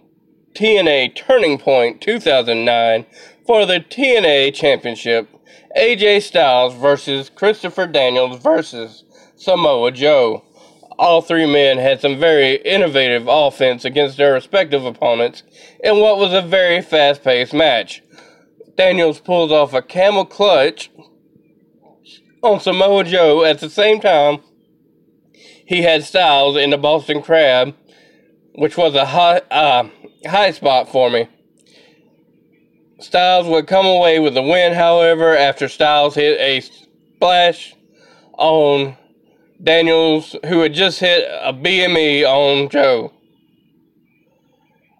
TNA 0.54 1.14
Turning 1.14 1.58
Point 1.58 2.00
2009 2.00 3.06
for 3.46 3.64
the 3.64 3.80
TNA 3.80 4.52
Championship. 4.54 5.28
AJ 5.76 6.22
Styles 6.22 6.74
versus 6.74 7.30
Christopher 7.30 7.86
Daniels 7.86 8.42
versus 8.42 9.04
Samoa 9.36 9.92
Joe. 9.92 10.44
All 10.98 11.22
three 11.22 11.46
men 11.50 11.78
had 11.78 12.00
some 12.00 12.18
very 12.18 12.56
innovative 12.56 13.26
offense 13.28 13.84
against 13.84 14.16
their 14.16 14.34
respective 14.34 14.84
opponents 14.84 15.44
in 15.82 16.00
what 16.00 16.18
was 16.18 16.34
a 16.34 16.42
very 16.42 16.82
fast 16.82 17.22
paced 17.22 17.54
match. 17.54 18.02
Daniels 18.76 19.20
pulls 19.20 19.52
off 19.52 19.72
a 19.72 19.80
camel 19.80 20.24
clutch 20.24 20.90
on 22.42 22.58
Samoa 22.58 23.04
Joe 23.04 23.44
at 23.44 23.60
the 23.60 23.70
same 23.70 24.00
time 24.00 24.40
he 25.70 25.82
had 25.82 26.02
Styles 26.02 26.56
in 26.56 26.70
the 26.70 26.76
Boston 26.76 27.22
Crab, 27.22 27.76
which 28.60 28.76
was 28.76 28.94
a 28.94 29.06
high, 29.06 29.38
uh, 29.50 29.88
high 30.26 30.50
spot 30.50 30.86
for 30.86 31.08
me. 31.08 31.26
Styles 32.98 33.48
would 33.48 33.66
come 33.66 33.86
away 33.86 34.18
with 34.18 34.34
the 34.34 34.42
win, 34.42 34.74
however, 34.74 35.34
after 35.34 35.66
Styles 35.66 36.14
hit 36.14 36.38
a 36.38 36.60
splash 36.60 37.74
on 38.34 38.98
Daniels, 39.64 40.36
who 40.44 40.60
had 40.60 40.74
just 40.74 41.00
hit 41.00 41.26
a 41.40 41.54
BME 41.54 42.24
on 42.24 42.68
Joe. 42.68 43.14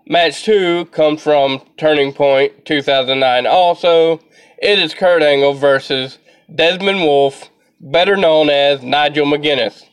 Match 0.06 0.42
2 0.44 0.86
comes 0.86 1.22
from 1.22 1.60
Turning 1.76 2.14
Point 2.14 2.64
2009 2.64 3.46
also. 3.46 4.20
It 4.56 4.78
is 4.78 4.94
Kurt 4.94 5.22
Angle 5.22 5.52
versus 5.52 6.16
Desmond 6.54 7.00
Wolfe, 7.00 7.50
better 7.78 8.16
known 8.16 8.48
as 8.48 8.82
Nigel 8.82 9.26
McGuinness. 9.26 9.89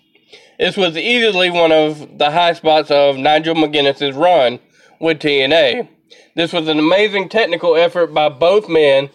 This 0.57 0.75
was 0.75 0.97
easily 0.97 1.51
one 1.51 1.71
of 1.71 2.17
the 2.17 2.31
high 2.31 2.53
spots 2.53 2.89
of 2.89 3.17
Nigel 3.17 3.53
McGuinness's 3.53 4.15
run 4.15 4.59
with 4.99 5.19
TNA. 5.19 5.87
This 6.35 6.51
was 6.51 6.67
an 6.67 6.79
amazing 6.79 7.29
technical 7.29 7.75
effort 7.75 8.07
by 8.07 8.29
both 8.29 8.67
men 8.67 9.09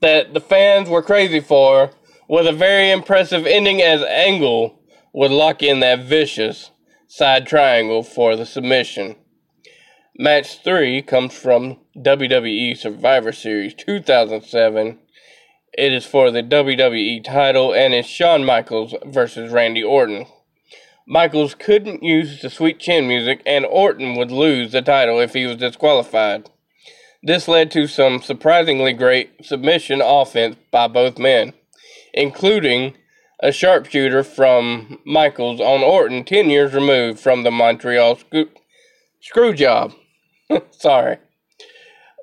that 0.00 0.32
the 0.32 0.40
fans 0.40 0.88
were 0.88 1.02
crazy 1.02 1.40
for, 1.40 1.90
with 2.28 2.46
a 2.46 2.52
very 2.52 2.90
impressive 2.90 3.46
ending 3.46 3.82
as 3.82 4.02
Angle 4.02 4.80
would 5.12 5.30
lock 5.30 5.62
in 5.62 5.80
that 5.80 6.04
vicious 6.04 6.70
side 7.06 7.46
triangle 7.46 8.02
for 8.02 8.34
the 8.34 8.46
submission. 8.46 9.16
Match 10.18 10.62
3 10.64 11.02
comes 11.02 11.34
from 11.34 11.76
WWE 11.94 12.74
Survivor 12.74 13.32
Series 13.32 13.74
2007. 13.74 14.98
It 15.74 15.92
is 15.92 16.06
for 16.06 16.30
the 16.30 16.42
WWE 16.42 17.22
title 17.22 17.74
and 17.74 17.92
it's 17.92 18.08
Shawn 18.08 18.46
Michaels 18.46 18.94
versus 19.04 19.52
Randy 19.52 19.82
Orton. 19.82 20.24
Michaels 21.08 21.54
couldn't 21.54 22.02
use 22.02 22.42
the 22.42 22.50
sweet 22.50 22.80
chin 22.80 23.06
music, 23.06 23.40
and 23.46 23.64
Orton 23.64 24.16
would 24.16 24.32
lose 24.32 24.72
the 24.72 24.82
title 24.82 25.20
if 25.20 25.34
he 25.34 25.46
was 25.46 25.56
disqualified. 25.56 26.50
This 27.22 27.46
led 27.46 27.70
to 27.72 27.86
some 27.86 28.20
surprisingly 28.20 28.92
great 28.92 29.44
submission 29.44 30.00
offense 30.02 30.56
by 30.72 30.88
both 30.88 31.16
men, 31.16 31.52
including 32.12 32.94
a 33.40 33.52
sharpshooter 33.52 34.24
from 34.24 34.98
Michaels 35.04 35.60
on 35.60 35.82
Orton 35.82 36.24
10 36.24 36.50
years 36.50 36.74
removed 36.74 37.20
from 37.20 37.44
the 37.44 37.52
Montreal 37.52 38.16
screw, 38.16 38.48
screw 39.20 39.54
job. 39.54 39.92
Sorry. 40.72 41.18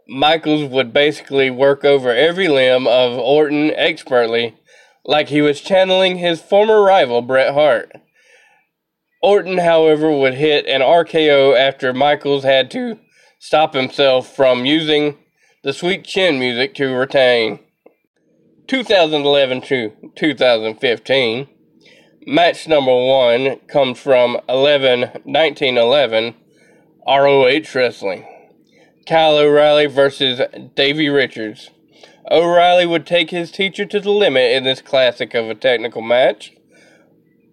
Michaels 0.10 0.70
would 0.70 0.92
basically 0.92 1.50
work 1.50 1.86
over 1.86 2.14
every 2.14 2.50
limb 2.50 2.88
of 2.88 3.18
Orton 3.18 3.72
expertly, 3.72 4.58
like 5.06 5.30
he 5.30 5.42
was 5.42 5.62
channeling 5.62 6.18
his 6.18 6.42
former 6.42 6.84
rival 6.84 7.22
Bret 7.22 7.54
Hart. 7.54 7.94
Orton, 9.24 9.60
however, 9.60 10.12
would 10.12 10.34
hit 10.34 10.68
an 10.68 10.82
RKO 10.82 11.58
after 11.58 11.94
Michaels 11.94 12.44
had 12.44 12.70
to 12.72 13.00
stop 13.40 13.74
himself 13.74 14.36
from 14.36 14.66
using 14.66 15.18
the 15.64 15.72
sweet 15.72 16.04
chin 16.04 16.40
music 16.40 16.76
to 16.76 16.94
retain. 16.94 17.60
2011 18.68 19.62
to 19.62 19.94
2015. 20.16 21.48
Match 22.28 22.68
number 22.68 22.94
one 22.94 23.60
comes 23.68 23.98
from 23.98 24.38
11 24.50 25.00
1911 25.24 26.36
ROH 27.08 27.74
Wrestling. 27.74 28.28
Kyle 29.08 29.38
O'Reilly 29.38 29.86
versus 29.86 30.42
Davey 30.76 31.08
Richards. 31.08 31.70
O'Reilly 32.30 32.86
would 32.86 33.06
take 33.06 33.30
his 33.30 33.52
teacher 33.52 33.86
to 33.86 34.02
the 34.02 34.12
limit 34.12 34.52
in 34.52 34.66
this 34.66 34.82
classic 34.82 35.34
of 35.34 35.50
a 35.50 35.56
technical 35.56 36.02
match. 36.02 36.54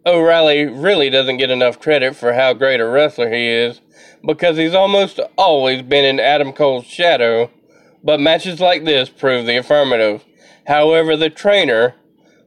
O'Reilly 0.07 0.65
really 0.65 1.11
doesn't 1.11 1.37
get 1.37 1.51
enough 1.51 1.79
credit 1.79 2.17
for 2.17 2.33
how 2.33 2.55
great 2.55 2.81
a 2.81 2.89
wrestler 2.89 3.31
he 3.31 3.47
is 3.49 3.81
because 4.25 4.57
he's 4.57 4.75
almost 4.75 5.21
always 5.37 5.83
been 5.83 6.05
in 6.05 6.19
Adam 6.19 6.53
Cole's 6.53 6.87
shadow, 6.87 7.51
but 8.03 8.19
matches 8.19 8.61
like 8.61 8.85
this 8.85 9.11
prove 9.11 9.45
the 9.45 9.59
affirmative. 9.59 10.25
However, 10.67 11.17
the 11.17 11.29
trainer 11.29 11.97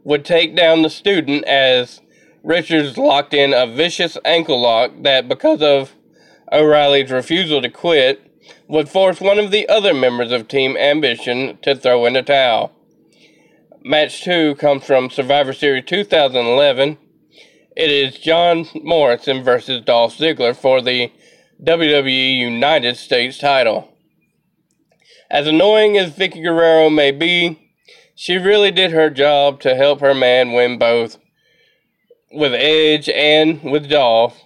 would 0.04 0.26
take 0.26 0.56
down 0.56 0.82
the 0.82 0.90
student 0.90 1.46
as 1.46 2.02
Richards 2.44 2.98
locked 2.98 3.34
in 3.34 3.54
a 3.54 3.68
vicious 3.68 4.18
ankle 4.26 4.60
lock 4.60 4.92
that, 5.04 5.30
because 5.30 5.62
of 5.62 5.94
O'Reilly's 6.52 7.12
refusal 7.12 7.62
to 7.62 7.70
quit, 7.70 8.30
would 8.68 8.90
force 8.90 9.22
one 9.22 9.40
of 9.40 9.52
the 9.52 9.70
other 9.70 9.94
members 9.94 10.32
of 10.32 10.48
Team 10.48 10.76
Ambition 10.76 11.58
to 11.62 11.76
throw 11.76 12.06
in 12.06 12.16
a 12.16 12.24
towel. 12.24 12.72
Match 13.84 14.24
2 14.24 14.56
comes 14.56 14.86
from 14.86 15.10
Survivor 15.10 15.54
Series 15.54 15.86
2011 15.86 16.98
it 17.76 17.90
is 17.90 18.20
John 18.20 18.68
Morrison 18.76 19.44
versus 19.44 19.82
Dolph 19.84 20.18
Ziggler 20.18 20.56
for 20.56 20.82
the 20.82 21.12
WWE 21.64 22.38
United 22.38 22.98
States 22.98 23.38
title. 23.38 23.90
As 25.32 25.48
annoying 25.48 25.98
as 25.98 26.12
Vickie 26.12 26.44
Guerrero 26.44 26.90
may 26.90 27.12
be, 27.12 27.72
she 28.16 28.38
really 28.38 28.70
did 28.70 28.92
her 28.92 29.10
job 29.10 29.60
to 29.62 29.76
help 29.76 30.02
her 30.02 30.14
man 30.14 30.54
win 30.54 30.78
both 30.78 31.18
with 32.32 32.54
Edge 32.54 33.10
and 33.10 33.64
with 33.64 33.90
Dolph. 33.90 34.40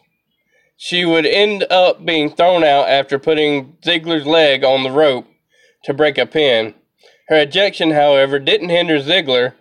She 0.77 1.03
would 1.03 1.25
end 1.25 1.65
up 1.69 2.05
being 2.05 2.29
thrown 2.29 2.63
out 2.63 2.87
after 2.87 3.19
putting 3.19 3.73
Ziggler's 3.81 4.25
leg 4.25 4.63
on 4.63 4.83
the 4.83 4.91
rope 4.91 5.27
to 5.83 5.93
break 5.93 6.17
a 6.17 6.25
pin. 6.25 6.75
Her 7.27 7.41
ejection, 7.41 7.91
however, 7.91 8.39
didn't 8.39 8.69
hinder 8.69 8.99
Ziggler 8.99 9.53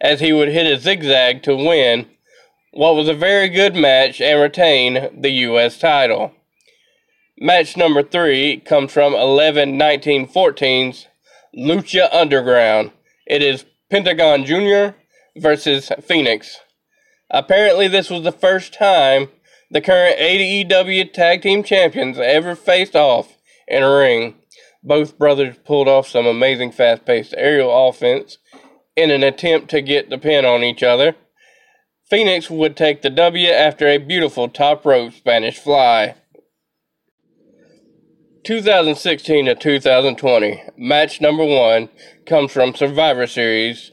as 0.00 0.20
he 0.20 0.32
would 0.32 0.48
hit 0.48 0.66
a 0.66 0.78
zigzag 0.78 1.42
to 1.42 1.56
win 1.56 2.06
what 2.72 2.94
was 2.94 3.08
a 3.08 3.14
very 3.14 3.48
good 3.48 3.74
match 3.74 4.20
and 4.20 4.40
retain 4.40 5.20
the 5.20 5.30
U.S. 5.30 5.78
title. 5.78 6.32
Match 7.38 7.76
number 7.76 8.02
three 8.02 8.58
comes 8.58 8.92
from 8.92 9.14
11 9.14 9.78
1914's 9.78 11.06
Lucha 11.56 12.12
Underground. 12.12 12.90
It 13.26 13.42
is 13.42 13.64
Pentagon 13.90 14.44
Jr. 14.44 14.96
versus 15.36 15.90
Fenix. 16.02 16.58
Apparently, 17.30 17.88
this 17.88 18.10
was 18.10 18.22
the 18.24 18.32
first 18.32 18.74
time 18.74 19.28
the 19.70 19.80
current 19.80 20.18
ADEW 20.18 21.12
Tag 21.12 21.42
Team 21.42 21.62
Champions 21.62 22.18
ever 22.18 22.54
faced 22.54 22.96
off 22.96 23.36
in 23.66 23.82
a 23.82 23.96
ring. 23.96 24.34
Both 24.82 25.18
brothers 25.18 25.56
pulled 25.64 25.88
off 25.88 26.08
some 26.08 26.26
amazing 26.26 26.72
fast 26.72 27.04
paced 27.04 27.34
aerial 27.36 27.88
offense 27.88 28.38
in 28.96 29.10
an 29.10 29.22
attempt 29.22 29.68
to 29.70 29.80
get 29.80 30.10
the 30.10 30.18
pin 30.18 30.44
on 30.44 30.62
each 30.62 30.82
other. 30.82 31.14
Fenix 32.08 32.48
would 32.48 32.74
take 32.74 33.02
the 33.02 33.10
W 33.10 33.48
after 33.48 33.86
a 33.86 33.98
beautiful 33.98 34.48
top 34.48 34.86
rope 34.86 35.12
Spanish 35.12 35.58
fly. 35.58 36.14
2016 38.44 39.44
to 39.44 39.54
2020, 39.54 40.62
match 40.78 41.20
number 41.20 41.44
one 41.44 41.90
comes 42.24 42.50
from 42.50 42.74
Survivor 42.74 43.26
Series 43.26 43.92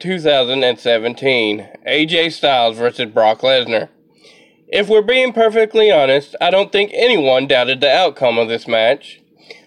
2017, 0.00 1.68
AJ 1.86 2.32
Styles 2.32 2.76
versus 2.76 3.06
Brock 3.06 3.42
Lesnar. 3.42 3.88
If 4.66 4.88
we're 4.88 5.02
being 5.02 5.32
perfectly 5.32 5.92
honest, 5.92 6.34
I 6.40 6.50
don't 6.50 6.72
think 6.72 6.90
anyone 6.92 7.46
doubted 7.46 7.80
the 7.80 7.90
outcome 7.90 8.36
of 8.36 8.48
this 8.48 8.66
match. 8.66 9.20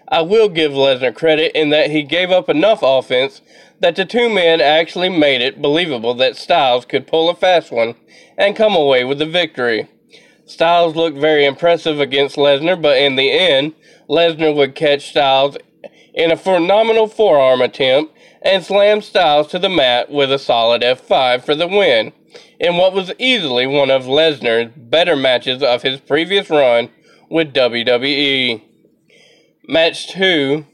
I 0.08 0.20
will 0.20 0.50
give 0.50 0.72
Lesnar 0.72 1.14
credit 1.14 1.52
in 1.54 1.70
that 1.70 1.90
he 1.90 2.02
gave 2.02 2.30
up 2.30 2.50
enough 2.50 2.80
offense 2.82 3.40
that 3.82 3.96
the 3.96 4.04
two 4.04 4.30
men 4.30 4.60
actually 4.60 5.08
made 5.08 5.42
it 5.42 5.60
believable 5.60 6.14
that 6.14 6.36
Styles 6.36 6.84
could 6.84 7.06
pull 7.06 7.28
a 7.28 7.34
fast 7.34 7.72
one 7.72 7.96
and 8.38 8.56
come 8.56 8.74
away 8.74 9.04
with 9.04 9.18
the 9.18 9.26
victory. 9.26 9.88
Styles 10.46 10.94
looked 10.94 11.18
very 11.18 11.44
impressive 11.44 11.98
against 12.00 12.36
Lesnar, 12.36 12.80
but 12.80 12.96
in 12.96 13.16
the 13.16 13.30
end, 13.30 13.74
Lesnar 14.08 14.54
would 14.54 14.76
catch 14.76 15.10
Styles 15.10 15.56
in 16.14 16.30
a 16.30 16.36
phenomenal 16.36 17.08
forearm 17.08 17.60
attempt 17.60 18.16
and 18.40 18.64
slam 18.64 19.02
Styles 19.02 19.48
to 19.48 19.58
the 19.58 19.68
mat 19.68 20.10
with 20.10 20.30
a 20.32 20.38
solid 20.38 20.82
F5 20.82 21.44
for 21.44 21.56
the 21.56 21.66
win, 21.66 22.12
in 22.60 22.76
what 22.76 22.92
was 22.92 23.12
easily 23.18 23.66
one 23.66 23.90
of 23.90 24.04
Lesnar's 24.04 24.72
better 24.76 25.16
matches 25.16 25.60
of 25.62 25.82
his 25.82 26.00
previous 26.00 26.48
run 26.50 26.88
with 27.28 27.52
WWE. 27.52 28.62
Match 29.66 30.08
2 30.08 30.66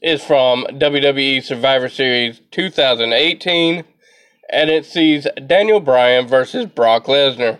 is 0.00 0.22
from 0.22 0.64
WWE 0.70 1.42
Survivor 1.42 1.88
Series 1.88 2.40
2018, 2.50 3.84
and 4.50 4.70
it 4.70 4.86
sees 4.86 5.26
Daniel 5.46 5.80
Bryan 5.80 6.28
versus 6.28 6.66
Brock 6.66 7.06
Lesnar. 7.06 7.58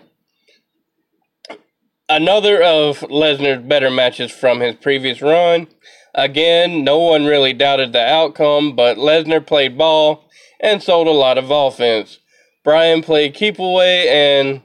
Another 2.07 2.61
of 2.61 2.99
Lesnar's 2.99 3.67
better 3.67 3.89
matches 3.89 4.31
from 4.31 4.61
his 4.61 4.75
previous 4.75 5.21
run. 5.21 5.67
Again, 6.13 6.83
no 6.83 6.99
one 6.99 7.25
really 7.25 7.53
doubted 7.53 7.91
the 7.91 8.05
outcome, 8.05 8.75
but 8.75 8.97
Lesnar 8.97 9.45
played 9.45 9.77
ball 9.77 10.29
and 10.59 10.81
sold 10.81 11.07
a 11.07 11.11
lot 11.11 11.37
of 11.37 11.51
offense. 11.51 12.19
Bryan 12.63 13.01
played 13.01 13.33
keep 13.33 13.59
away 13.59 14.07
and 14.07 14.61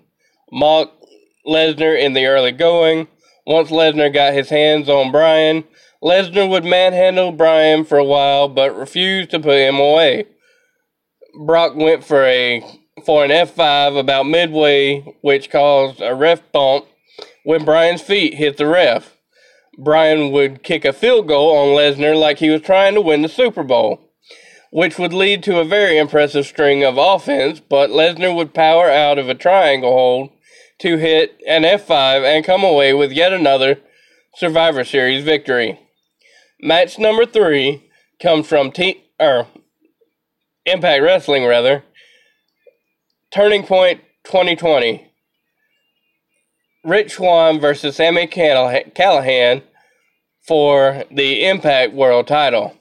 mocked 0.52 1.04
Lesnar 1.46 1.98
in 1.98 2.12
the 2.12 2.26
early 2.26 2.52
going. 2.52 3.08
Once 3.46 3.70
Lesnar 3.70 4.12
got 4.12 4.34
his 4.34 4.50
hands 4.50 4.88
on 4.88 5.10
Bryan, 5.10 5.64
Lesnar 6.02 6.48
would 6.48 6.64
manhandle 6.64 7.32
Bryan 7.32 7.84
for 7.84 7.98
a 7.98 8.04
while, 8.04 8.48
but 8.48 8.76
refused 8.76 9.30
to 9.30 9.40
put 9.40 9.58
him 9.58 9.76
away. 9.76 10.26
Brock 11.44 11.74
went 11.74 12.04
for 12.04 12.24
a 12.24 12.64
for 13.04 13.24
an 13.24 13.30
F5 13.30 13.98
about 13.98 14.26
midway, 14.26 15.00
which 15.22 15.50
caused 15.50 16.00
a 16.00 16.14
ref 16.14 16.40
bump 16.52 16.86
when 17.44 17.64
Bryan's 17.64 18.02
feet 18.02 18.34
hit 18.34 18.56
the 18.56 18.66
ref. 18.66 19.16
Bryan 19.76 20.32
would 20.32 20.62
kick 20.62 20.84
a 20.84 20.92
field 20.92 21.28
goal 21.28 21.56
on 21.56 21.76
Lesnar 21.76 22.18
like 22.18 22.38
he 22.38 22.50
was 22.50 22.62
trying 22.62 22.94
to 22.94 23.00
win 23.00 23.22
the 23.22 23.28
Super 23.28 23.62
Bowl, 23.62 24.00
which 24.70 24.98
would 24.98 25.12
lead 25.12 25.42
to 25.44 25.58
a 25.58 25.64
very 25.64 25.98
impressive 25.98 26.46
string 26.46 26.84
of 26.84 26.98
offense, 26.98 27.60
but 27.60 27.90
Lesnar 27.90 28.34
would 28.34 28.54
power 28.54 28.90
out 28.90 29.18
of 29.18 29.28
a 29.28 29.34
triangle 29.34 29.92
hold 29.92 30.30
to 30.80 30.96
hit 30.96 31.38
an 31.46 31.62
F5 31.62 32.24
and 32.24 32.44
come 32.44 32.62
away 32.62 32.94
with 32.94 33.12
yet 33.12 33.32
another 33.32 33.80
Survivor 34.34 34.84
Series 34.84 35.24
victory. 35.24 35.78
Match 36.60 36.98
number 36.98 37.24
three 37.24 37.84
comes 38.20 38.48
from 38.48 38.72
T 38.72 39.04
or 39.20 39.46
Impact 40.66 41.02
Wrestling 41.02 41.46
rather. 41.46 41.84
Turning 43.32 43.62
Point 43.62 44.00
2020. 44.24 45.06
Rich 46.84 47.12
Swann 47.12 47.60
versus 47.60 47.96
Sami 47.96 48.26
Callihan 48.26 49.62
for 50.48 51.04
the 51.12 51.46
Impact 51.46 51.92
World 51.92 52.26
title. 52.26 52.74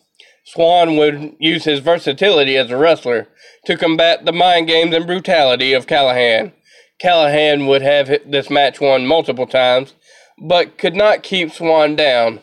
Swann 0.45 0.97
would 0.97 1.35
use 1.39 1.65
his 1.65 1.79
versatility 1.79 2.57
as 2.57 2.71
a 2.71 2.77
wrestler 2.77 3.27
to 3.65 3.77
combat 3.77 4.25
the 4.25 4.31
mind 4.31 4.67
games 4.67 4.95
and 4.95 5.05
brutality 5.05 5.73
of 5.73 5.85
Callihan. 5.85 6.51
Callihan 7.03 7.67
would 7.67 7.83
have 7.83 8.09
this 8.25 8.49
match 8.49 8.81
won 8.81 9.05
multiple 9.05 9.45
times, 9.45 9.93
but 10.41 10.79
could 10.79 10.95
not 10.95 11.21
keep 11.21 11.51
Swann 11.51 11.95
down. 11.95 12.39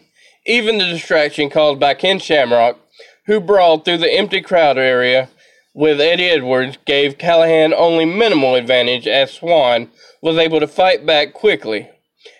Even 0.46 0.76
the 0.76 0.84
distraction 0.84 1.48
caused 1.48 1.80
by 1.80 1.94
Ken 1.94 2.18
Shamrock, 2.18 2.78
who 3.26 3.40
brawled 3.40 3.84
through 3.84 3.98
the 3.98 4.12
empty 4.12 4.42
crowd 4.42 4.76
area, 4.76 5.30
with 5.72 6.00
Eddie 6.00 6.28
Edwards 6.28 6.76
gave 6.84 7.16
Callihan 7.16 7.72
only 7.72 8.04
minimal 8.04 8.54
advantage 8.54 9.08
as 9.08 9.32
Swann 9.32 9.90
was 10.20 10.36
able 10.36 10.60
to 10.60 10.68
fight 10.68 11.06
back 11.06 11.32
quickly. 11.32 11.88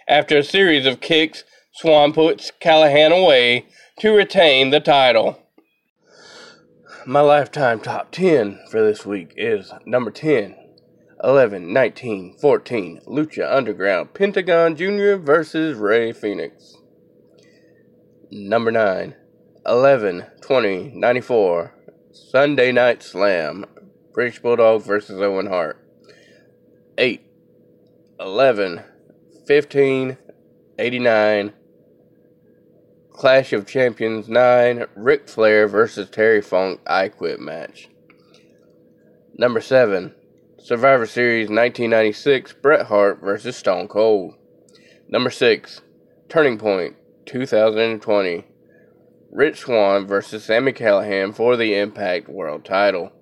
After 0.07 0.37
a 0.37 0.45
series 0.45 0.85
of 0.85 1.01
kicks, 1.01 1.45
Swann 1.73 2.13
puts 2.13 2.53
Callihan 2.61 3.11
away 3.11 3.67
to 4.01 4.13
retain 4.13 4.71
the 4.71 4.81
title. 4.81 5.39
My 7.07 7.21
lifetime 7.21 7.81
top 7.81 8.13
10 8.13 8.61
for 8.71 8.83
this 8.83 9.07
week 9.07 9.33
is 9.37 9.73
number 9.87 10.11
10, 10.11 10.55
11, 11.23 11.73
19, 11.73 12.37
14, 12.39 13.01
Lucha 13.07 13.51
Underground, 13.51 14.13
Pentagon 14.13 14.77
Jr. 14.77 15.17
versus 15.17 15.77
Rey 15.79 16.13
Fenix. 16.13 16.77
Number 18.37 18.73
9, 18.73 19.15
11, 19.65 20.27
20, 20.41 20.91
94, 20.97 21.73
Sunday 22.11 22.73
Night 22.73 23.01
Slam, 23.01 23.65
British 24.13 24.41
Bulldog 24.41 24.83
versus 24.83 25.21
Owen 25.23 25.47
Hart. 25.47 25.79
8, 26.99 27.25
11, 28.19 28.83
15, 29.47 30.19
89, 30.81 31.53
Clash 33.13 33.53
of 33.53 33.69
Champions 33.69 34.29
9, 34.29 34.85
Ric 34.97 35.29
Flair 35.29 35.69
versus 35.69 36.11
Terry 36.11 36.43
Funk 36.43 36.81
I 36.89 37.11
Quit 37.11 37.39
match. 37.39 37.89
Number 39.39 39.61
7, 39.61 40.13
Survivor 40.59 41.07
Series 41.07 41.45
1996, 41.45 42.55
Bret 42.55 42.87
Hart 42.87 43.21
versus 43.21 43.57
Stone 43.57 43.87
Cold. 43.87 44.35
Number 45.09 45.31
6, 45.31 45.83
Turning 46.29 46.59
Point 46.59 46.97
2020, 47.27 48.45
Rich 49.31 49.59
Swann 49.61 50.07
versus 50.07 50.45
Sami 50.45 50.73
Callihan 50.73 51.35
for 51.35 51.57
the 51.57 51.75
Impact 51.75 52.29
World 52.29 52.65
title. 52.65 53.13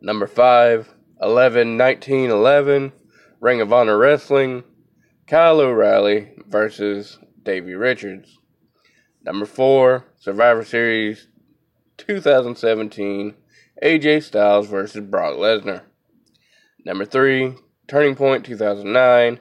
Number 0.00 0.26
5, 0.26 0.94
11 1.20 1.76
1911, 1.76 2.92
Ring 3.40 3.60
of 3.60 3.72
Honor 3.72 3.98
Wrestling, 3.98 4.64
Kyle 5.26 5.60
O'Reilly 5.60 6.32
versus 6.46 7.18
Davey 7.42 7.74
Richards. 7.74 8.38
Number 9.22 9.44
four, 9.44 10.06
Survivor 10.18 10.64
Series 10.64 11.28
2017, 11.98 13.34
AJ 13.82 14.22
Styles 14.22 14.66
versus 14.66 15.04
Brock 15.04 15.34
Lesnar. 15.36 15.82
Number 16.84 17.04
three, 17.04 17.54
Turning 17.86 18.14
Point 18.14 18.46
2009, 18.46 19.38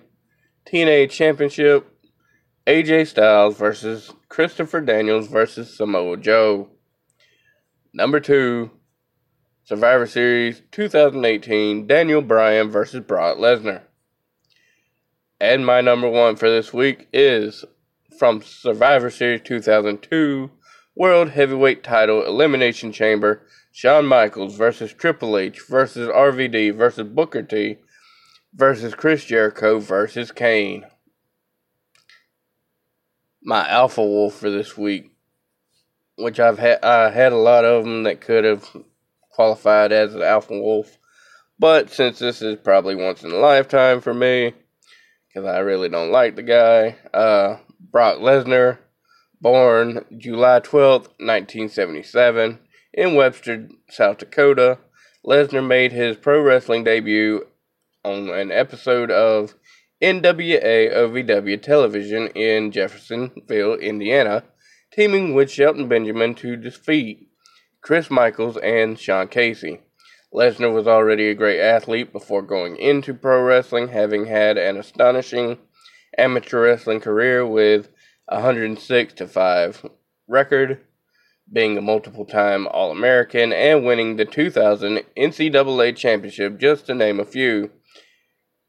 TNA 0.66 1.10
Championship, 1.10 1.88
AJ 2.70 3.08
Styles 3.08 3.58
versus 3.58 4.14
Christopher 4.28 4.80
Daniels 4.80 5.28
versus 5.28 5.76
Samoa 5.76 6.18
Joe. 6.18 6.70
Number 7.94 8.20
two, 8.20 8.70
Survivor 9.64 10.06
Series 10.06 10.62
2018, 10.70 11.88
Daniel 11.88 12.22
Bryan 12.22 12.70
versus 12.70 13.04
Brock 13.04 13.40
Lesnar. 13.40 13.82
And 15.42 15.66
my 15.66 15.82
number 15.82 16.08
one 16.08 16.36
for 16.36 16.48
this 16.48 16.72
week 16.72 17.08
is 17.12 17.66
from 18.20 18.44
Survivor 18.44 19.10
Series 19.10 19.42
2002 19.44 20.52
World 20.96 21.30
Heavyweight 21.32 21.84
Title 21.84 22.24
Elimination 22.24 22.92
Chamber 22.92 23.42
Shawn 23.72 24.06
Michaels 24.06 24.56
versus 24.56 24.94
Triple 24.94 25.40
H 25.40 25.60
versus 25.68 26.08
RVD 26.08 26.76
versus 26.76 27.10
Booker 27.10 27.42
T 27.42 27.78
versus 28.54 28.94
Chris 28.94 29.26
Jericho 29.26 29.80
versus 29.80 30.32
Kane. 30.32 30.86
My 33.50 33.68
Alpha 33.68 34.04
Wolf 34.04 34.36
for 34.36 34.52
this 34.52 34.78
week, 34.78 35.10
which 36.18 36.40
I've 36.40 36.60
had, 36.60 36.84
I 36.84 37.10
had 37.10 37.32
a 37.32 37.36
lot 37.36 37.66
of 37.66 37.84
them 37.84 38.04
that 38.04 38.22
could 38.22 38.44
have 38.44 38.70
qualified 39.32 39.92
as 39.92 40.14
an 40.14 40.22
Alpha 40.22 40.54
Wolf, 40.54 41.00
but 41.58 41.90
since 41.90 42.20
this 42.20 42.44
is 42.44 42.58
probably 42.58 42.94
once 42.94 43.24
in 43.24 43.32
a 43.32 43.38
lifetime 43.38 44.02
for 44.02 44.14
me, 44.14 44.54
because 45.28 45.50
I 45.50 45.58
really 45.62 45.90
don't 45.90 46.12
like 46.12 46.36
the 46.36 46.44
guy, 46.44 46.96
uh, 47.12 47.58
Brock 47.80 48.20
Lesnar, 48.20 48.78
born 49.42 50.06
July 50.16 50.60
twelfth, 50.60 51.08
1977, 51.18 52.60
in 52.94 53.16
Webster, 53.16 53.68
South 53.90 54.20
Dakota. 54.20 54.78
Lesnar 55.26 55.66
made 55.66 55.92
his 55.92 56.18
pro 56.18 56.40
wrestling 56.40 56.84
debut 56.84 57.48
on 58.06 58.30
an 58.30 58.52
episode 58.52 59.10
of 59.10 59.56
NWA 60.02 60.94
OVW 60.94 61.62
television 61.62 62.28
in 62.28 62.72
Jeffersonville, 62.72 63.74
Indiana, 63.76 64.44
teaming 64.94 65.34
with 65.34 65.52
Shelton 65.52 65.90
Benjamin 65.90 66.36
to 66.36 66.56
defeat 66.56 67.28
Chris 67.82 68.10
Michaels 68.10 68.56
and 68.58 68.98
Sean 68.98 69.28
Casey. 69.28 69.82
Lesnar 70.34 70.74
was 70.74 70.88
already 70.88 71.28
a 71.30 71.36
great 71.36 71.60
athlete 71.60 72.14
before 72.14 72.42
going 72.42 72.78
into 72.78 73.14
pro 73.14 73.42
wrestling, 73.42 73.90
having 73.90 74.28
had 74.28 74.58
an 74.58 74.78
astonishing 74.78 75.58
amateur 76.18 76.64
wrestling 76.64 77.02
career 77.02 77.46
with 77.46 77.90
106 78.28 79.14
to 79.14 79.28
5 79.28 79.86
record, 80.30 80.80
being 81.52 81.78
a 81.78 81.82
multiple 81.82 82.26
time 82.26 82.68
All 82.68 82.92
American, 82.92 83.52
and 83.52 83.86
winning 83.86 84.16
the 84.16 84.26
2000 84.26 85.04
NCAA 85.18 85.94
Championship, 85.98 86.58
just 86.58 86.86
to 86.86 86.96
name 86.96 87.20
a 87.20 87.26
few. 87.26 87.72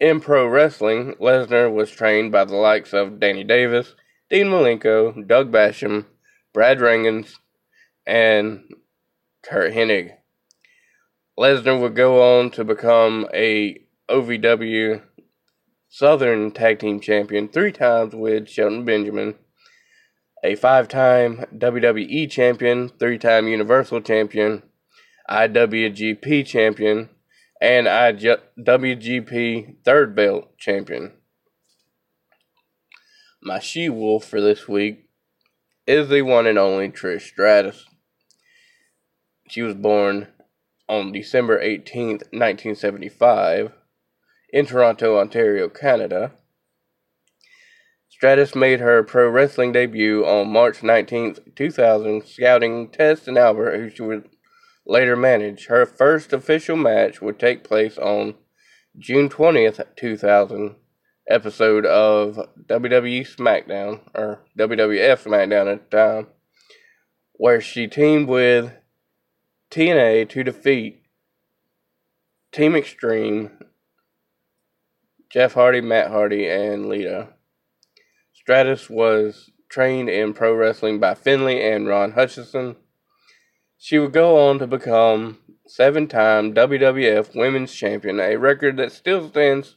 In 0.00 0.22
pro 0.22 0.46
wrestling, 0.46 1.12
Lesnar 1.20 1.70
was 1.70 1.90
trained 1.90 2.32
by 2.32 2.46
the 2.46 2.56
likes 2.56 2.94
of 2.94 3.20
Danny 3.20 3.44
Davis, 3.44 3.94
Dean 4.30 4.46
Malenko, 4.46 5.26
Doug 5.26 5.52
Basham, 5.52 6.06
Brad 6.54 6.78
Rheingans, 6.78 7.38
and 8.06 8.62
Curt 9.42 9.74
Hennig. 9.74 10.12
Lesnar 11.38 11.78
would 11.78 11.94
go 11.94 12.38
on 12.38 12.50
to 12.52 12.64
become 12.64 13.28
a 13.34 13.78
OVW 14.08 15.02
Southern 15.90 16.50
Tag 16.50 16.78
Team 16.78 16.98
Champion 17.00 17.48
three 17.48 17.72
times 17.72 18.14
with 18.14 18.48
Shelton 18.48 18.86
Benjamin, 18.86 19.34
a 20.42 20.54
five 20.54 20.88
time 20.88 21.44
WWE 21.54 22.30
Champion, 22.30 22.88
three 22.88 23.18
time 23.18 23.48
Universal 23.48 24.00
Champion, 24.00 24.62
IWGP 25.28 26.46
Champion, 26.46 27.10
and 27.60 27.86
IWGP 27.86 29.76
Third 29.84 30.16
Belt 30.16 30.56
Champion. 30.56 31.12
My 33.42 33.58
she 33.58 33.88
wolf 33.88 34.24
for 34.24 34.40
this 34.40 34.66
week 34.66 35.08
is 35.86 36.08
the 36.08 36.22
one 36.22 36.46
and 36.46 36.58
only 36.58 36.88
Trish 36.88 37.22
Stratus. 37.22 37.84
She 39.48 39.62
was 39.62 39.74
born 39.74 40.28
on 40.88 41.12
December 41.12 41.60
18th, 41.60 42.22
1975 42.32 43.72
in 44.52 44.66
Toronto, 44.66 45.18
Ontario, 45.18 45.68
Canada. 45.68 46.32
Stratus 48.08 48.54
made 48.54 48.80
her 48.80 49.02
pro 49.02 49.28
wrestling 49.28 49.72
debut 49.72 50.24
on 50.24 50.52
March 50.52 50.82
19, 50.82 51.36
2000, 51.56 52.26
scouting 52.26 52.88
Test 52.88 53.28
and 53.28 53.38
Albert, 53.38 53.76
who 53.76 53.90
she 53.90 54.02
would 54.02 54.28
later 54.90 55.14
manage. 55.14 55.66
Her 55.66 55.86
first 55.86 56.32
official 56.32 56.76
match 56.76 57.22
would 57.22 57.38
take 57.38 57.62
place 57.62 57.96
on 57.96 58.34
June 58.98 59.28
20th, 59.28 59.84
2000, 59.96 60.74
episode 61.28 61.86
of 61.86 62.36
WWE 62.66 63.24
SmackDown, 63.36 64.00
or 64.14 64.40
WWF 64.58 65.22
SmackDown 65.22 65.72
at 65.72 65.90
the 65.90 65.96
time, 65.96 66.26
where 67.34 67.60
she 67.60 67.86
teamed 67.86 68.28
with 68.28 68.72
T&A 69.70 70.24
to 70.24 70.42
defeat 70.42 71.02
Team 72.50 72.74
Extreme 72.74 73.52
Jeff 75.32 75.54
Hardy, 75.54 75.80
Matt 75.80 76.10
Hardy, 76.10 76.48
and 76.48 76.88
Lita. 76.88 77.28
Stratus 78.32 78.90
was 78.90 79.50
trained 79.68 80.08
in 80.08 80.34
pro 80.34 80.52
wrestling 80.52 80.98
by 80.98 81.14
Finlay 81.14 81.62
and 81.62 81.86
Ron 81.86 82.10
Hutchison. 82.10 82.74
She 83.82 83.98
would 83.98 84.12
go 84.12 84.46
on 84.46 84.58
to 84.58 84.66
become 84.66 85.38
seven 85.66 86.06
time 86.06 86.52
WWF 86.52 87.34
Women's 87.34 87.72
Champion, 87.72 88.20
a 88.20 88.36
record 88.36 88.76
that 88.76 88.92
still 88.92 89.26
stands 89.30 89.76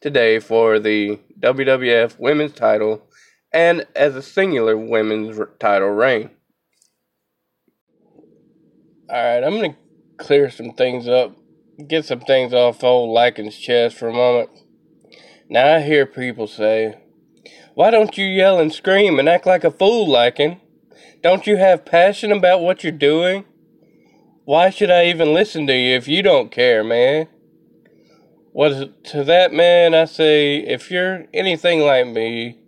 today 0.00 0.40
for 0.40 0.80
the 0.80 1.20
WWF 1.38 2.18
Women's 2.18 2.54
title 2.54 3.08
and 3.52 3.86
as 3.94 4.16
a 4.16 4.22
singular 4.22 4.76
women's 4.76 5.38
title 5.60 5.90
reign. 5.90 6.30
Alright, 9.08 9.44
I'm 9.44 9.52
going 9.52 9.74
to 9.74 9.78
clear 10.16 10.50
some 10.50 10.72
things 10.72 11.06
up, 11.06 11.36
get 11.86 12.04
some 12.04 12.22
things 12.22 12.52
off 12.52 12.82
old 12.82 13.14
Lycan's 13.14 13.56
chest 13.56 13.94
for 13.94 14.08
a 14.08 14.12
moment. 14.12 14.50
Now 15.48 15.76
I 15.76 15.80
hear 15.80 16.06
people 16.06 16.48
say, 16.48 16.98
Why 17.74 17.92
don't 17.92 18.18
you 18.18 18.24
yell 18.24 18.58
and 18.58 18.72
scream 18.72 19.20
and 19.20 19.28
act 19.28 19.46
like 19.46 19.62
a 19.62 19.70
fool, 19.70 20.08
Lycan? 20.08 20.58
Don't 21.24 21.46
you 21.46 21.56
have 21.56 21.86
passion 21.86 22.30
about 22.32 22.60
what 22.60 22.84
you're 22.84 22.92
doing? 22.92 23.46
Why 24.44 24.68
should 24.68 24.90
I 24.90 25.06
even 25.06 25.32
listen 25.32 25.66
to 25.68 25.74
you 25.74 25.96
if 25.96 26.06
you 26.06 26.22
don't 26.22 26.50
care, 26.50 26.84
man? 26.84 27.28
Well, 28.52 28.90
to 29.04 29.24
that 29.24 29.50
man, 29.50 29.94
I 29.94 30.04
say, 30.04 30.58
if 30.58 30.90
you're 30.90 31.24
anything 31.32 31.80
like 31.80 32.08
me, 32.08 32.58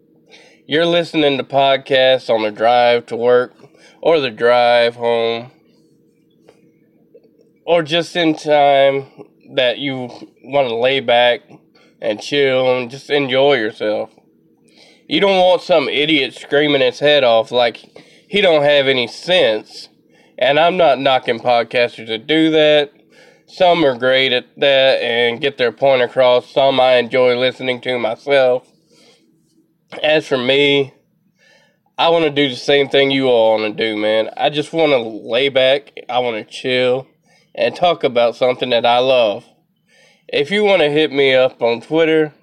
you're 0.66 0.86
listening 0.86 1.36
to 1.36 1.44
podcasts 1.44 2.30
on 2.34 2.44
the 2.44 2.50
drive 2.50 3.04
to 3.06 3.16
work 3.16 3.54
or 4.00 4.20
the 4.20 4.30
drive 4.30 4.96
home. 4.96 5.50
or 7.66 7.82
just 7.82 8.16
in 8.16 8.34
time 8.34 9.04
that 9.54 9.76
you 9.76 10.08
want 10.44 10.66
to 10.70 10.74
lay 10.74 11.00
back 11.00 11.40
and 12.00 12.22
chill 12.22 12.78
and 12.78 12.90
just 12.90 13.10
enjoy 13.10 13.56
yourself. 13.56 14.10
You 15.08 15.20
don't 15.20 15.38
want 15.38 15.60
some 15.60 15.90
idiot 15.90 16.32
screaming 16.32 16.80
his 16.80 17.00
head 17.00 17.22
off 17.22 17.52
like 17.52 18.05
he 18.26 18.40
don't 18.40 18.62
have 18.62 18.86
any 18.86 19.06
sense. 19.06 19.88
And 20.38 20.58
I'm 20.58 20.76
not 20.76 20.98
knocking 20.98 21.40
podcasters 21.40 22.06
to 22.06 22.18
do 22.18 22.50
that. 22.50 22.92
Some 23.46 23.84
are 23.84 23.96
great 23.96 24.32
at 24.32 24.46
that 24.58 25.00
and 25.00 25.40
get 25.40 25.56
their 25.56 25.72
point 25.72 26.02
across. 26.02 26.50
Some 26.50 26.80
I 26.80 26.96
enjoy 26.96 27.36
listening 27.38 27.80
to 27.82 27.98
myself. 27.98 28.68
As 30.02 30.26
for 30.26 30.36
me, 30.36 30.92
I 31.96 32.08
want 32.08 32.24
to 32.24 32.30
do 32.30 32.48
the 32.48 32.56
same 32.56 32.88
thing 32.88 33.10
you 33.10 33.28
all 33.28 33.58
want 33.58 33.76
to 33.76 33.84
do, 33.84 33.96
man. 33.96 34.30
I 34.36 34.50
just 34.50 34.72
want 34.72 34.90
to 34.90 34.98
lay 34.98 35.48
back. 35.48 35.92
I 36.08 36.18
want 36.18 36.36
to 36.36 36.52
chill 36.52 37.06
and 37.54 37.74
talk 37.74 38.04
about 38.04 38.36
something 38.36 38.70
that 38.70 38.84
I 38.84 38.98
love. 38.98 39.46
If 40.28 40.50
you 40.50 40.64
want 40.64 40.82
to 40.82 40.90
hit 40.90 41.12
me 41.12 41.32
up 41.34 41.62
on 41.62 41.80
Twitter 41.80 42.34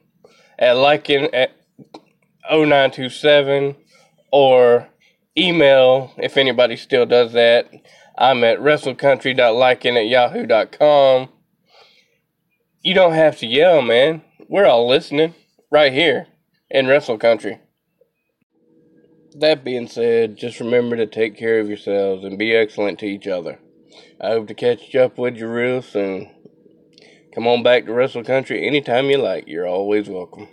at 0.58 0.78
liking 0.78 1.26
at 1.36 1.52
0927 2.50 3.76
or 4.32 4.88
email 5.38 6.12
if 6.18 6.38
anybody 6.38 6.76
still 6.76 7.06
does 7.06 7.34
that. 7.34 7.70
I'm 8.18 8.44
at 8.44 8.60
wrestlecountry.liking 8.60 9.98
at 9.98 10.08
yahoo.com. 10.08 11.30
You 12.82 12.94
don't 12.94 13.14
have 13.14 13.40
to 13.40 13.48
yell, 13.48 13.82
man. 13.82 14.24
We're 14.48 14.66
all 14.66 14.88
listening 14.88 15.34
right 15.72 15.92
here 15.92 16.28
in 16.70 16.88
Wrestle 16.88 17.18
Country. 17.18 17.60
That 19.36 19.64
being 19.64 19.88
said, 19.88 20.38
just 20.38 20.60
remember 20.60 20.96
to 20.96 21.08
take 21.08 21.38
care 21.38 21.60
of 21.60 21.68
yourselves 21.68 22.24
and 22.24 22.38
be 22.38 22.54
excellent 22.54 23.00
to 23.00 23.08
each 23.08 23.26
other. 23.26 23.60
I 24.22 24.30
hope 24.30 24.48
to 24.48 24.54
catch 24.54 24.96
up 24.96 25.18
with 25.18 25.38
you 25.38 25.48
real 25.48 25.82
soon. 25.82 26.30
Come 27.34 27.48
on 27.48 27.64
back 27.64 27.86
to 27.86 27.94
Wrestle 27.94 28.24
Country 28.24 28.68
anytime 28.68 29.06
you 29.06 29.18
like. 29.18 29.48
You're 29.48 29.68
always 29.68 30.08
welcome. 30.08 30.50